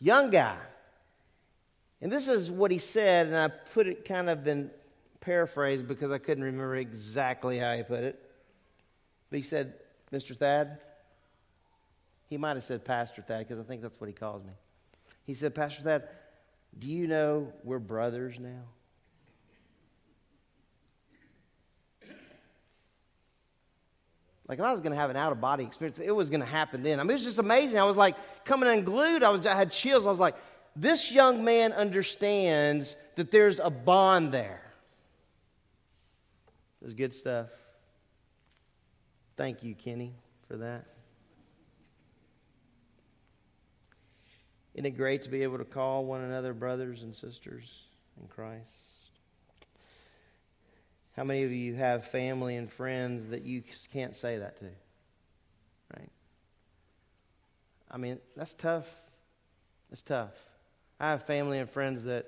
young 0.00 0.30
guy. 0.30 0.56
And 2.00 2.10
this 2.10 2.26
is 2.26 2.50
what 2.50 2.70
he 2.70 2.78
said, 2.78 3.26
and 3.28 3.36
I 3.36 3.48
put 3.48 3.86
it 3.86 4.04
kind 4.04 4.28
of 4.28 4.46
in 4.46 4.70
paraphrase 5.20 5.82
because 5.82 6.10
I 6.10 6.18
couldn't 6.18 6.42
remember 6.42 6.76
exactly 6.76 7.58
how 7.58 7.76
he 7.76 7.82
put 7.82 8.00
it. 8.00 8.18
But 9.30 9.36
he 9.36 9.42
said, 9.42 9.74
Mr. 10.12 10.36
Thad, 10.36 10.78
he 12.28 12.36
might 12.36 12.56
have 12.56 12.64
said 12.64 12.84
Pastor 12.84 13.22
Thad 13.22 13.46
because 13.46 13.60
I 13.60 13.62
think 13.62 13.82
that's 13.82 14.00
what 14.00 14.08
he 14.08 14.14
calls 14.14 14.42
me. 14.42 14.52
He 15.24 15.34
said, 15.34 15.54
Pastor 15.54 15.82
Thad, 15.82 16.08
do 16.78 16.86
you 16.86 17.06
know 17.06 17.52
we're 17.62 17.78
brothers 17.78 18.38
now? 18.40 18.62
Like 24.52 24.58
if 24.58 24.66
I 24.66 24.72
was 24.72 24.82
going 24.82 24.92
to 24.92 24.98
have 24.98 25.08
an 25.08 25.16
out 25.16 25.32
of 25.32 25.40
body 25.40 25.64
experience, 25.64 25.98
it 25.98 26.10
was 26.10 26.28
going 26.28 26.40
to 26.40 26.46
happen 26.46 26.82
then. 26.82 27.00
I 27.00 27.04
mean, 27.04 27.12
it 27.12 27.14
was 27.14 27.24
just 27.24 27.38
amazing. 27.38 27.78
I 27.78 27.84
was 27.84 27.96
like 27.96 28.16
coming 28.44 28.68
unglued. 28.68 29.22
I 29.22 29.30
was, 29.30 29.46
I 29.46 29.56
had 29.56 29.72
chills. 29.72 30.04
I 30.04 30.10
was 30.10 30.18
like, 30.18 30.34
this 30.76 31.10
young 31.10 31.42
man 31.42 31.72
understands 31.72 32.96
that 33.16 33.30
there's 33.30 33.60
a 33.60 33.70
bond 33.70 34.30
there. 34.30 34.60
It 36.82 36.84
was 36.84 36.92
good 36.92 37.14
stuff. 37.14 37.46
Thank 39.38 39.62
you, 39.62 39.74
Kenny, 39.74 40.12
for 40.46 40.58
that. 40.58 40.84
Isn't 44.74 44.84
it 44.84 44.98
great 44.98 45.22
to 45.22 45.30
be 45.30 45.44
able 45.44 45.56
to 45.56 45.64
call 45.64 46.04
one 46.04 46.20
another 46.20 46.52
brothers 46.52 47.04
and 47.04 47.14
sisters 47.14 47.84
in 48.20 48.28
Christ? 48.28 48.91
How 51.16 51.24
many 51.24 51.42
of 51.42 51.52
you 51.52 51.74
have 51.74 52.06
family 52.06 52.56
and 52.56 52.70
friends 52.70 53.28
that 53.28 53.42
you 53.42 53.62
can't 53.92 54.16
say 54.16 54.38
that 54.38 54.56
to? 54.58 54.66
Right? 55.96 56.10
I 57.90 57.98
mean, 57.98 58.18
that's 58.36 58.54
tough. 58.54 58.86
It's 59.90 60.02
tough. 60.02 60.32
I 60.98 61.10
have 61.10 61.26
family 61.26 61.58
and 61.58 61.68
friends 61.68 62.04
that 62.04 62.26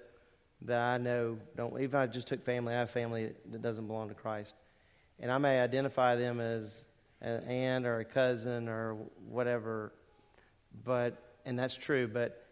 that 0.63 0.81
I 0.81 0.99
know 0.99 1.39
don't. 1.57 1.81
Even 1.81 2.01
I 2.01 2.07
just 2.07 2.27
took 2.27 2.45
family, 2.45 2.75
I 2.75 2.79
have 2.79 2.91
family 2.91 3.33
that 3.51 3.63
doesn't 3.63 3.87
belong 3.87 4.09
to 4.09 4.15
Christ, 4.15 4.55
and 5.21 5.31
I 5.31 5.39
may 5.39 5.61
identify 5.61 6.17
them 6.17 6.41
as 6.41 6.71
an 7.21 7.45
aunt 7.45 7.87
or 7.87 8.01
a 8.01 8.05
cousin 8.05 8.69
or 8.69 8.95
whatever, 9.29 9.93
but 10.85 11.17
and 11.45 11.59
that's 11.59 11.77
true. 11.77 12.07
But 12.07 12.47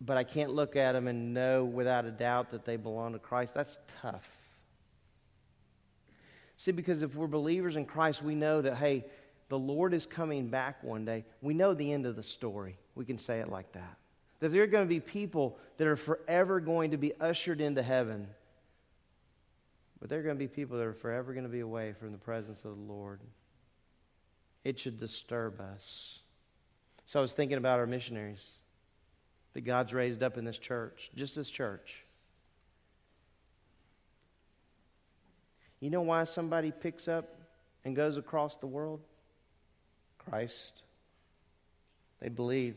but 0.00 0.16
I 0.16 0.24
can't 0.24 0.52
look 0.52 0.76
at 0.76 0.92
them 0.92 1.08
and 1.08 1.34
know 1.34 1.64
without 1.64 2.04
a 2.04 2.10
doubt 2.10 2.50
that 2.50 2.64
they 2.64 2.76
belong 2.76 3.12
to 3.14 3.18
Christ. 3.18 3.54
That's 3.54 3.78
tough. 4.02 4.35
See, 6.56 6.72
because 6.72 7.02
if 7.02 7.14
we're 7.14 7.26
believers 7.26 7.76
in 7.76 7.84
Christ, 7.84 8.22
we 8.22 8.34
know 8.34 8.62
that, 8.62 8.76
hey, 8.76 9.04
the 9.48 9.58
Lord 9.58 9.94
is 9.94 10.06
coming 10.06 10.48
back 10.48 10.82
one 10.82 11.04
day. 11.04 11.24
We 11.42 11.54
know 11.54 11.74
the 11.74 11.92
end 11.92 12.06
of 12.06 12.16
the 12.16 12.22
story. 12.22 12.76
We 12.94 13.04
can 13.04 13.18
say 13.18 13.40
it 13.40 13.50
like 13.50 13.72
that. 13.72 13.96
That 14.40 14.50
there 14.50 14.62
are 14.62 14.66
going 14.66 14.84
to 14.84 14.88
be 14.88 15.00
people 15.00 15.58
that 15.76 15.86
are 15.86 15.96
forever 15.96 16.60
going 16.60 16.90
to 16.90 16.96
be 16.96 17.12
ushered 17.20 17.60
into 17.60 17.82
heaven. 17.82 18.26
But 20.00 20.08
there 20.08 20.18
are 20.18 20.22
going 20.22 20.36
to 20.36 20.38
be 20.38 20.48
people 20.48 20.78
that 20.78 20.84
are 20.84 20.92
forever 20.92 21.32
going 21.32 21.44
to 21.46 21.50
be 21.50 21.60
away 21.60 21.92
from 21.92 22.12
the 22.12 22.18
presence 22.18 22.64
of 22.64 22.76
the 22.76 22.92
Lord. 22.92 23.20
It 24.64 24.78
should 24.78 24.98
disturb 24.98 25.60
us. 25.60 26.18
So 27.06 27.20
I 27.20 27.22
was 27.22 27.32
thinking 27.32 27.58
about 27.58 27.78
our 27.78 27.86
missionaries 27.86 28.44
that 29.54 29.60
God's 29.60 29.94
raised 29.94 30.22
up 30.22 30.36
in 30.36 30.44
this 30.44 30.58
church, 30.58 31.10
just 31.14 31.36
this 31.36 31.48
church. 31.48 32.04
You 35.80 35.90
know 35.90 36.00
why 36.00 36.24
somebody 36.24 36.70
picks 36.70 37.08
up 37.08 37.28
and 37.84 37.94
goes 37.94 38.16
across 38.16 38.56
the 38.56 38.66
world? 38.66 39.00
Christ. 40.18 40.82
They 42.20 42.28
believe. 42.28 42.76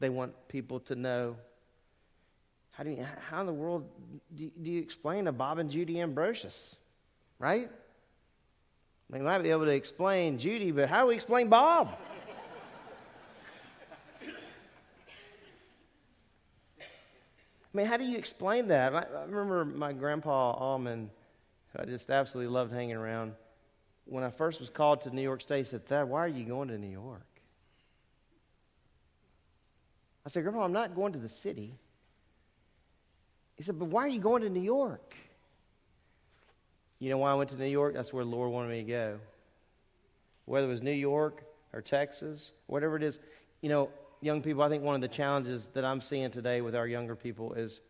They 0.00 0.10
want 0.10 0.32
people 0.48 0.80
to 0.80 0.94
know. 0.94 1.36
How, 2.72 2.84
do 2.84 2.90
you, 2.90 3.06
how 3.28 3.40
in 3.40 3.46
the 3.46 3.52
world 3.52 3.88
do, 4.36 4.50
do 4.62 4.70
you 4.70 4.80
explain 4.80 5.26
a 5.26 5.32
Bob 5.32 5.58
and 5.58 5.70
Judy 5.70 6.00
Ambrosius? 6.00 6.76
Right? 7.38 7.70
They 9.10 9.20
might 9.20 9.38
be 9.38 9.50
able 9.50 9.64
to 9.64 9.72
explain 9.72 10.38
Judy, 10.38 10.70
but 10.70 10.88
how 10.88 11.02
do 11.02 11.08
we 11.08 11.14
explain 11.14 11.48
Bob? 11.48 11.98
I 17.74 17.76
mean, 17.76 17.86
how 17.86 17.96
do 17.96 18.04
you 18.04 18.18
explain 18.18 18.68
that? 18.68 18.94
I, 18.94 18.98
I 18.98 19.24
remember 19.24 19.64
my 19.64 19.92
grandpa 19.92 20.52
Allman 20.52 21.10
I 21.76 21.84
just 21.84 22.10
absolutely 22.10 22.52
loved 22.52 22.72
hanging 22.72 22.96
around. 22.96 23.32
When 24.06 24.24
I 24.24 24.30
first 24.30 24.60
was 24.60 24.70
called 24.70 25.02
to 25.02 25.10
New 25.10 25.22
York 25.22 25.42
State, 25.42 25.66
he 25.66 25.70
said, 25.70 25.86
Thad, 25.86 26.08
why 26.08 26.20
are 26.20 26.28
you 26.28 26.44
going 26.44 26.68
to 26.68 26.78
New 26.78 26.90
York? 26.90 27.22
I 30.24 30.30
said, 30.30 30.42
Grandpa, 30.42 30.64
I'm 30.64 30.72
not 30.72 30.94
going 30.94 31.12
to 31.12 31.18
the 31.18 31.28
city. 31.28 31.74
He 33.56 33.62
said, 33.62 33.78
But 33.78 33.86
why 33.86 34.04
are 34.04 34.08
you 34.08 34.20
going 34.20 34.42
to 34.42 34.48
New 34.48 34.62
York? 34.62 35.14
You 36.98 37.10
know 37.10 37.18
why 37.18 37.30
I 37.30 37.34
went 37.34 37.50
to 37.50 37.56
New 37.56 37.66
York? 37.66 37.94
That's 37.94 38.12
where 38.12 38.24
the 38.24 38.30
Lord 38.30 38.50
wanted 38.50 38.70
me 38.70 38.82
to 38.82 38.88
go. 38.88 39.20
Whether 40.46 40.66
it 40.66 40.70
was 40.70 40.82
New 40.82 40.90
York 40.90 41.44
or 41.72 41.80
Texas, 41.80 42.52
whatever 42.66 42.96
it 42.96 43.02
is. 43.02 43.20
You 43.60 43.68
know, 43.68 43.90
young 44.20 44.42
people, 44.42 44.62
I 44.62 44.68
think 44.68 44.82
one 44.82 44.94
of 44.94 45.00
the 45.00 45.08
challenges 45.08 45.68
that 45.74 45.84
I'm 45.84 46.00
seeing 46.00 46.30
today 46.30 46.60
with 46.60 46.74
our 46.74 46.86
younger 46.86 47.14
people 47.14 47.52
is 47.54 47.80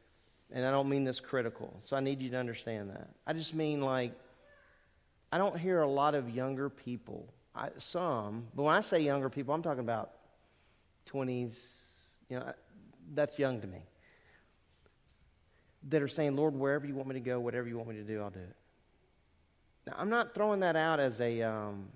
and 0.53 0.65
I 0.65 0.71
don't 0.71 0.89
mean 0.89 1.05
this 1.05 1.21
critical, 1.21 1.79
so 1.85 1.97
I 1.97 2.01
need 2.01 2.21
you 2.23 2.31
to 2.31 2.37
understand 2.37 2.91
that. 2.91 3.09
I 3.27 3.33
just 3.33 3.55
mean 3.55 3.81
like, 3.81 4.13
I 5.31 5.39
don't 5.39 5.59
hear 5.59 5.83
a 5.83 5.89
lot 5.89 6.15
of 6.15 6.31
younger 6.31 6.71
people, 6.71 7.29
I, 7.55 7.69
some, 7.79 8.47
but 8.55 8.63
when 8.63 8.75
I 8.75 8.81
say 8.81 9.01
younger 9.01 9.29
people, 9.29 9.55
I'm 9.55 9.63
talking 9.63 9.81
about 9.81 10.13
20s, 11.13 11.55
you 12.31 12.39
know, 12.39 12.53
that's 13.15 13.39
young 13.39 13.61
to 13.61 13.67
me, 13.67 13.81
that 15.91 16.03
are 16.03 16.09
saying, 16.09 16.37
Lord, 16.37 16.55
wherever 16.55 16.87
you 16.87 16.95
want 16.95 17.09
me 17.09 17.15
to 17.15 17.21
go, 17.21 17.41
whatever 17.41 17.69
you 17.69 17.77
want 17.77 17.89
me 17.89 17.97
to 17.97 18.05
do, 18.05 18.23
I'll 18.23 18.31
do 18.31 18.41
it. 18.41 18.57
Now, 19.87 19.95
I'm 19.99 20.11
not 20.11 20.35
throwing 20.35 20.61
that 20.61 20.77
out 20.77 21.01
as 21.01 21.21
a, 21.21 21.43
um, 21.43 21.89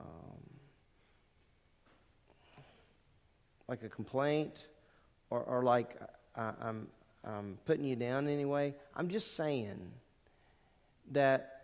um, 0.00 0.06
like 3.68 3.82
a 3.82 3.88
complaint 3.88 4.66
or, 5.30 5.40
or 5.40 5.62
like 5.62 5.96
I, 6.36 6.52
I'm, 6.62 6.86
um, 7.26 7.58
putting 7.66 7.84
you 7.84 7.96
down 7.96 8.28
anyway. 8.28 8.74
I'm 8.94 9.08
just 9.08 9.36
saying 9.36 9.90
that 11.12 11.62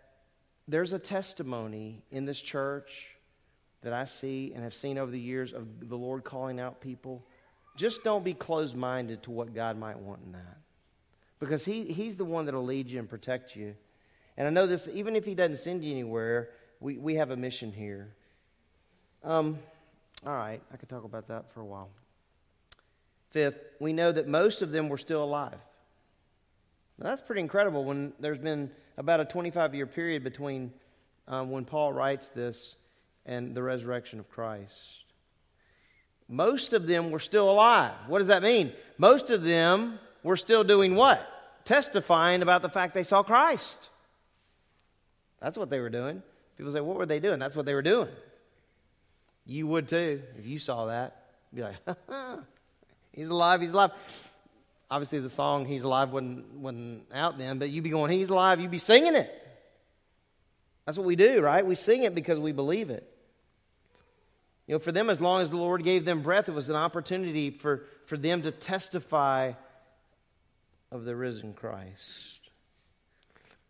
there's 0.67 0.93
a 0.93 0.99
testimony 0.99 2.01
in 2.11 2.25
this 2.25 2.39
church 2.39 3.07
that 3.81 3.93
I 3.93 4.05
see 4.05 4.51
and 4.53 4.63
have 4.63 4.73
seen 4.73 4.97
over 4.97 5.11
the 5.11 5.19
years 5.19 5.53
of 5.53 5.89
the 5.89 5.97
Lord 5.97 6.23
calling 6.23 6.59
out 6.59 6.81
people. 6.81 7.23
Just 7.75 8.03
don't 8.03 8.23
be 8.23 8.33
closed 8.33 8.75
minded 8.75 9.23
to 9.23 9.31
what 9.31 9.53
God 9.53 9.77
might 9.77 9.97
want 9.97 10.21
in 10.25 10.33
that. 10.33 10.57
Because 11.39 11.65
he, 11.65 11.85
He's 11.85 12.15
the 12.15 12.25
one 12.25 12.45
that 12.45 12.55
will 12.55 12.63
lead 12.63 12.89
you 12.89 12.99
and 12.99 13.09
protect 13.09 13.55
you. 13.55 13.75
And 14.37 14.47
I 14.47 14.51
know 14.51 14.67
this, 14.67 14.87
even 14.93 15.15
if 15.15 15.25
He 15.25 15.35
doesn't 15.35 15.57
send 15.57 15.83
you 15.83 15.91
anywhere, 15.91 16.49
we, 16.79 16.97
we 16.97 17.15
have 17.15 17.31
a 17.31 17.37
mission 17.37 17.71
here. 17.71 18.13
Um, 19.23 19.59
all 20.25 20.33
right, 20.33 20.61
I 20.71 20.77
could 20.77 20.89
talk 20.89 21.03
about 21.03 21.27
that 21.27 21.51
for 21.53 21.61
a 21.61 21.65
while. 21.65 21.89
Fifth, 23.33 23.57
we 23.79 23.93
know 23.93 24.11
that 24.11 24.27
most 24.27 24.61
of 24.61 24.71
them 24.71 24.89
were 24.89 24.97
still 24.97 25.23
alive. 25.23 25.57
Now, 26.99 27.09
that's 27.09 27.21
pretty 27.21 27.41
incredible 27.41 27.83
when 27.83 28.13
there's 28.19 28.37
been 28.37 28.69
about 28.95 29.19
a 29.19 29.25
25 29.25 29.73
year 29.73 29.87
period 29.87 30.23
between 30.23 30.71
um, 31.27 31.49
when 31.49 31.65
Paul 31.65 31.91
writes 31.91 32.29
this 32.29 32.75
and 33.25 33.55
the 33.55 33.63
resurrection 33.63 34.19
of 34.19 34.29
Christ. 34.29 34.77
Most 36.29 36.73
of 36.73 36.85
them 36.85 37.09
were 37.09 37.19
still 37.19 37.49
alive. 37.49 37.93
What 38.07 38.19
does 38.19 38.27
that 38.27 38.43
mean? 38.43 38.71
Most 38.99 39.31
of 39.31 39.41
them 39.41 39.99
were 40.21 40.37
still 40.37 40.63
doing 40.63 40.95
what? 40.95 41.27
Testifying 41.65 42.43
about 42.43 42.61
the 42.61 42.69
fact 42.69 42.93
they 42.93 43.03
saw 43.03 43.23
Christ. 43.23 43.89
That's 45.41 45.57
what 45.57 45.71
they 45.71 45.79
were 45.79 45.89
doing. 45.89 46.21
People 46.55 46.71
say, 46.71 46.81
What 46.81 46.97
were 46.97 47.07
they 47.07 47.19
doing? 47.19 47.39
That's 47.39 47.55
what 47.55 47.65
they 47.65 47.73
were 47.73 47.81
doing. 47.81 48.09
You 49.45 49.65
would 49.67 49.87
too 49.87 50.21
if 50.37 50.45
you 50.45 50.59
saw 50.59 50.85
that. 50.85 51.25
You'd 51.51 51.57
be 51.57 51.63
like, 51.87 51.97
He's 53.13 53.27
alive, 53.27 53.61
he's 53.61 53.71
alive. 53.71 53.91
Obviously, 54.91 55.19
the 55.21 55.29
song 55.29 55.65
He's 55.65 55.83
Alive 55.83 56.11
wasn't, 56.11 56.53
wasn't 56.53 57.05
out 57.11 57.39
then, 57.39 57.57
but 57.57 57.71
you'd 57.71 57.83
be 57.83 57.89
going, 57.89 58.11
He's 58.11 58.29
alive, 58.29 58.59
you'd 58.59 58.69
be 58.69 58.77
singing 58.77 59.15
it. 59.15 59.31
That's 60.85 60.99
what 60.99 61.07
we 61.07 61.15
do, 61.15 61.41
right? 61.41 61.65
We 61.65 61.75
sing 61.75 62.03
it 62.03 62.13
because 62.13 62.37
we 62.37 62.51
believe 62.51 62.91
it. 62.91 63.09
You 64.67 64.75
know, 64.75 64.79
for 64.79 64.91
them, 64.91 65.09
as 65.09 65.19
long 65.19 65.41
as 65.41 65.49
the 65.49 65.57
Lord 65.57 65.83
gave 65.83 66.05
them 66.05 66.21
breath, 66.21 66.47
it 66.47 66.53
was 66.53 66.69
an 66.69 66.75
opportunity 66.75 67.49
for, 67.49 67.85
for 68.05 68.17
them 68.17 68.43
to 68.43 68.51
testify 68.51 69.53
of 70.91 71.05
the 71.05 71.15
risen 71.15 71.53
Christ. 71.53 72.39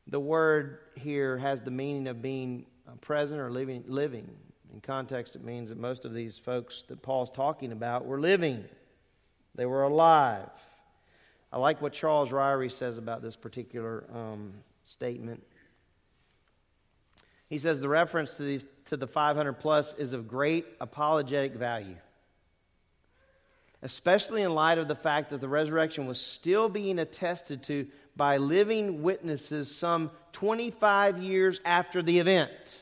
The 0.08 0.20
word 0.20 0.80
here 0.96 1.38
has 1.38 1.62
the 1.62 1.72
meaning 1.72 2.08
of 2.08 2.22
being 2.22 2.66
uh, 2.88 2.96
present 2.96 3.40
or 3.40 3.50
living. 3.50 3.86
living. 3.88 4.30
In 4.74 4.82
context, 4.82 5.36
it 5.36 5.44
means 5.44 5.70
that 5.70 5.78
most 5.78 6.04
of 6.04 6.14
these 6.14 6.38
folks 6.38 6.84
that 6.90 7.02
Paul's 7.02 7.32
talking 7.32 7.72
about 7.72 8.06
were 8.06 8.20
living, 8.20 8.66
they 9.56 9.66
were 9.66 9.84
alive. 9.84 10.50
I 11.52 11.58
like 11.58 11.82
what 11.82 11.94
Charles 11.94 12.32
Ryrie 12.32 12.72
says 12.72 12.98
about 12.98 13.22
this 13.22 13.36
particular 13.36 14.06
um, 14.14 14.54
statement. 14.86 15.44
He 17.48 17.60
says 17.60 17.80
the 17.80 17.90
reference 17.90 18.38
to, 18.38 18.44
these, 18.44 18.66
to 18.86 18.98
the 18.98 19.06
500 19.06 19.54
plus 19.54 19.94
is 19.96 20.14
of 20.14 20.28
great 20.28 20.66
apologetic 20.82 21.54
value, 21.54 21.96
especially 23.84 24.42
in 24.42 24.56
light 24.56 24.80
of 24.80 24.88
the 24.88 24.96
fact 24.96 25.30
that 25.30 25.42
the 25.42 25.48
resurrection 25.48 26.08
was 26.08 26.20
still 26.20 26.70
being 26.70 26.98
attested 26.98 27.62
to 27.64 27.86
by 28.16 28.38
living 28.38 29.04
witnesses 29.04 29.74
some 29.74 30.10
25 30.32 31.20
years 31.22 31.62
after 31.64 32.02
the 32.02 32.18
event. 32.18 32.82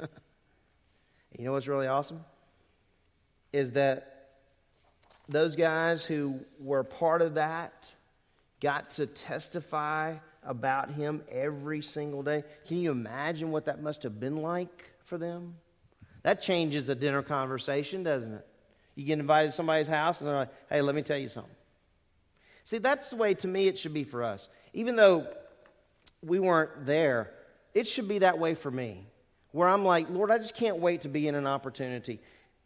you 0.00 0.08
know 1.44 1.52
what's 1.52 1.68
really 1.68 1.86
awesome? 1.86 2.24
Is 3.52 3.72
that 3.72 4.11
those 5.32 5.56
guys 5.56 6.04
who 6.04 6.40
were 6.60 6.84
part 6.84 7.22
of 7.22 7.34
that 7.34 7.90
got 8.60 8.90
to 8.90 9.06
testify 9.06 10.16
about 10.44 10.90
him 10.90 11.22
every 11.30 11.82
single 11.82 12.22
day. 12.22 12.44
Can 12.66 12.78
you 12.78 12.90
imagine 12.90 13.50
what 13.50 13.66
that 13.66 13.82
must 13.82 14.02
have 14.02 14.20
been 14.20 14.36
like 14.36 14.92
for 15.04 15.18
them? 15.18 15.54
That 16.22 16.42
changes 16.42 16.86
the 16.86 16.94
dinner 16.94 17.22
conversation, 17.22 18.02
doesn't 18.02 18.32
it? 18.32 18.46
You 18.94 19.04
get 19.04 19.18
invited 19.18 19.50
to 19.50 19.56
somebody's 19.56 19.88
house 19.88 20.20
and 20.20 20.28
they're 20.28 20.36
like, 20.36 20.52
hey, 20.68 20.82
let 20.82 20.94
me 20.94 21.02
tell 21.02 21.18
you 21.18 21.28
something. 21.28 21.54
See, 22.64 22.78
that's 22.78 23.10
the 23.10 23.16
way 23.16 23.34
to 23.34 23.48
me 23.48 23.66
it 23.66 23.78
should 23.78 23.94
be 23.94 24.04
for 24.04 24.22
us. 24.22 24.48
Even 24.72 24.96
though 24.96 25.26
we 26.22 26.38
weren't 26.38 26.86
there, 26.86 27.32
it 27.74 27.88
should 27.88 28.06
be 28.06 28.20
that 28.20 28.38
way 28.38 28.54
for 28.54 28.70
me. 28.70 29.06
Where 29.50 29.68
I'm 29.68 29.84
like, 29.84 30.08
Lord, 30.10 30.30
I 30.30 30.38
just 30.38 30.54
can't 30.54 30.78
wait 30.78 31.02
to 31.02 31.08
be 31.08 31.26
in 31.26 31.34
an 31.34 31.46
opportunity 31.46 32.20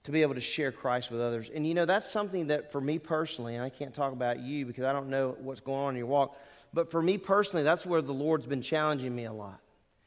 to 0.06 0.12
be 0.12 0.22
able 0.22 0.36
to 0.36 0.40
share 0.40 0.70
Christ 0.70 1.10
with 1.10 1.20
others. 1.20 1.50
And 1.52 1.66
you 1.66 1.74
know, 1.74 1.84
that's 1.84 2.08
something 2.08 2.46
that 2.46 2.70
for 2.70 2.80
me 2.80 3.00
personally, 3.00 3.56
and 3.56 3.64
I 3.64 3.68
can't 3.68 3.92
talk 3.92 4.12
about 4.12 4.38
you 4.38 4.64
because 4.64 4.84
I 4.84 4.92
don't 4.92 5.10
know 5.10 5.36
what's 5.40 5.58
going 5.58 5.80
on 5.80 5.94
in 5.94 5.98
your 5.98 6.06
walk, 6.06 6.36
but 6.72 6.92
for 6.92 7.02
me 7.02 7.18
personally, 7.18 7.64
that's 7.64 7.84
where 7.84 8.00
the 8.00 8.14
Lord's 8.14 8.46
been 8.46 8.62
challenging 8.62 9.12
me 9.12 9.24
a 9.24 9.32
lot. 9.32 9.60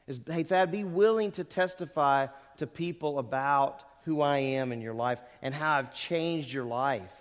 Is, 0.06 0.18
hey, 0.26 0.42
Thad, 0.42 0.72
be 0.72 0.84
willing 0.84 1.32
to 1.32 1.44
testify 1.44 2.28
to 2.56 2.66
people 2.66 3.18
about 3.18 3.82
who 4.06 4.22
I 4.22 4.38
am 4.38 4.72
in 4.72 4.80
your 4.80 4.94
life 4.94 5.18
and 5.42 5.54
how 5.54 5.74
I've 5.74 5.94
changed 5.94 6.50
your 6.50 6.64
life. 6.64 7.12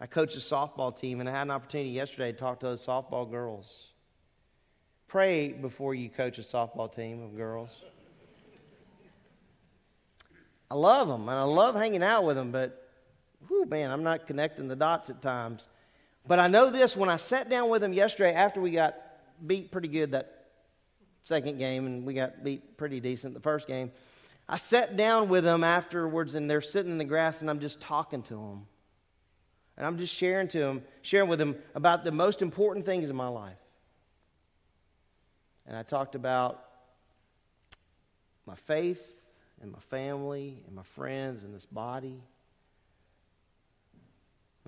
I 0.00 0.06
coach 0.06 0.36
a 0.36 0.38
softball 0.38 0.96
team, 0.96 1.18
and 1.18 1.28
I 1.28 1.32
had 1.32 1.42
an 1.42 1.50
opportunity 1.50 1.90
yesterday 1.90 2.30
to 2.30 2.38
talk 2.38 2.60
to 2.60 2.66
those 2.66 2.86
softball 2.86 3.28
girls. 3.28 3.88
Pray 5.08 5.48
before 5.48 5.96
you 5.96 6.08
coach 6.08 6.38
a 6.38 6.42
softball 6.42 6.94
team 6.94 7.24
of 7.24 7.36
girls. 7.36 7.70
I 10.72 10.74
love 10.74 11.06
them 11.06 11.28
and 11.28 11.38
I 11.38 11.42
love 11.42 11.74
hanging 11.74 12.02
out 12.02 12.24
with 12.24 12.34
them, 12.34 12.50
but 12.50 12.88
whew, 13.46 13.66
man, 13.66 13.90
I'm 13.90 14.02
not 14.02 14.26
connecting 14.26 14.68
the 14.68 14.74
dots 14.74 15.10
at 15.10 15.20
times. 15.20 15.66
But 16.26 16.38
I 16.38 16.48
know 16.48 16.70
this 16.70 16.96
when 16.96 17.10
I 17.10 17.18
sat 17.18 17.50
down 17.50 17.68
with 17.68 17.82
them 17.82 17.92
yesterday 17.92 18.32
after 18.32 18.58
we 18.58 18.70
got 18.70 18.96
beat 19.46 19.70
pretty 19.70 19.88
good 19.88 20.12
that 20.12 20.46
second 21.24 21.58
game 21.58 21.84
and 21.84 22.06
we 22.06 22.14
got 22.14 22.42
beat 22.42 22.78
pretty 22.78 23.00
decent 23.00 23.34
the 23.34 23.40
first 23.40 23.66
game. 23.66 23.92
I 24.48 24.56
sat 24.56 24.96
down 24.96 25.28
with 25.28 25.44
them 25.44 25.62
afterwards 25.62 26.36
and 26.36 26.48
they're 26.48 26.62
sitting 26.62 26.92
in 26.92 26.96
the 26.96 27.04
grass 27.04 27.42
and 27.42 27.50
I'm 27.50 27.60
just 27.60 27.78
talking 27.78 28.22
to 28.22 28.34
them. 28.34 28.66
And 29.76 29.84
I'm 29.84 29.98
just 29.98 30.14
sharing 30.14 30.48
to 30.48 30.58
them, 30.58 30.82
sharing 31.02 31.28
with 31.28 31.38
them 31.38 31.54
about 31.74 32.02
the 32.02 32.12
most 32.12 32.40
important 32.40 32.86
things 32.86 33.10
in 33.10 33.16
my 33.16 33.28
life. 33.28 33.58
And 35.66 35.76
I 35.76 35.82
talked 35.82 36.14
about 36.14 36.64
my 38.46 38.54
faith, 38.54 39.06
and 39.62 39.70
my 39.70 39.78
family 39.78 40.62
and 40.66 40.74
my 40.74 40.82
friends 40.82 41.44
and 41.44 41.54
this 41.54 41.64
body. 41.64 42.20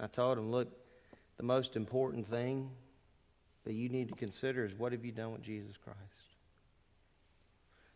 I 0.01 0.07
told 0.07 0.39
him, 0.39 0.51
look, 0.51 0.69
the 1.37 1.43
most 1.43 1.77
important 1.77 2.27
thing 2.29 2.71
that 3.65 3.75
you 3.75 3.89
need 3.89 4.09
to 4.09 4.15
consider 4.15 4.65
is 4.65 4.73
what 4.75 4.93
have 4.93 5.05
you 5.05 5.13
done 5.13 5.33
with 5.33 5.43
Jesus 5.43 5.77
Christ? 5.77 5.99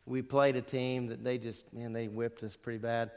We 0.06 0.22
played 0.22 0.56
a 0.56 0.62
team 0.62 1.06
that 1.08 1.22
they 1.22 1.38
just, 1.38 1.72
man, 1.72 1.92
they 1.92 2.08
whipped 2.08 2.42
us 2.42 2.56
pretty 2.56 2.78
bad. 2.78 3.10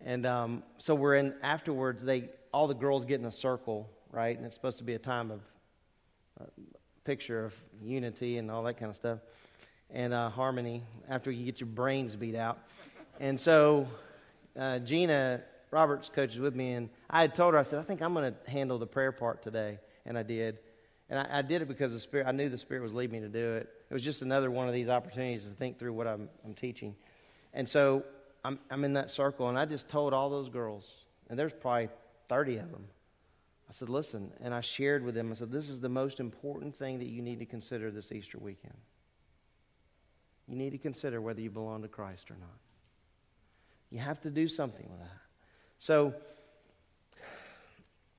And 0.00 0.26
um, 0.26 0.62
so 0.78 0.94
we're 0.94 1.16
in, 1.16 1.34
afterwards, 1.42 2.02
they, 2.02 2.30
all 2.52 2.66
the 2.66 2.74
girls 2.74 3.04
get 3.04 3.20
in 3.20 3.26
a 3.26 3.32
circle, 3.32 3.90
right? 4.10 4.36
And 4.36 4.46
it's 4.46 4.54
supposed 4.54 4.78
to 4.78 4.84
be 4.84 4.94
a 4.94 4.98
time 4.98 5.30
of 5.30 5.40
uh, 6.40 6.44
picture 7.04 7.44
of 7.44 7.54
unity 7.82 8.38
and 8.38 8.50
all 8.50 8.62
that 8.64 8.78
kind 8.78 8.90
of 8.90 8.96
stuff 8.96 9.18
and 9.92 10.14
uh, 10.14 10.30
harmony 10.30 10.82
after 11.08 11.30
you 11.30 11.44
get 11.44 11.60
your 11.60 11.68
brains 11.68 12.16
beat 12.16 12.34
out. 12.34 12.58
And 13.20 13.38
so 13.38 13.86
uh, 14.58 14.78
Gina 14.78 15.42
Roberts 15.70 16.10
coaches 16.12 16.38
with 16.38 16.56
me, 16.56 16.72
and 16.72 16.88
I 17.08 17.20
had 17.20 17.34
told 17.34 17.52
her, 17.52 17.60
I 17.60 17.62
said, 17.64 17.78
I 17.78 17.82
think 17.82 18.00
I'm 18.00 18.14
going 18.14 18.32
to 18.32 18.50
handle 18.50 18.78
the 18.78 18.86
prayer 18.86 19.12
part 19.12 19.42
today. 19.42 19.78
And 20.06 20.16
I 20.16 20.22
did. 20.22 20.58
And 21.10 21.18
I, 21.18 21.38
I, 21.38 21.42
did 21.42 21.60
it 21.60 21.68
because 21.68 21.92
the 21.92 22.00
Spirit, 22.00 22.26
I 22.26 22.32
knew 22.32 22.48
the 22.48 22.56
Spirit 22.56 22.82
was 22.82 22.94
leading 22.94 23.12
me 23.12 23.20
to 23.20 23.28
do 23.28 23.56
it. 23.56 23.68
It 23.90 23.92
was 23.92 24.02
just 24.02 24.22
another 24.22 24.50
one 24.50 24.68
of 24.68 24.74
these 24.74 24.88
opportunities 24.88 25.44
to 25.44 25.50
think 25.50 25.78
through 25.78 25.92
what 25.92 26.06
I'm, 26.06 26.30
I'm 26.44 26.54
teaching. 26.54 26.96
And 27.52 27.68
so 27.68 28.04
I'm, 28.42 28.58
I'm 28.70 28.84
in 28.84 28.94
that 28.94 29.10
circle, 29.10 29.48
and 29.48 29.58
I 29.58 29.66
just 29.66 29.88
told 29.88 30.14
all 30.14 30.30
those 30.30 30.48
girls, 30.48 30.88
and 31.28 31.38
there's 31.38 31.52
probably 31.52 31.90
30 32.28 32.56
of 32.56 32.70
them. 32.70 32.86
I 33.68 33.72
said, 33.72 33.90
listen, 33.90 34.32
and 34.40 34.54
I 34.54 34.62
shared 34.62 35.04
with 35.04 35.14
them, 35.14 35.30
I 35.30 35.34
said, 35.34 35.52
this 35.52 35.68
is 35.68 35.80
the 35.80 35.88
most 35.88 36.20
important 36.20 36.74
thing 36.74 36.98
that 37.00 37.08
you 37.08 37.20
need 37.22 37.40
to 37.40 37.46
consider 37.46 37.90
this 37.90 38.12
Easter 38.12 38.38
weekend. 38.38 38.78
You 40.48 40.56
need 40.56 40.70
to 40.70 40.78
consider 40.78 41.20
whether 41.20 41.40
you 41.40 41.50
belong 41.50 41.82
to 41.82 41.88
Christ 41.88 42.30
or 42.30 42.36
not. 42.40 42.69
You 43.90 43.98
have 43.98 44.20
to 44.22 44.30
do 44.30 44.48
something 44.48 44.86
with 44.88 45.00
that. 45.00 45.18
So, 45.78 46.14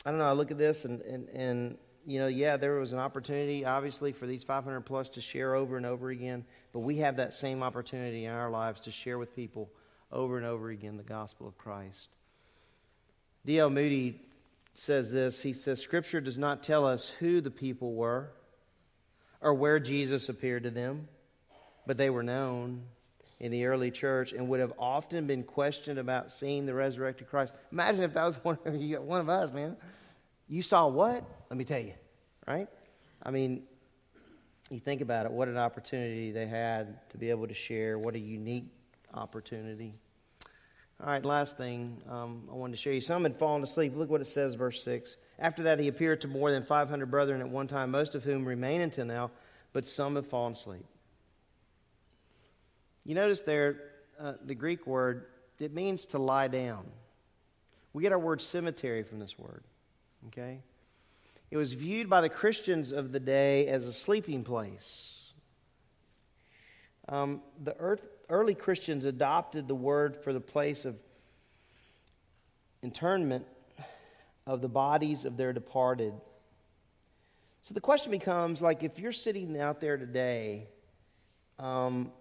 I 0.05 0.09
don't 0.09 0.19
know. 0.19 0.25
I 0.25 0.33
look 0.33 0.51
at 0.51 0.57
this 0.57 0.85
and, 0.85 1.01
and, 1.01 1.29
and, 1.29 1.77
you 2.05 2.19
know, 2.19 2.27
yeah, 2.27 2.57
there 2.57 2.73
was 2.79 2.91
an 2.91 2.99
opportunity, 2.99 3.65
obviously, 3.65 4.11
for 4.11 4.25
these 4.25 4.43
500 4.43 4.81
plus 4.81 5.09
to 5.11 5.21
share 5.21 5.55
over 5.55 5.77
and 5.77 5.85
over 5.85 6.09
again. 6.09 6.43
But 6.73 6.79
we 6.79 6.97
have 6.97 7.17
that 7.17 7.33
same 7.33 7.61
opportunity 7.63 8.25
in 8.25 8.31
our 8.31 8.49
lives 8.49 8.81
to 8.81 8.91
share 8.91 9.17
with 9.17 9.35
people 9.35 9.69
over 10.11 10.37
and 10.37 10.45
over 10.45 10.69
again 10.69 10.97
the 10.97 11.03
gospel 11.03 11.47
of 11.47 11.57
Christ. 11.57 12.09
D.L. 13.45 13.69
Moody 13.69 14.19
says 14.73 15.11
this. 15.11 15.41
He 15.41 15.53
says, 15.53 15.81
Scripture 15.81 16.21
does 16.21 16.37
not 16.37 16.63
tell 16.63 16.85
us 16.85 17.09
who 17.19 17.41
the 17.41 17.51
people 17.51 17.93
were 17.93 18.31
or 19.39 19.53
where 19.53 19.79
Jesus 19.79 20.29
appeared 20.29 20.63
to 20.63 20.69
them, 20.69 21.07
but 21.85 21.97
they 21.97 22.09
were 22.09 22.23
known 22.23 22.83
in 23.41 23.51
the 23.51 23.65
early 23.65 23.89
church 23.89 24.33
and 24.33 24.47
would 24.47 24.59
have 24.59 24.71
often 24.77 25.25
been 25.25 25.41
questioned 25.41 25.97
about 25.97 26.31
seeing 26.31 26.67
the 26.67 26.73
resurrected 26.73 27.27
Christ. 27.27 27.53
Imagine 27.71 28.03
if 28.03 28.13
that 28.13 28.23
was 28.23 28.35
one 28.43 28.57
of, 28.65 28.75
you, 28.81 29.01
one 29.01 29.19
of 29.19 29.29
us, 29.29 29.51
man. 29.51 29.75
You 30.47 30.61
saw 30.61 30.87
what? 30.87 31.23
Let 31.49 31.57
me 31.57 31.65
tell 31.65 31.79
you, 31.79 31.93
right? 32.47 32.67
I 33.23 33.31
mean, 33.31 33.63
you 34.69 34.79
think 34.79 35.01
about 35.01 35.25
it, 35.25 35.31
what 35.31 35.47
an 35.47 35.57
opportunity 35.57 36.31
they 36.31 36.45
had 36.45 37.09
to 37.09 37.17
be 37.17 37.31
able 37.31 37.47
to 37.47 37.53
share. 37.53 37.97
What 37.97 38.13
a 38.13 38.19
unique 38.19 38.67
opportunity. 39.11 39.95
All 41.01 41.07
right, 41.07 41.25
last 41.25 41.57
thing 41.57 41.99
um, 42.07 42.47
I 42.49 42.53
wanted 42.53 42.73
to 42.73 42.81
show 42.81 42.91
you. 42.91 43.01
Some 43.01 43.23
had 43.23 43.35
fallen 43.35 43.63
asleep. 43.63 43.95
Look 43.95 44.11
what 44.11 44.21
it 44.21 44.25
says, 44.25 44.53
verse 44.53 44.83
6. 44.83 45.17
After 45.39 45.63
that, 45.63 45.79
he 45.79 45.87
appeared 45.87 46.21
to 46.21 46.27
more 46.27 46.51
than 46.51 46.63
500 46.63 47.09
brethren 47.09 47.41
at 47.41 47.49
one 47.49 47.67
time, 47.67 47.89
most 47.89 48.13
of 48.13 48.23
whom 48.23 48.45
remain 48.45 48.81
until 48.81 49.05
now, 49.05 49.31
but 49.73 49.87
some 49.87 50.15
have 50.15 50.27
fallen 50.27 50.53
asleep. 50.53 50.85
You 53.05 53.15
notice 53.15 53.41
there, 53.41 53.77
uh, 54.19 54.33
the 54.45 54.55
Greek 54.55 54.85
word, 54.85 55.25
it 55.59 55.73
means 55.73 56.05
to 56.07 56.19
lie 56.19 56.47
down. 56.47 56.85
We 57.93 58.03
get 58.03 58.11
our 58.11 58.19
word 58.19 58.41
cemetery 58.41 59.03
from 59.03 59.19
this 59.19 59.37
word. 59.37 59.63
Okay? 60.27 60.59
It 61.49 61.57
was 61.57 61.73
viewed 61.73 62.09
by 62.09 62.21
the 62.21 62.29
Christians 62.29 62.91
of 62.91 63.11
the 63.11 63.19
day 63.19 63.67
as 63.67 63.85
a 63.85 63.93
sleeping 63.93 64.43
place. 64.43 65.17
Um, 67.09 67.41
the 67.63 67.75
earth, 67.77 68.07
early 68.29 68.55
Christians 68.55 69.05
adopted 69.05 69.67
the 69.67 69.75
word 69.75 70.15
for 70.15 70.31
the 70.31 70.39
place 70.39 70.85
of 70.85 70.95
internment 72.81 73.45
of 74.47 74.61
the 74.61 74.69
bodies 74.69 75.25
of 75.25 75.37
their 75.37 75.53
departed. 75.53 76.13
So 77.63 77.73
the 77.73 77.81
question 77.81 78.11
becomes 78.11 78.61
like, 78.61 78.83
if 78.83 78.97
you're 78.97 79.11
sitting 79.11 79.59
out 79.59 79.79
there 79.81 79.97
today 79.97 80.67
um, 81.59 82.11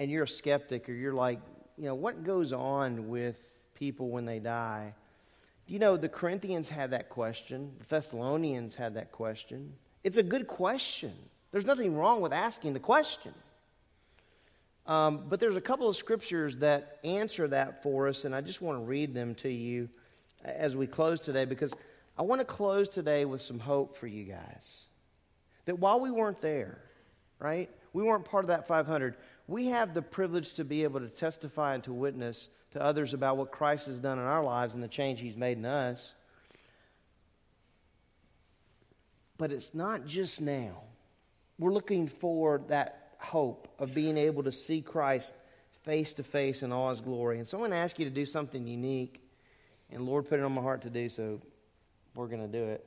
and 0.00 0.10
you're 0.10 0.24
a 0.24 0.28
skeptic 0.28 0.88
or 0.88 0.94
you're 0.94 1.12
like, 1.12 1.40
you 1.76 1.84
know, 1.84 1.94
what 1.94 2.24
goes 2.24 2.54
on 2.54 3.10
with 3.10 3.38
people 3.74 4.08
when 4.08 4.24
they 4.24 4.38
die? 4.38 4.94
You 5.66 5.78
know, 5.78 5.98
the 5.98 6.08
Corinthians 6.08 6.70
had 6.70 6.92
that 6.92 7.10
question, 7.10 7.72
the 7.78 7.84
Thessalonians 7.84 8.74
had 8.74 8.94
that 8.94 9.12
question. 9.12 9.74
It's 10.02 10.16
a 10.16 10.22
good 10.22 10.46
question. 10.46 11.12
There's 11.52 11.66
nothing 11.66 11.94
wrong 11.94 12.22
with 12.22 12.32
asking 12.32 12.72
the 12.72 12.80
question. 12.80 13.34
Um, 14.86 15.26
but 15.28 15.38
there's 15.38 15.56
a 15.56 15.60
couple 15.60 15.86
of 15.86 15.96
scriptures 15.96 16.56
that 16.56 16.98
answer 17.04 17.46
that 17.48 17.82
for 17.82 18.08
us, 18.08 18.24
and 18.24 18.34
I 18.34 18.40
just 18.40 18.62
want 18.62 18.78
to 18.78 18.84
read 18.84 19.12
them 19.12 19.34
to 19.36 19.50
you 19.50 19.90
as 20.42 20.76
we 20.76 20.86
close 20.86 21.20
today 21.20 21.44
because 21.44 21.74
I 22.16 22.22
want 22.22 22.40
to 22.40 22.46
close 22.46 22.88
today 22.88 23.26
with 23.26 23.42
some 23.42 23.58
hope 23.58 23.98
for 23.98 24.06
you 24.06 24.24
guys. 24.24 24.84
That 25.66 25.78
while 25.78 26.00
we 26.00 26.10
weren't 26.10 26.40
there, 26.40 26.78
right, 27.38 27.68
we 27.92 28.02
weren't 28.02 28.24
part 28.24 28.44
of 28.44 28.48
that 28.48 28.66
500, 28.66 29.16
we 29.50 29.66
have 29.66 29.94
the 29.94 30.02
privilege 30.02 30.54
to 30.54 30.64
be 30.64 30.84
able 30.84 31.00
to 31.00 31.08
testify 31.08 31.74
and 31.74 31.82
to 31.82 31.92
witness 31.92 32.48
to 32.70 32.80
others 32.80 33.14
about 33.14 33.36
what 33.36 33.50
Christ 33.50 33.88
has 33.88 33.98
done 33.98 34.16
in 34.16 34.24
our 34.24 34.44
lives 34.44 34.74
and 34.74 34.82
the 34.82 34.88
change 34.88 35.18
He's 35.18 35.36
made 35.36 35.58
in 35.58 35.66
us. 35.66 36.14
But 39.38 39.50
it's 39.50 39.74
not 39.74 40.06
just 40.06 40.40
now. 40.40 40.82
We're 41.58 41.72
looking 41.72 42.06
for 42.06 42.62
that 42.68 43.16
hope 43.18 43.66
of 43.80 43.92
being 43.92 44.16
able 44.16 44.44
to 44.44 44.52
see 44.52 44.82
Christ 44.82 45.34
face 45.82 46.14
to 46.14 46.22
face 46.22 46.62
in 46.62 46.70
all 46.70 46.90
His 46.90 47.00
glory. 47.00 47.40
And 47.40 47.48
so 47.48 47.56
I'm 47.56 47.62
going 47.62 47.72
to 47.72 47.76
ask 47.76 47.98
you 47.98 48.04
to 48.04 48.10
do 48.10 48.24
something 48.24 48.64
unique. 48.68 49.20
And 49.90 50.06
Lord 50.06 50.28
put 50.28 50.38
it 50.38 50.44
on 50.44 50.52
my 50.52 50.62
heart 50.62 50.82
to 50.82 50.90
do 50.90 51.08
so. 51.08 51.40
We're 52.14 52.28
going 52.28 52.42
to 52.42 52.58
do 52.58 52.62
it. 52.62 52.86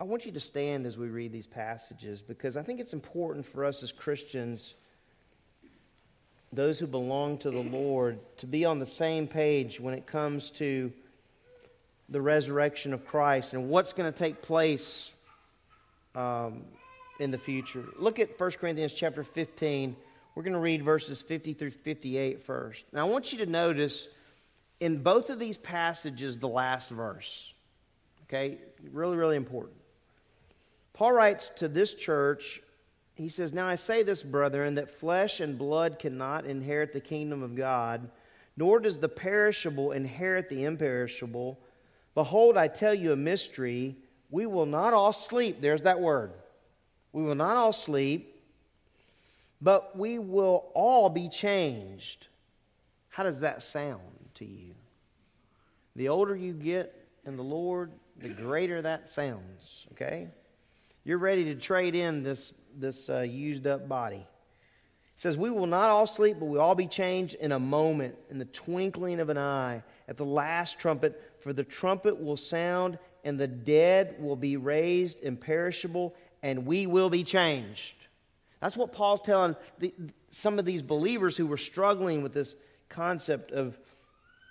I 0.00 0.04
want 0.04 0.24
you 0.24 0.32
to 0.32 0.40
stand 0.40 0.86
as 0.86 0.96
we 0.96 1.08
read 1.08 1.30
these 1.30 1.46
passages 1.46 2.22
because 2.22 2.56
I 2.56 2.62
think 2.62 2.80
it's 2.80 2.94
important 2.94 3.44
for 3.44 3.66
us 3.66 3.82
as 3.82 3.92
Christians 3.92 4.74
those 6.52 6.78
who 6.78 6.86
belong 6.86 7.38
to 7.38 7.50
the 7.50 7.62
Lord 7.62 8.18
to 8.38 8.46
be 8.46 8.64
on 8.64 8.78
the 8.78 8.86
same 8.86 9.26
page 9.26 9.80
when 9.80 9.94
it 9.94 10.06
comes 10.06 10.50
to 10.52 10.92
the 12.08 12.20
resurrection 12.20 12.94
of 12.94 13.06
Christ 13.06 13.52
and 13.52 13.68
what's 13.68 13.92
going 13.92 14.10
to 14.10 14.18
take 14.18 14.40
place 14.40 15.10
um, 16.14 16.64
in 17.20 17.30
the 17.30 17.38
future. 17.38 17.84
Look 17.98 18.18
at 18.18 18.38
1 18.40 18.50
Corinthians 18.52 18.94
chapter 18.94 19.22
15. 19.22 19.94
We're 20.34 20.42
going 20.42 20.54
to 20.54 20.58
read 20.58 20.82
verses 20.82 21.20
50 21.20 21.52
through 21.52 21.72
58 21.72 22.42
first. 22.42 22.84
Now, 22.92 23.06
I 23.06 23.10
want 23.10 23.32
you 23.32 23.38
to 23.38 23.46
notice 23.46 24.08
in 24.80 25.02
both 25.02 25.30
of 25.30 25.38
these 25.38 25.56
passages 25.56 26.38
the 26.38 26.48
last 26.48 26.88
verse. 26.88 27.52
Okay? 28.24 28.58
Really, 28.92 29.16
really 29.16 29.36
important. 29.36 29.74
Paul 30.92 31.12
writes 31.12 31.50
to 31.56 31.68
this 31.68 31.94
church 31.94 32.60
he 33.18 33.28
says, 33.28 33.52
Now 33.52 33.66
I 33.66 33.74
say 33.74 34.04
this, 34.04 34.22
brethren, 34.22 34.76
that 34.76 34.90
flesh 34.90 35.40
and 35.40 35.58
blood 35.58 35.98
cannot 35.98 36.46
inherit 36.46 36.92
the 36.92 37.00
kingdom 37.00 37.42
of 37.42 37.56
God, 37.56 38.08
nor 38.56 38.78
does 38.78 38.98
the 38.98 39.08
perishable 39.08 39.90
inherit 39.90 40.48
the 40.48 40.64
imperishable. 40.64 41.58
Behold, 42.14 42.56
I 42.56 42.68
tell 42.68 42.94
you 42.94 43.12
a 43.12 43.16
mystery. 43.16 43.96
We 44.30 44.46
will 44.46 44.66
not 44.66 44.94
all 44.94 45.12
sleep. 45.12 45.60
There's 45.60 45.82
that 45.82 46.00
word. 46.00 46.32
We 47.12 47.24
will 47.24 47.34
not 47.34 47.56
all 47.56 47.72
sleep, 47.72 48.40
but 49.60 49.98
we 49.98 50.20
will 50.20 50.70
all 50.74 51.08
be 51.08 51.28
changed. 51.28 52.28
How 53.08 53.24
does 53.24 53.40
that 53.40 53.64
sound 53.64 54.00
to 54.34 54.44
you? 54.44 54.74
The 55.96 56.08
older 56.08 56.36
you 56.36 56.52
get 56.52 56.94
in 57.26 57.36
the 57.36 57.42
Lord, 57.42 57.90
the 58.20 58.28
greater 58.28 58.80
that 58.82 59.10
sounds, 59.10 59.88
okay? 59.92 60.28
You're 61.04 61.18
ready 61.18 61.44
to 61.46 61.54
trade 61.56 61.96
in 61.96 62.22
this 62.22 62.52
this 62.80 63.08
uh, 63.10 63.20
used 63.20 63.66
up 63.66 63.88
body. 63.88 64.16
It 65.18 65.22
says, 65.22 65.36
We 65.36 65.50
will 65.50 65.66
not 65.66 65.90
all 65.90 66.06
sleep, 66.06 66.36
but 66.38 66.46
we 66.46 66.58
all 66.58 66.74
be 66.74 66.86
changed 66.86 67.34
in 67.34 67.52
a 67.52 67.58
moment, 67.58 68.14
in 68.30 68.38
the 68.38 68.44
twinkling 68.46 69.20
of 69.20 69.28
an 69.28 69.38
eye, 69.38 69.82
at 70.06 70.16
the 70.16 70.24
last 70.24 70.78
trumpet. 70.78 71.20
For 71.40 71.52
the 71.52 71.64
trumpet 71.64 72.20
will 72.20 72.36
sound, 72.36 72.98
and 73.24 73.38
the 73.38 73.48
dead 73.48 74.16
will 74.18 74.36
be 74.36 74.56
raised 74.56 75.22
imperishable, 75.22 76.14
and 76.42 76.64
we 76.66 76.86
will 76.86 77.10
be 77.10 77.24
changed. 77.24 77.94
That's 78.60 78.76
what 78.76 78.92
Paul's 78.92 79.22
telling 79.22 79.56
the, 79.78 79.92
some 80.30 80.58
of 80.58 80.64
these 80.64 80.82
believers 80.82 81.36
who 81.36 81.46
were 81.46 81.56
struggling 81.56 82.22
with 82.22 82.32
this 82.32 82.56
concept 82.88 83.52
of, 83.52 83.78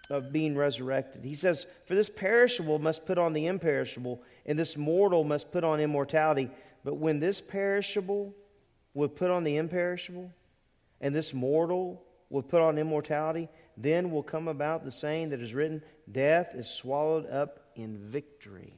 of 0.09 0.31
being 0.31 0.55
resurrected. 0.55 1.23
He 1.23 1.35
says, 1.35 1.65
For 1.85 1.95
this 1.95 2.09
perishable 2.09 2.79
must 2.79 3.05
put 3.05 3.17
on 3.17 3.33
the 3.33 3.47
imperishable, 3.47 4.21
and 4.45 4.57
this 4.57 4.77
mortal 4.77 5.23
must 5.23 5.51
put 5.51 5.63
on 5.63 5.79
immortality. 5.79 6.49
But 6.87 6.99
when 6.99 7.19
this 7.19 7.41
perishable 7.41 8.33
would 8.93 9.17
put 9.17 9.29
on 9.29 9.43
the 9.43 9.57
imperishable, 9.57 10.31
and 11.01 11.13
this 11.13 11.33
mortal 11.33 12.01
will 12.29 12.41
put 12.41 12.61
on 12.61 12.77
immortality, 12.77 13.49
then 13.75 14.09
will 14.09 14.23
come 14.23 14.47
about 14.47 14.85
the 14.85 14.91
saying 14.91 15.31
that 15.31 15.41
is 15.41 15.53
written 15.53 15.83
Death 16.09 16.55
is 16.55 16.69
swallowed 16.69 17.29
up 17.29 17.71
in 17.75 17.97
victory. 17.97 18.73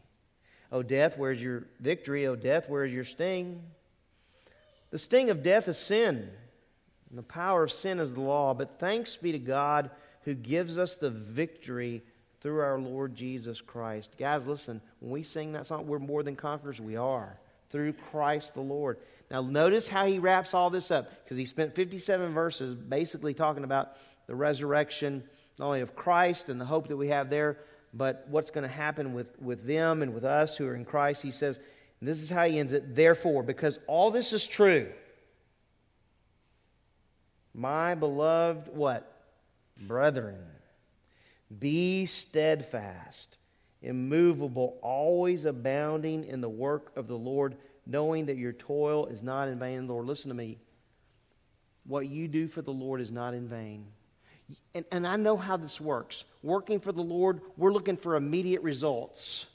O 0.71 0.81
death, 0.81 1.19
where's 1.19 1.39
your 1.39 1.67
victory? 1.81 2.25
O 2.25 2.35
death, 2.35 2.67
where's 2.67 2.91
your 2.91 3.03
sting? 3.03 3.61
The 4.89 4.97
sting 4.97 5.29
of 5.29 5.43
death 5.43 5.67
is 5.67 5.77
sin, 5.77 6.31
and 7.11 7.19
the 7.19 7.21
power 7.21 7.65
of 7.65 7.71
sin 7.71 7.99
is 7.99 8.11
the 8.11 8.21
law. 8.21 8.55
But 8.55 8.79
thanks 8.79 9.17
be 9.17 9.33
to 9.33 9.37
God 9.37 9.91
who 10.23 10.33
gives 10.33 10.79
us 10.79 10.95
the 10.95 11.11
victory 11.11 12.01
through 12.41 12.61
our 12.61 12.79
Lord 12.79 13.13
Jesus 13.13 13.61
Christ. 13.61 14.15
Guys, 14.17 14.47
listen, 14.47 14.81
when 14.99 15.11
we 15.11 15.21
sing 15.21 15.51
that 15.51 15.67
song, 15.67 15.85
we're 15.85 15.99
more 15.99 16.23
than 16.23 16.35
conquerors. 16.35 16.81
We 16.81 16.95
are 16.95 17.37
through 17.71 17.93
Christ 18.11 18.53
the 18.53 18.61
Lord. 18.61 18.97
Now, 19.29 19.41
notice 19.41 19.87
how 19.87 20.05
he 20.05 20.19
wraps 20.19 20.53
all 20.53 20.69
this 20.69 20.91
up 20.91 21.11
because 21.23 21.37
he 21.37 21.45
spent 21.45 21.75
57 21.75 22.33
verses 22.33 22.75
basically 22.75 23.33
talking 23.33 23.63
about 23.63 23.97
the 24.27 24.35
resurrection, 24.35 25.23
not 25.57 25.67
only 25.67 25.81
of 25.81 25.95
Christ 25.95 26.49
and 26.49 26.59
the 26.59 26.65
hope 26.65 26.87
that 26.87 26.97
we 26.97 27.09
have 27.09 27.29
there, 27.29 27.57
but 27.93 28.25
what's 28.29 28.51
going 28.51 28.67
to 28.67 28.73
happen 28.73 29.13
with, 29.13 29.39
with 29.41 29.65
them 29.65 30.01
and 30.01 30.13
with 30.13 30.23
us 30.23 30.57
who 30.57 30.67
are 30.67 30.75
in 30.75 30.85
Christ. 30.85 31.21
He 31.21 31.31
says, 31.31 31.59
this 32.01 32.21
is 32.21 32.29
how 32.29 32.45
he 32.45 32.59
ends 32.59 32.73
it. 32.73 32.95
Therefore, 32.95 33.43
because 33.43 33.77
all 33.87 34.09
this 34.09 34.31
is 34.33 34.47
true, 34.47 34.89
my 37.53 37.95
beloved 37.95 38.69
what? 38.73 39.15
Brethren, 39.77 40.39
be 41.59 42.05
steadfast 42.05 43.38
immovable, 43.81 44.77
always 44.81 45.45
abounding 45.45 46.25
in 46.25 46.41
the 46.41 46.49
work 46.49 46.91
of 46.95 47.07
the 47.07 47.17
Lord, 47.17 47.55
knowing 47.85 48.25
that 48.25 48.37
your 48.37 48.53
toil 48.53 49.07
is 49.07 49.23
not 49.23 49.47
in 49.47 49.59
vain. 49.59 49.87
Lord, 49.87 50.05
listen 50.05 50.29
to 50.29 50.35
me. 50.35 50.57
What 51.85 52.07
you 52.07 52.27
do 52.27 52.47
for 52.47 52.61
the 52.61 52.71
Lord 52.71 53.01
is 53.01 53.11
not 53.11 53.33
in 53.33 53.47
vain. 53.47 53.85
And, 54.75 54.85
and 54.91 55.07
I 55.07 55.15
know 55.15 55.37
how 55.37 55.57
this 55.57 55.79
works. 55.79 56.25
Working 56.43 56.79
for 56.79 56.91
the 56.91 57.01
Lord, 57.01 57.41
we're 57.57 57.71
looking 57.71 57.97
for 57.97 58.15
immediate 58.15 58.61
results. 58.61 59.45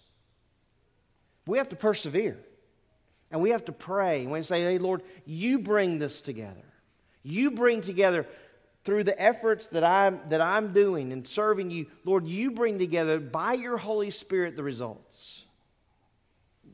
We 1.47 1.59
have 1.59 1.69
to 1.71 1.77
persevere. 1.77 2.39
And 3.31 3.41
we 3.41 3.51
have 3.51 3.65
to 3.67 3.73
pray. 3.73 4.23
And 4.23 4.33
we 4.33 4.43
say, 4.43 4.63
hey, 4.63 4.79
Lord, 4.79 5.03
you 5.25 5.59
bring 5.59 5.99
this 5.99 6.21
together. 6.23 6.65
You 7.23 7.51
bring 7.51 7.81
together 7.81 8.27
through 8.85 9.05
the 9.05 9.21
efforts 9.21 9.69
that 9.69 9.83
I'm, 9.83 10.21
that 10.29 10.41
I'm 10.41 10.73
doing 10.73 11.13
and 11.13 11.27
serving 11.27 11.71
you, 11.71 11.87
Lord, 12.05 12.27
you 12.27 12.51
bring 12.51 12.79
together 12.79 13.19
by 13.19 13.55
your 13.55 13.79
Holy 13.79 14.11
Spirit 14.11 14.57
the 14.57 14.63
results. 14.63 15.45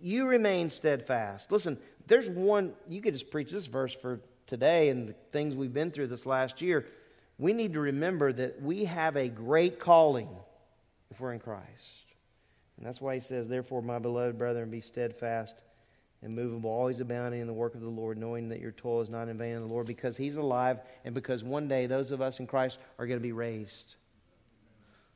You 0.02 0.26
remain 0.26 0.70
steadfast. 0.70 1.52
Listen, 1.52 1.78
there's 2.06 2.28
one, 2.28 2.72
you 2.88 3.00
could 3.00 3.14
just 3.14 3.30
preach 3.30 3.52
this 3.52 3.66
verse 3.66 3.92
for 3.92 4.20
today 4.46 4.88
and 4.88 5.08
the 5.08 5.12
things 5.30 5.54
we've 5.54 5.72
been 5.72 5.92
through 5.92 6.08
this 6.08 6.26
last 6.26 6.60
year. 6.60 6.86
We 7.38 7.52
need 7.52 7.74
to 7.74 7.80
remember 7.80 8.32
that 8.32 8.60
we 8.60 8.84
have 8.86 9.16
a 9.16 9.28
great 9.28 9.78
calling 9.78 10.28
if 11.10 11.20
we're 11.20 11.32
in 11.32 11.38
Christ. 11.38 12.06
And 12.76 12.86
that's 12.86 13.00
why 13.00 13.14
he 13.14 13.20
says, 13.20 13.46
Therefore, 13.46 13.82
my 13.82 13.98
beloved 13.98 14.36
brethren, 14.36 14.70
be 14.70 14.80
steadfast, 14.80 15.62
immovable, 16.22 16.70
always 16.70 17.00
abounding 17.00 17.40
in 17.40 17.46
the 17.46 17.52
work 17.52 17.74
of 17.74 17.80
the 17.80 17.88
Lord, 17.88 18.18
knowing 18.18 18.48
that 18.50 18.60
your 18.60 18.72
toil 18.72 19.00
is 19.00 19.08
not 19.08 19.28
in 19.28 19.38
vain 19.38 19.54
in 19.54 19.60
the 19.60 19.72
Lord, 19.72 19.86
because 19.86 20.16
He's 20.16 20.36
alive, 20.36 20.80
and 21.04 21.14
because 21.14 21.42
one 21.42 21.66
day 21.68 21.86
those 21.86 22.10
of 22.10 22.20
us 22.20 22.40
in 22.40 22.46
Christ 22.46 22.78
are 22.98 23.06
going 23.06 23.18
to 23.18 23.22
be 23.22 23.32
raised. 23.32 23.96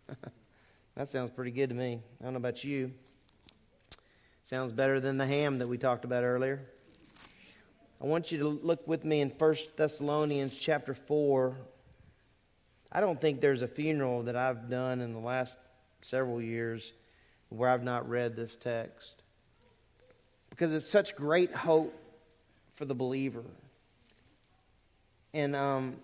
that 0.96 1.10
sounds 1.10 1.30
pretty 1.30 1.50
good 1.50 1.68
to 1.68 1.74
me. 1.74 2.00
I 2.20 2.24
don't 2.24 2.32
know 2.32 2.38
about 2.38 2.64
you. 2.64 2.90
Sounds 4.44 4.72
better 4.72 5.00
than 5.00 5.18
the 5.18 5.26
ham 5.26 5.58
that 5.58 5.66
we 5.66 5.78
talked 5.78 6.04
about 6.04 6.22
earlier. 6.24 6.62
I 8.00 8.06
want 8.06 8.32
you 8.32 8.38
to 8.38 8.48
look 8.48 8.86
with 8.86 9.04
me 9.04 9.20
in 9.20 9.30
1 9.30 9.56
Thessalonians 9.76 10.56
chapter 10.56 10.94
4. 10.94 11.56
I 12.92 13.00
don't 13.00 13.20
think 13.20 13.40
there's 13.40 13.62
a 13.62 13.68
funeral 13.68 14.22
that 14.24 14.36
I've 14.36 14.68
done 14.68 15.00
in 15.00 15.12
the 15.12 15.18
last 15.18 15.58
several 16.00 16.40
years 16.40 16.92
where 17.48 17.70
I've 17.70 17.82
not 17.82 18.08
read 18.08 18.36
this 18.36 18.56
text 18.56 19.23
because 20.54 20.72
it's 20.72 20.88
such 20.88 21.16
great 21.16 21.52
hope 21.52 21.92
for 22.74 22.84
the 22.84 22.94
believer. 22.94 23.42
And, 25.32 25.56
um, 25.56 25.96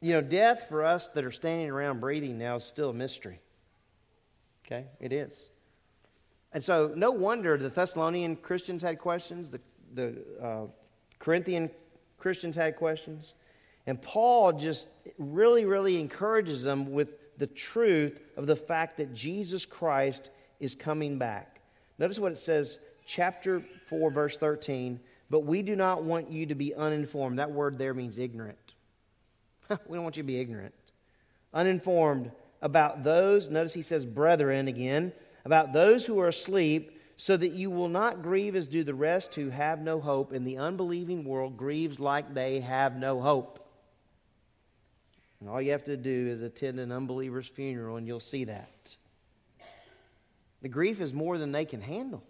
you 0.00 0.12
know, 0.12 0.20
death 0.20 0.66
for 0.68 0.84
us 0.84 1.06
that 1.10 1.24
are 1.24 1.30
standing 1.30 1.70
around 1.70 2.00
breathing 2.00 2.38
now 2.38 2.56
is 2.56 2.64
still 2.64 2.90
a 2.90 2.92
mystery. 2.92 3.38
Okay? 4.66 4.86
It 4.98 5.12
is. 5.12 5.48
And 6.52 6.64
so, 6.64 6.92
no 6.96 7.12
wonder 7.12 7.56
the 7.56 7.68
Thessalonian 7.68 8.34
Christians 8.34 8.82
had 8.82 8.98
questions, 8.98 9.52
the, 9.52 9.60
the 9.94 10.16
uh, 10.42 10.66
Corinthian 11.20 11.70
Christians 12.18 12.56
had 12.56 12.74
questions. 12.74 13.34
And 13.86 14.02
Paul 14.02 14.54
just 14.54 14.88
really, 15.18 15.66
really 15.66 16.00
encourages 16.00 16.64
them 16.64 16.90
with 16.90 17.38
the 17.38 17.46
truth 17.46 18.20
of 18.36 18.48
the 18.48 18.56
fact 18.56 18.96
that 18.96 19.14
Jesus 19.14 19.64
Christ 19.64 20.30
is 20.58 20.74
coming 20.74 21.16
back. 21.16 21.60
Notice 21.96 22.18
what 22.18 22.32
it 22.32 22.38
says, 22.38 22.78
chapter 23.10 23.62
4, 23.88 24.10
verse 24.10 24.36
13. 24.36 25.00
But 25.28 25.40
we 25.40 25.62
do 25.62 25.76
not 25.76 26.04
want 26.04 26.30
you 26.30 26.46
to 26.46 26.54
be 26.54 26.74
uninformed. 26.74 27.38
That 27.38 27.50
word 27.50 27.78
there 27.78 27.94
means 27.94 28.18
ignorant. 28.18 28.74
we 29.86 29.96
don't 29.96 30.04
want 30.04 30.16
you 30.16 30.22
to 30.22 30.26
be 30.26 30.40
ignorant. 30.40 30.74
Uninformed 31.52 32.30
about 32.62 33.02
those, 33.02 33.50
notice 33.50 33.74
he 33.74 33.82
says 33.82 34.04
brethren 34.04 34.68
again, 34.68 35.12
about 35.44 35.72
those 35.72 36.04
who 36.06 36.20
are 36.20 36.28
asleep, 36.28 37.00
so 37.16 37.36
that 37.36 37.52
you 37.52 37.70
will 37.70 37.88
not 37.88 38.22
grieve 38.22 38.54
as 38.54 38.68
do 38.68 38.84
the 38.84 38.94
rest 38.94 39.34
who 39.34 39.50
have 39.50 39.80
no 39.80 40.00
hope, 40.00 40.32
and 40.32 40.46
the 40.46 40.58
unbelieving 40.58 41.24
world 41.24 41.56
grieves 41.56 41.98
like 42.00 42.32
they 42.32 42.60
have 42.60 42.96
no 42.96 43.20
hope. 43.20 43.66
And 45.40 45.48
all 45.48 45.60
you 45.60 45.72
have 45.72 45.84
to 45.84 45.96
do 45.96 46.28
is 46.28 46.42
attend 46.42 46.78
an 46.78 46.92
unbeliever's 46.92 47.48
funeral, 47.48 47.96
and 47.96 48.06
you'll 48.06 48.20
see 48.20 48.44
that. 48.44 48.96
The 50.62 50.68
grief 50.68 51.00
is 51.00 51.12
more 51.12 51.38
than 51.38 51.52
they 51.52 51.64
can 51.64 51.80
handle. 51.80 52.22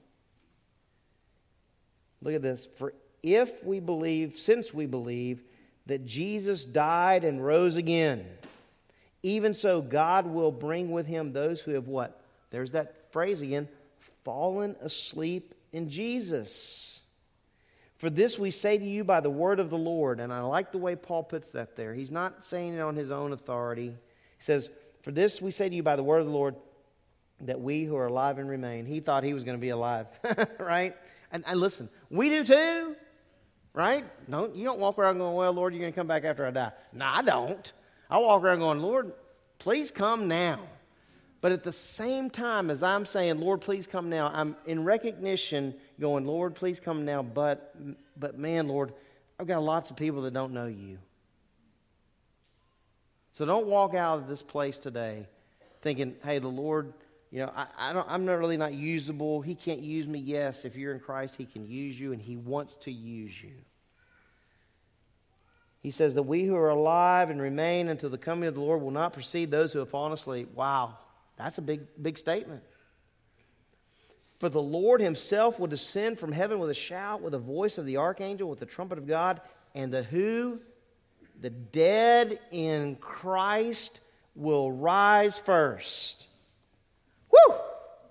Look 2.23 2.35
at 2.35 2.43
this. 2.43 2.69
For 2.77 2.93
if 3.23 3.65
we 3.65 3.81
believe, 3.81 4.39
since 4.39 4.73
we 4.75 4.87
believe, 4.87 5.43
that 5.87 6.07
Jesus 6.07 6.65
died 6.65 7.25
and 7.25 7.45
rose 7.45 7.77
again, 7.77 8.27
even 9.23 9.55
so 9.55 9.83
God 9.83 10.27
will 10.27 10.53
bring 10.53 10.91
with 10.91 11.07
him 11.07 11.33
those 11.33 11.61
who 11.61 11.73
have 11.73 11.89
what? 11.89 12.23
There's 12.51 12.73
that 12.73 13.13
phrase 13.13 13.43
again 13.43 13.69
fallen 14.25 14.77
asleep 14.81 15.55
in 15.73 15.89
Jesus. 15.89 17.01
For 17.97 18.09
this 18.09 18.39
we 18.39 18.51
say 18.51 18.79
to 18.79 18.85
you 18.85 19.05
by 19.05 19.21
the 19.21 19.31
word 19.31 19.61
of 19.61 19.69
the 19.69 19.79
Lord. 19.79 20.21
And 20.21 20.33
I 20.33 20.41
like 20.41 20.73
the 20.73 20.79
way 20.79 20.97
Paul 20.97 21.23
puts 21.23 21.51
that 21.51 21.77
there. 21.77 21.93
He's 21.93 22.11
not 22.11 22.45
saying 22.45 22.75
it 22.75 22.81
on 22.81 22.97
his 22.97 23.11
own 23.11 23.33
authority. 23.33 23.89
He 24.39 24.43
says, 24.43 24.71
For 25.03 25.11
this 25.11 25.43
we 25.43 25.51
say 25.51 25.69
to 25.69 25.75
you 25.75 25.83
by 25.83 25.97
the 25.97 26.03
word 26.03 26.21
of 26.21 26.27
the 26.27 26.33
Lord, 26.33 26.57
that 27.43 27.61
we 27.61 27.85
who 27.85 27.97
are 27.97 28.07
alive 28.07 28.39
and 28.39 28.49
remain. 28.49 28.87
He 28.87 29.01
thought 29.01 29.25
he 29.25 29.35
was 29.35 29.45
going 29.45 29.57
to 29.57 29.61
be 29.61 29.71
alive, 29.71 30.07
right? 30.59 30.97
And, 31.33 31.45
and 31.47 31.61
listen, 31.61 31.89
we 32.11 32.29
do 32.29 32.45
too, 32.45 32.97
right? 33.73 34.05
No, 34.29 34.51
you 34.53 34.65
don't 34.65 34.81
walk 34.81 34.99
around 34.99 35.19
going, 35.19 35.35
Well, 35.35 35.53
Lord, 35.53 35.73
you're 35.73 35.81
going 35.81 35.93
to 35.93 35.99
come 35.99 36.07
back 36.07 36.25
after 36.25 36.47
I 36.47 36.51
die. 36.51 36.73
No, 36.93 37.07
I 37.07 37.23
don't. 37.23 37.73
I 38.09 38.19
walk 38.19 38.43
around 38.43 38.59
going, 38.59 38.81
Lord, 38.81 39.13
please 39.59 39.91
come 39.91 40.29
now. 40.29 40.61
But 41.41 41.53
at 41.53 41.63
the 41.63 41.73
same 41.73 42.29
time 42.29 42.71
as 42.71 42.83
I'm 42.83 43.07
saying, 43.07 43.41
Lord, 43.41 43.63
please 43.63 43.87
come 43.87 44.11
now, 44.11 44.31
I'm 44.33 44.57
in 44.67 44.85
recognition 44.85 45.75
going, 45.99 46.27
Lord, 46.27 46.55
please 46.55 46.81
come 46.81 47.05
now. 47.05 47.23
But, 47.23 47.75
but 48.19 48.39
man, 48.39 48.69
Lord, 48.69 48.93
I've 49.39 49.47
got 49.47 49.63
lots 49.63 49.91
of 49.91 49.97
people 49.97 50.23
that 50.23 50.35
don't 50.35 50.53
know 50.53 50.67
you. 50.67 50.99
So 53.33 53.47
don't 53.47 53.67
walk 53.67 53.95
out 53.95 54.19
of 54.19 54.29
this 54.29 54.43
place 54.43 54.77
today 54.79 55.27
thinking, 55.81 56.15
hey, 56.23 56.41
the 56.41 56.49
Lord, 56.49 56.93
you 57.31 57.39
know, 57.41 57.53
I, 57.55 57.67
I 57.79 57.93
don't, 57.93 58.07
I'm 58.09 58.25
not 58.25 58.39
really 58.39 58.57
not 58.57 58.75
usable. 58.75 59.41
He 59.41 59.55
can't 59.55 59.81
use 59.81 60.09
me. 60.09 60.19
Yes, 60.19 60.65
if 60.65 60.75
you're 60.75 60.93
in 60.93 61.01
Christ, 61.01 61.37
He 61.37 61.45
can 61.45 61.67
use 61.67 61.99
you, 61.99 62.13
and 62.13 62.21
He 62.21 62.37
wants 62.37 62.77
to 62.83 62.91
use 62.91 63.41
you. 63.41 63.53
He 65.81 65.91
says 65.93 66.15
that 66.15 66.25
we 66.25 66.45
who 66.45 66.57
are 66.57 66.69
alive 66.69 67.31
and 67.31 67.41
remain 67.41 67.89
until 67.89 68.11
the 68.11 68.19
coming 68.19 68.49
of 68.49 68.55
the 68.55 68.61
Lord 68.61 68.83
will 68.83 68.91
not 68.91 69.13
precede 69.13 69.51
those 69.51 69.73
who 69.73 69.79
have 69.79 69.89
fallen 69.89 70.13
asleep. 70.13 70.51
Wow, 70.55 70.99
that's 71.39 71.59
a 71.59 71.63
big, 71.63 71.83
big 72.03 72.19
statement. 72.19 72.63
For 74.41 74.49
the 74.49 74.61
Lord 74.61 75.01
himself 75.01 75.59
will 75.59 75.69
descend 75.69 76.19
from 76.19 76.33
heaven 76.33 76.59
with 76.59 76.71
a 76.71 76.75
shout, 76.75 77.23
with 77.23 77.33
the 77.33 77.39
voice 77.39 77.79
of 77.79 77.87
the 77.87 77.99
archangel, 77.99 78.51
with 78.51 78.59
the 78.59 78.67
trumpet 78.67 78.99
of 78.99 79.07
God, 79.07 79.41
and 79.75 79.93
the 79.93 80.03
who? 80.03 80.61
The 81.41 81.51
dead 81.51 82.41
in 82.51 82.97
Christ 82.97 84.01
will 84.35 84.73
rise 84.73 85.39
first. 85.39 86.27
Woo! 87.49 87.57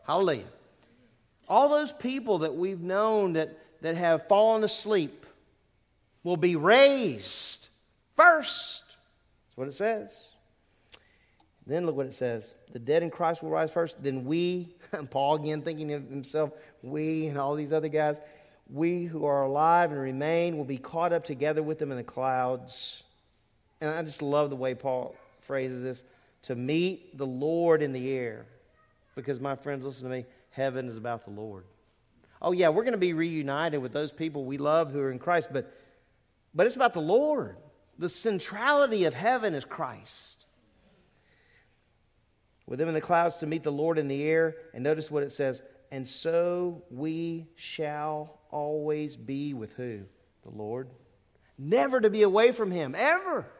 Hallelujah. 0.05 0.45
All 1.47 1.69
those 1.69 1.91
people 1.91 2.39
that 2.39 2.55
we've 2.55 2.81
known 2.81 3.33
that, 3.33 3.57
that 3.81 3.95
have 3.95 4.27
fallen 4.27 4.63
asleep 4.63 5.25
will 6.23 6.37
be 6.37 6.55
raised 6.55 7.67
first. 8.15 8.83
That's 8.87 9.57
what 9.57 9.67
it 9.67 9.73
says. 9.73 10.11
Then 11.65 11.85
look 11.85 11.95
what 11.95 12.07
it 12.07 12.13
says. 12.13 12.55
The 12.71 12.79
dead 12.79 13.03
in 13.03 13.09
Christ 13.09 13.43
will 13.43 13.49
rise 13.49 13.71
first. 13.71 14.01
Then 14.01 14.25
we, 14.25 14.75
Paul 15.09 15.35
again 15.35 15.61
thinking 15.61 15.93
of 15.93 16.09
himself, 16.09 16.51
we 16.81 17.27
and 17.27 17.37
all 17.37 17.55
these 17.55 17.73
other 17.73 17.89
guys, 17.89 18.17
we 18.71 19.05
who 19.05 19.25
are 19.25 19.43
alive 19.43 19.91
and 19.91 19.99
remain 19.99 20.57
will 20.57 20.65
be 20.65 20.77
caught 20.77 21.13
up 21.13 21.23
together 21.23 21.63
with 21.63 21.79
them 21.79 21.91
in 21.91 21.97
the 21.97 22.03
clouds. 22.03 23.03
And 23.81 23.89
I 23.89 24.01
just 24.03 24.21
love 24.21 24.49
the 24.49 24.55
way 24.55 24.75
Paul 24.75 25.15
phrases 25.41 25.83
this 25.83 26.03
to 26.43 26.55
meet 26.55 27.17
the 27.17 27.25
Lord 27.25 27.81
in 27.81 27.91
the 27.91 28.11
air. 28.11 28.45
Because, 29.21 29.39
my 29.39 29.55
friends, 29.55 29.85
listen 29.85 30.03
to 30.03 30.09
me, 30.09 30.25
heaven 30.51 30.87
is 30.87 30.97
about 30.97 31.25
the 31.25 31.31
Lord. 31.31 31.65
Oh, 32.41 32.51
yeah, 32.51 32.69
we're 32.69 32.83
going 32.83 32.93
to 32.93 32.97
be 32.97 33.13
reunited 33.13 33.81
with 33.81 33.91
those 33.91 34.11
people 34.11 34.45
we 34.45 34.57
love 34.57 34.91
who 34.91 34.99
are 34.99 35.11
in 35.11 35.19
Christ, 35.19 35.49
but, 35.51 35.73
but 36.53 36.67
it's 36.67 36.75
about 36.75 36.93
the 36.93 37.01
Lord. 37.01 37.57
The 37.97 38.09
centrality 38.09 39.03
of 39.05 39.13
heaven 39.13 39.53
is 39.53 39.65
Christ. 39.65 40.45
With 42.65 42.79
them 42.79 42.87
in 42.87 42.93
the 42.93 43.01
clouds 43.01 43.37
to 43.37 43.47
meet 43.47 43.63
the 43.63 43.71
Lord 43.71 43.97
in 43.97 44.07
the 44.07 44.23
air. 44.23 44.55
And 44.73 44.83
notice 44.83 45.09
what 45.09 45.23
it 45.23 45.31
says. 45.31 45.61
And 45.91 46.07
so 46.07 46.83
we 46.91 47.47
shall 47.55 48.39
always 48.51 49.15
be 49.15 49.53
with 49.53 49.73
who? 49.73 50.01
The 50.43 50.51
Lord. 50.51 50.87
Never 51.57 51.99
to 51.99 52.09
be 52.09 52.21
away 52.21 52.51
from 52.51 52.71
Him, 52.71 52.95
ever. 52.97 53.51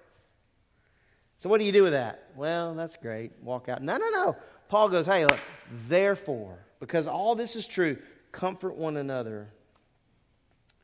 So, 1.39 1.49
what 1.49 1.59
do 1.59 1.65
you 1.65 1.71
do 1.71 1.83
with 1.83 1.93
that? 1.93 2.29
Well, 2.35 2.75
that's 2.75 2.95
great. 2.95 3.31
Walk 3.41 3.67
out. 3.67 3.81
No, 3.81 3.97
no, 3.97 4.09
no. 4.09 4.37
Paul 4.69 4.89
goes, 4.89 5.05
hey, 5.05 5.25
look, 5.25 5.39
therefore, 5.87 6.57
because 6.79 7.07
all 7.07 7.35
this 7.35 7.55
is 7.55 7.67
true, 7.67 7.97
comfort 8.31 8.75
one 8.75 8.97
another 8.97 9.49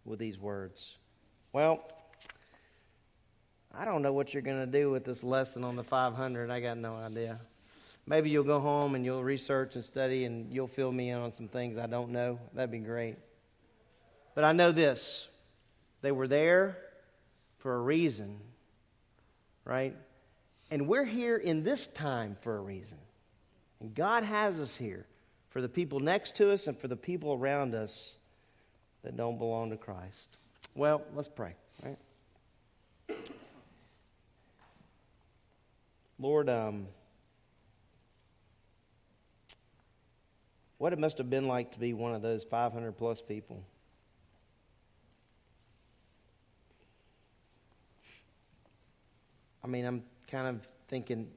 with 0.04 0.20
these 0.20 0.40
words. 0.40 0.98
Well, 1.54 1.88
I 3.74 3.86
don't 3.86 4.02
know 4.02 4.12
what 4.12 4.34
you're 4.34 4.42
going 4.42 4.60
to 4.60 4.80
do 4.80 4.90
with 4.90 5.06
this 5.06 5.24
lesson 5.24 5.64
on 5.64 5.76
the 5.76 5.84
500. 5.84 6.50
I 6.50 6.60
got 6.60 6.78
no 6.78 6.96
idea. 6.96 7.40
Maybe 8.08 8.30
you'll 8.30 8.44
go 8.44 8.60
home 8.60 8.96
and 8.96 9.06
you'll 9.06 9.24
research 9.24 9.76
and 9.76 9.84
study 9.84 10.26
and 10.26 10.52
you'll 10.52 10.68
fill 10.68 10.92
me 10.92 11.12
in 11.12 11.20
on 11.20 11.32
some 11.32 11.48
things 11.48 11.78
I 11.78 11.88
don't 11.88 12.10
know. 12.10 12.40
That'd 12.54 12.72
be 12.72 12.80
great. 12.80 13.18
But 14.34 14.44
I 14.44 14.52
know 14.52 14.72
this 14.72 15.28
they 16.02 16.12
were 16.12 16.28
there 16.28 16.78
for 17.60 17.76
a 17.76 17.80
reason, 17.80 18.40
right? 19.64 19.96
And 20.70 20.88
we're 20.88 21.06
here 21.06 21.38
in 21.38 21.64
this 21.64 21.88
time 21.88 22.38
for 22.42 22.58
a 22.58 22.62
reason. 22.62 22.98
And 23.80 23.94
God 23.94 24.24
has 24.24 24.60
us 24.60 24.76
here 24.76 25.06
for 25.50 25.62
the 25.62 25.70
people 25.70 26.00
next 26.00 26.36
to 26.38 26.52
us 26.52 26.68
and 26.68 26.78
for 26.78 26.88
the 26.88 26.96
people 26.96 27.34
around 27.34 27.76
us 27.76 28.16
that 29.04 29.16
don't 29.16 29.38
belong 29.38 29.70
to 29.70 29.78
Christ. 29.78 30.38
Well, 30.74 31.02
let's 31.16 31.30
pray, 31.30 31.54
right? 31.84 31.98
Lord, 36.20 36.50
um, 36.50 36.88
what 40.78 40.94
it 40.94 41.00
must 41.00 41.18
have 41.18 41.30
been 41.30 41.48
like 41.48 41.72
to 41.72 41.80
be 41.80 41.94
one 41.94 42.14
of 42.14 42.22
those 42.22 42.44
500 42.44 42.94
plus 42.94 43.22
people. 43.22 43.64
I 49.64 49.68
mean, 49.68 49.86
I'm 49.86 50.04
kind 50.28 50.48
of 50.48 50.68
thinking 50.88 51.28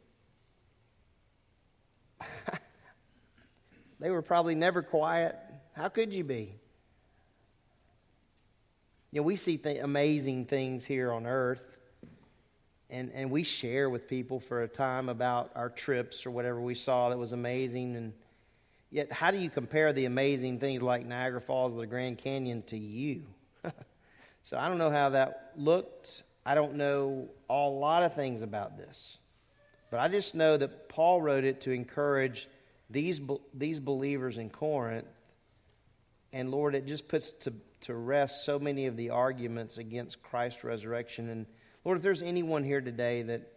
they 4.00 4.10
were 4.10 4.22
probably 4.22 4.54
never 4.54 4.82
quiet. 4.82 5.36
How 5.74 5.88
could 5.88 6.12
you 6.12 6.24
be? 6.24 6.54
You 9.10 9.20
know, 9.20 9.22
we 9.22 9.36
see 9.36 9.56
th- 9.56 9.82
amazing 9.82 10.44
things 10.44 10.84
here 10.84 11.12
on 11.12 11.26
earth, 11.26 11.62
and, 12.90 13.10
and 13.14 13.30
we 13.30 13.42
share 13.42 13.88
with 13.88 14.06
people 14.06 14.38
for 14.38 14.62
a 14.62 14.68
time 14.68 15.08
about 15.08 15.50
our 15.54 15.70
trips 15.70 16.26
or 16.26 16.30
whatever 16.30 16.60
we 16.60 16.74
saw 16.74 17.08
that 17.08 17.18
was 17.18 17.32
amazing. 17.32 17.96
And 17.96 18.12
yet, 18.90 19.10
how 19.10 19.30
do 19.30 19.38
you 19.38 19.48
compare 19.48 19.92
the 19.94 20.04
amazing 20.04 20.58
things 20.58 20.82
like 20.82 21.06
Niagara 21.06 21.40
Falls 21.40 21.72
or 21.72 21.80
the 21.80 21.86
Grand 21.86 22.18
Canyon 22.18 22.62
to 22.66 22.76
you? 22.76 23.22
so 24.42 24.58
I 24.58 24.68
don't 24.68 24.78
know 24.78 24.90
how 24.90 25.10
that 25.10 25.52
looked. 25.56 26.22
I 26.44 26.54
don't 26.54 26.74
know 26.74 27.28
a 27.48 27.54
lot 27.54 28.02
of 28.02 28.14
things 28.14 28.42
about 28.42 28.76
this. 28.76 29.18
But 29.90 30.00
I 30.00 30.08
just 30.08 30.34
know 30.34 30.56
that 30.56 30.88
Paul 30.88 31.22
wrote 31.22 31.44
it 31.44 31.62
to 31.62 31.70
encourage 31.70 32.48
these, 32.90 33.20
these 33.54 33.80
believers 33.80 34.38
in 34.38 34.50
Corinth. 34.50 35.06
And 36.32 36.50
Lord, 36.50 36.74
it 36.74 36.86
just 36.86 37.08
puts 37.08 37.32
to, 37.32 37.52
to 37.82 37.94
rest 37.94 38.44
so 38.44 38.58
many 38.58 38.86
of 38.86 38.96
the 38.96 39.10
arguments 39.10 39.78
against 39.78 40.22
Christ's 40.22 40.64
resurrection. 40.64 41.30
And 41.30 41.46
Lord, 41.84 41.98
if 41.98 42.02
there's 42.02 42.22
anyone 42.22 42.64
here 42.64 42.80
today 42.80 43.22
that, 43.22 43.52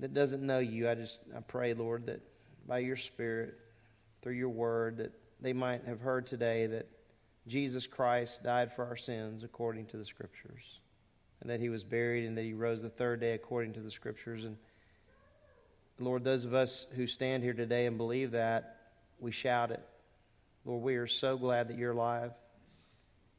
that 0.00 0.14
doesn't 0.14 0.42
know 0.42 0.58
you, 0.58 0.88
I 0.88 0.94
just 0.94 1.18
I 1.36 1.40
pray, 1.40 1.74
Lord, 1.74 2.06
that 2.06 2.22
by 2.66 2.78
your 2.78 2.96
Spirit, 2.96 3.58
through 4.22 4.34
your 4.34 4.48
word, 4.48 4.98
that 4.98 5.12
they 5.40 5.52
might 5.52 5.84
have 5.84 6.00
heard 6.00 6.26
today 6.26 6.66
that 6.66 6.88
Jesus 7.46 7.86
Christ 7.86 8.42
died 8.42 8.72
for 8.72 8.84
our 8.84 8.96
sins 8.96 9.42
according 9.42 9.86
to 9.86 9.96
the 9.96 10.04
Scriptures, 10.04 10.80
and 11.40 11.50
that 11.50 11.60
he 11.60 11.68
was 11.68 11.84
buried 11.84 12.26
and 12.26 12.36
that 12.36 12.44
he 12.44 12.52
rose 12.52 12.82
the 12.82 12.90
third 12.90 13.20
day 13.20 13.32
according 13.32 13.72
to 13.74 13.80
the 13.80 13.90
Scriptures. 13.90 14.44
And 14.44 14.56
Lord, 15.98 16.24
those 16.24 16.44
of 16.44 16.54
us 16.54 16.86
who 16.94 17.06
stand 17.06 17.42
here 17.42 17.54
today 17.54 17.86
and 17.86 17.96
believe 17.96 18.32
that, 18.32 18.76
we 19.18 19.32
shout 19.32 19.70
it. 19.70 19.82
Lord, 20.64 20.82
we 20.82 20.96
are 20.96 21.06
so 21.06 21.36
glad 21.36 21.68
that 21.68 21.78
you're 21.78 21.92
alive. 21.92 22.32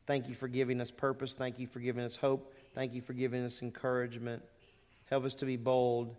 Thank 0.07 0.27
you 0.27 0.35
for 0.35 0.47
giving 0.47 0.81
us 0.81 0.91
purpose. 0.91 1.35
Thank 1.35 1.59
you 1.59 1.67
for 1.67 1.79
giving 1.79 2.03
us 2.03 2.15
hope. 2.15 2.53
Thank 2.75 2.93
you 2.93 3.01
for 3.01 3.13
giving 3.13 3.45
us 3.45 3.61
encouragement. 3.61 4.41
Help 5.05 5.23
us 5.23 5.35
to 5.35 5.45
be 5.45 5.55
bold 5.55 6.15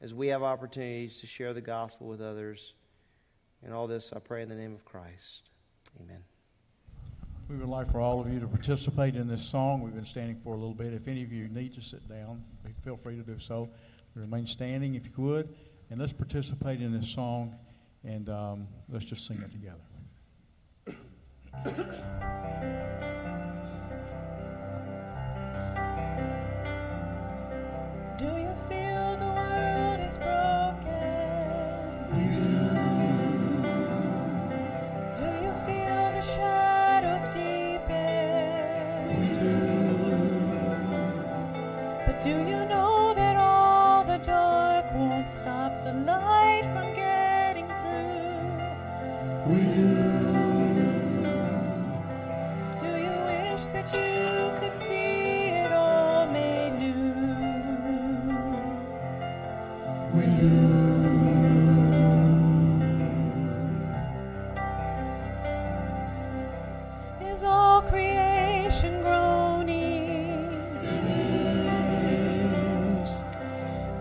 as 0.00 0.14
we 0.14 0.28
have 0.28 0.42
opportunities 0.42 1.20
to 1.20 1.26
share 1.26 1.52
the 1.52 1.60
gospel 1.60 2.06
with 2.06 2.20
others. 2.20 2.74
And 3.64 3.74
all 3.74 3.86
this 3.86 4.12
I 4.14 4.18
pray 4.18 4.42
in 4.42 4.48
the 4.48 4.54
name 4.54 4.74
of 4.74 4.84
Christ. 4.84 5.48
Amen. 6.00 6.22
We 7.48 7.56
would 7.56 7.68
like 7.68 7.90
for 7.90 8.00
all 8.00 8.20
of 8.20 8.32
you 8.32 8.38
to 8.38 8.46
participate 8.46 9.16
in 9.16 9.26
this 9.26 9.44
song. 9.44 9.82
We've 9.82 9.94
been 9.94 10.04
standing 10.04 10.36
for 10.36 10.54
a 10.54 10.56
little 10.56 10.74
bit. 10.74 10.92
If 10.92 11.08
any 11.08 11.24
of 11.24 11.32
you 11.32 11.48
need 11.48 11.74
to 11.74 11.82
sit 11.82 12.08
down, 12.08 12.44
feel 12.84 12.96
free 12.96 13.16
to 13.16 13.22
do 13.22 13.38
so. 13.38 13.68
Remain 14.14 14.46
standing 14.46 14.94
if 14.94 15.06
you 15.06 15.24
would. 15.24 15.54
And 15.90 15.98
let's 16.00 16.12
participate 16.12 16.80
in 16.80 16.92
this 16.98 17.08
song 17.08 17.56
and 18.04 18.28
um, 18.28 18.68
let's 18.88 19.04
just 19.04 19.26
sing 19.26 19.42
it 19.42 19.50
together. 19.52 19.80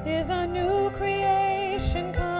Is 0.06 0.30
a 0.30 0.48
new 0.48 0.90
creation 0.92 2.14
coming? 2.14 2.39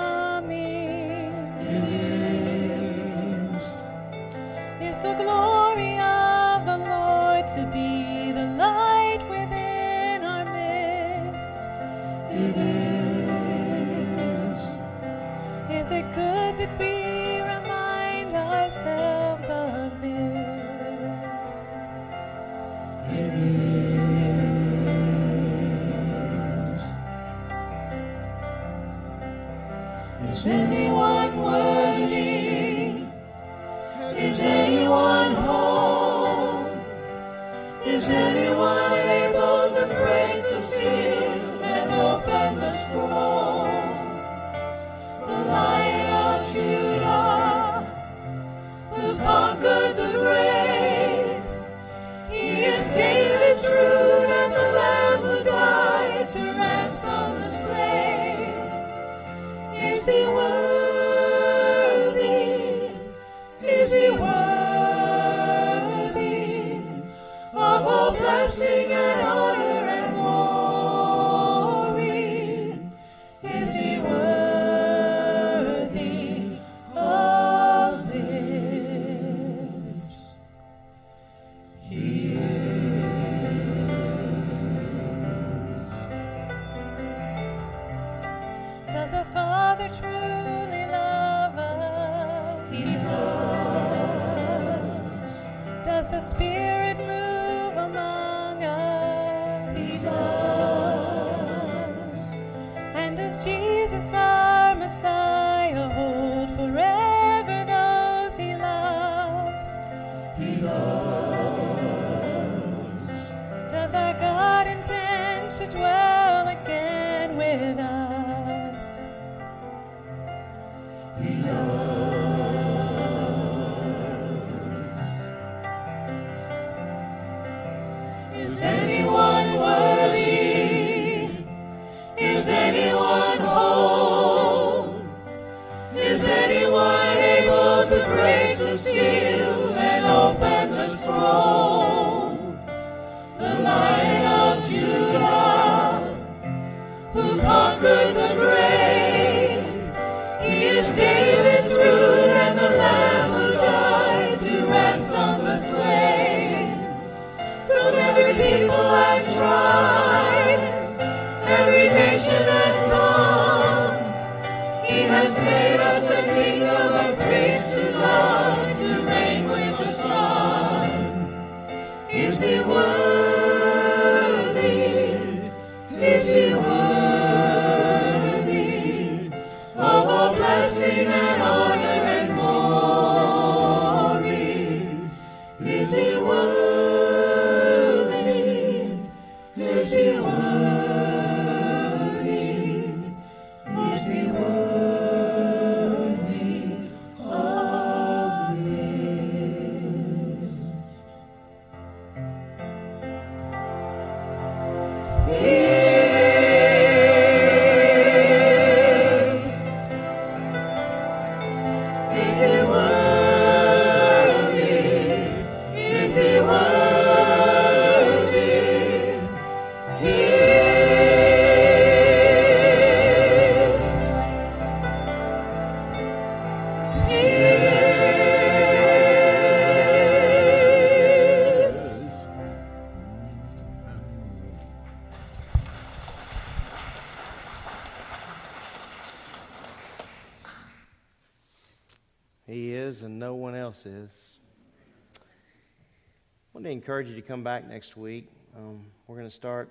To 247.22 247.28
come 247.28 247.44
back 247.44 247.68
next 247.68 247.98
week. 247.98 248.30
Um, 248.56 248.86
we're 249.06 249.18
going 249.18 249.28
to 249.28 249.36
start 249.36 249.70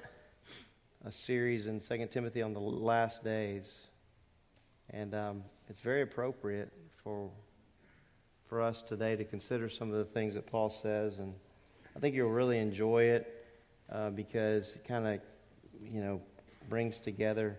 a 1.07 1.11
series 1.11 1.67
in 1.67 1.81
2 1.81 2.07
Timothy 2.11 2.43
on 2.43 2.53
the 2.53 2.61
last 2.61 3.25
days. 3.25 3.87
And 4.91 5.15
um, 5.15 5.45
it's 5.67 5.81
very 5.81 6.03
appropriate 6.03 6.71
for, 7.03 7.31
for 8.51 8.61
us 8.61 8.83
today 8.83 9.17
to 9.17 9.25
consider 9.25 9.71
some 9.71 9.91
of 9.91 9.97
the 9.97 10.05
things 10.05 10.35
that 10.35 10.47
Paul 10.47 10.69
says. 10.69 11.21
And 11.21 11.33
I 11.97 12.01
think 12.01 12.15
you'll 12.15 12.29
really 12.29 12.59
enjoy 12.59 13.05
it 13.05 13.47
uh, 13.91 14.11
because 14.11 14.75
it 14.75 14.87
kind 14.87 15.07
of, 15.07 15.21
you 15.83 16.03
know, 16.03 16.21
brings 16.69 16.99
together 16.99 17.59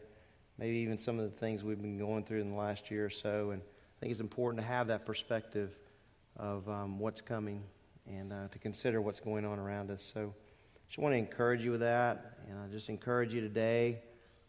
maybe 0.60 0.78
even 0.78 1.00
some 1.00 1.18
of 1.18 1.32
the 1.32 1.36
things 1.36 1.64
we've 1.64 1.82
been 1.82 1.98
going 1.98 2.26
through 2.26 2.42
in 2.42 2.52
the 2.52 2.58
last 2.58 2.92
year 2.92 3.06
or 3.06 3.10
so. 3.10 3.52
And 3.52 3.62
I 3.64 4.00
think 4.00 4.12
it's 4.12 4.22
important 4.22 4.62
to 4.62 4.68
have 4.68 4.86
that 4.88 5.08
perspective 5.08 5.72
of 6.38 6.70
um, 6.70 7.00
what's 7.00 7.22
coming 7.22 7.64
and 8.10 8.34
uh, 8.34 8.48
to 8.52 8.60
consider 8.60 9.02
what's 9.02 9.20
going 9.20 9.46
on 9.46 9.60
around 9.60 9.92
us. 9.92 10.12
So 10.14 10.34
I 10.34 10.88
just 10.88 10.98
want 10.98 11.14
to 11.14 11.18
encourage 11.18 11.64
you 11.64 11.72
with 11.72 11.82
that. 11.82 12.40
And 12.50 12.60
I 12.60 12.68
just 12.68 12.90
encourage 12.90 13.34
you 13.34 13.42
today 13.42 14.00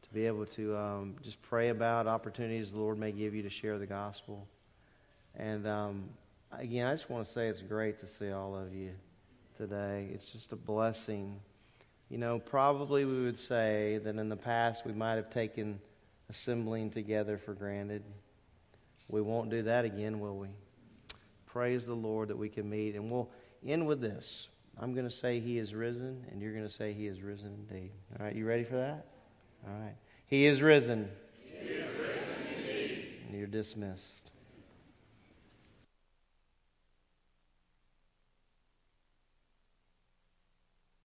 to 0.03 0.15
be 0.15 0.27
able 0.27 0.47
to 0.47 0.77
um, 0.77 1.17
just 1.23 1.41
pray 1.43 1.69
about 1.69 2.07
opportunities 2.07 2.73
the 2.73 2.79
Lord 2.79 2.99
may 2.99 3.13
give 3.13 3.35
you 3.35 3.43
to 3.43 3.51
share 3.51 3.79
the 3.79 3.87
gospel. 3.87 4.47
And 5.37 5.67
um, 5.67 6.09
again, 6.53 6.87
I 6.87 6.95
just 6.95 7.11
want 7.11 7.27
to 7.27 7.31
say 7.31 7.49
it's 7.49 7.63
great 7.63 8.01
to 8.01 8.07
see 8.07 8.31
all 8.31 8.57
of 8.57 8.75
you 8.75 8.93
today. 9.57 10.09
It's 10.15 10.31
just 10.31 10.53
a 10.53 10.57
blessing. 10.57 11.39
You 12.09 12.19
know, 12.19 12.39
probably 12.39 13.05
we 13.05 13.23
would 13.23 13.39
say 13.39 14.01
that 14.03 14.17
in 14.17 14.29
the 14.29 14.37
past 14.37 14.87
we 14.87 14.93
might 14.93 15.15
have 15.17 15.31
taken 15.31 15.79
assembling 16.31 16.91
together 16.91 17.37
for 17.39 17.53
granted. 17.53 18.03
We 19.09 19.21
won't 19.21 19.51
do 19.51 19.63
that 19.63 19.85
again, 19.85 20.21
will 20.21 20.39
we? 20.39 20.49
Praise 21.47 21.85
the 21.85 21.95
Lord 21.95 22.29
that 22.29 22.39
we 22.39 22.49
can 22.49 22.71
meet. 22.71 22.95
And 22.95 23.11
we'll 23.11 23.29
end 23.67 23.87
with 23.87 24.01
this. 24.01 24.49
I'm 24.79 24.95
going 24.95 25.07
to 25.07 25.15
say 25.15 25.41
He 25.41 25.59
is 25.59 25.75
risen, 25.75 26.25
and 26.31 26.41
you're 26.41 26.53
going 26.53 26.65
to 26.65 26.73
say 26.73 26.93
He 26.93 27.07
is 27.07 27.21
risen 27.21 27.67
indeed. 27.69 27.91
All 28.19 28.27
right, 28.27 28.35
you 28.35 28.47
ready 28.47 28.65
for 28.65 28.77
that? 28.77 29.07
All 29.67 29.75
right. 29.79 29.95
He 30.27 30.47
is 30.47 30.63
risen. 30.63 31.11
He 31.45 31.69
is 31.69 31.87
risen 31.99 32.57
indeed. 32.57 33.07
And 33.29 33.39
you're 33.39 33.47
dismissed. 33.47 34.30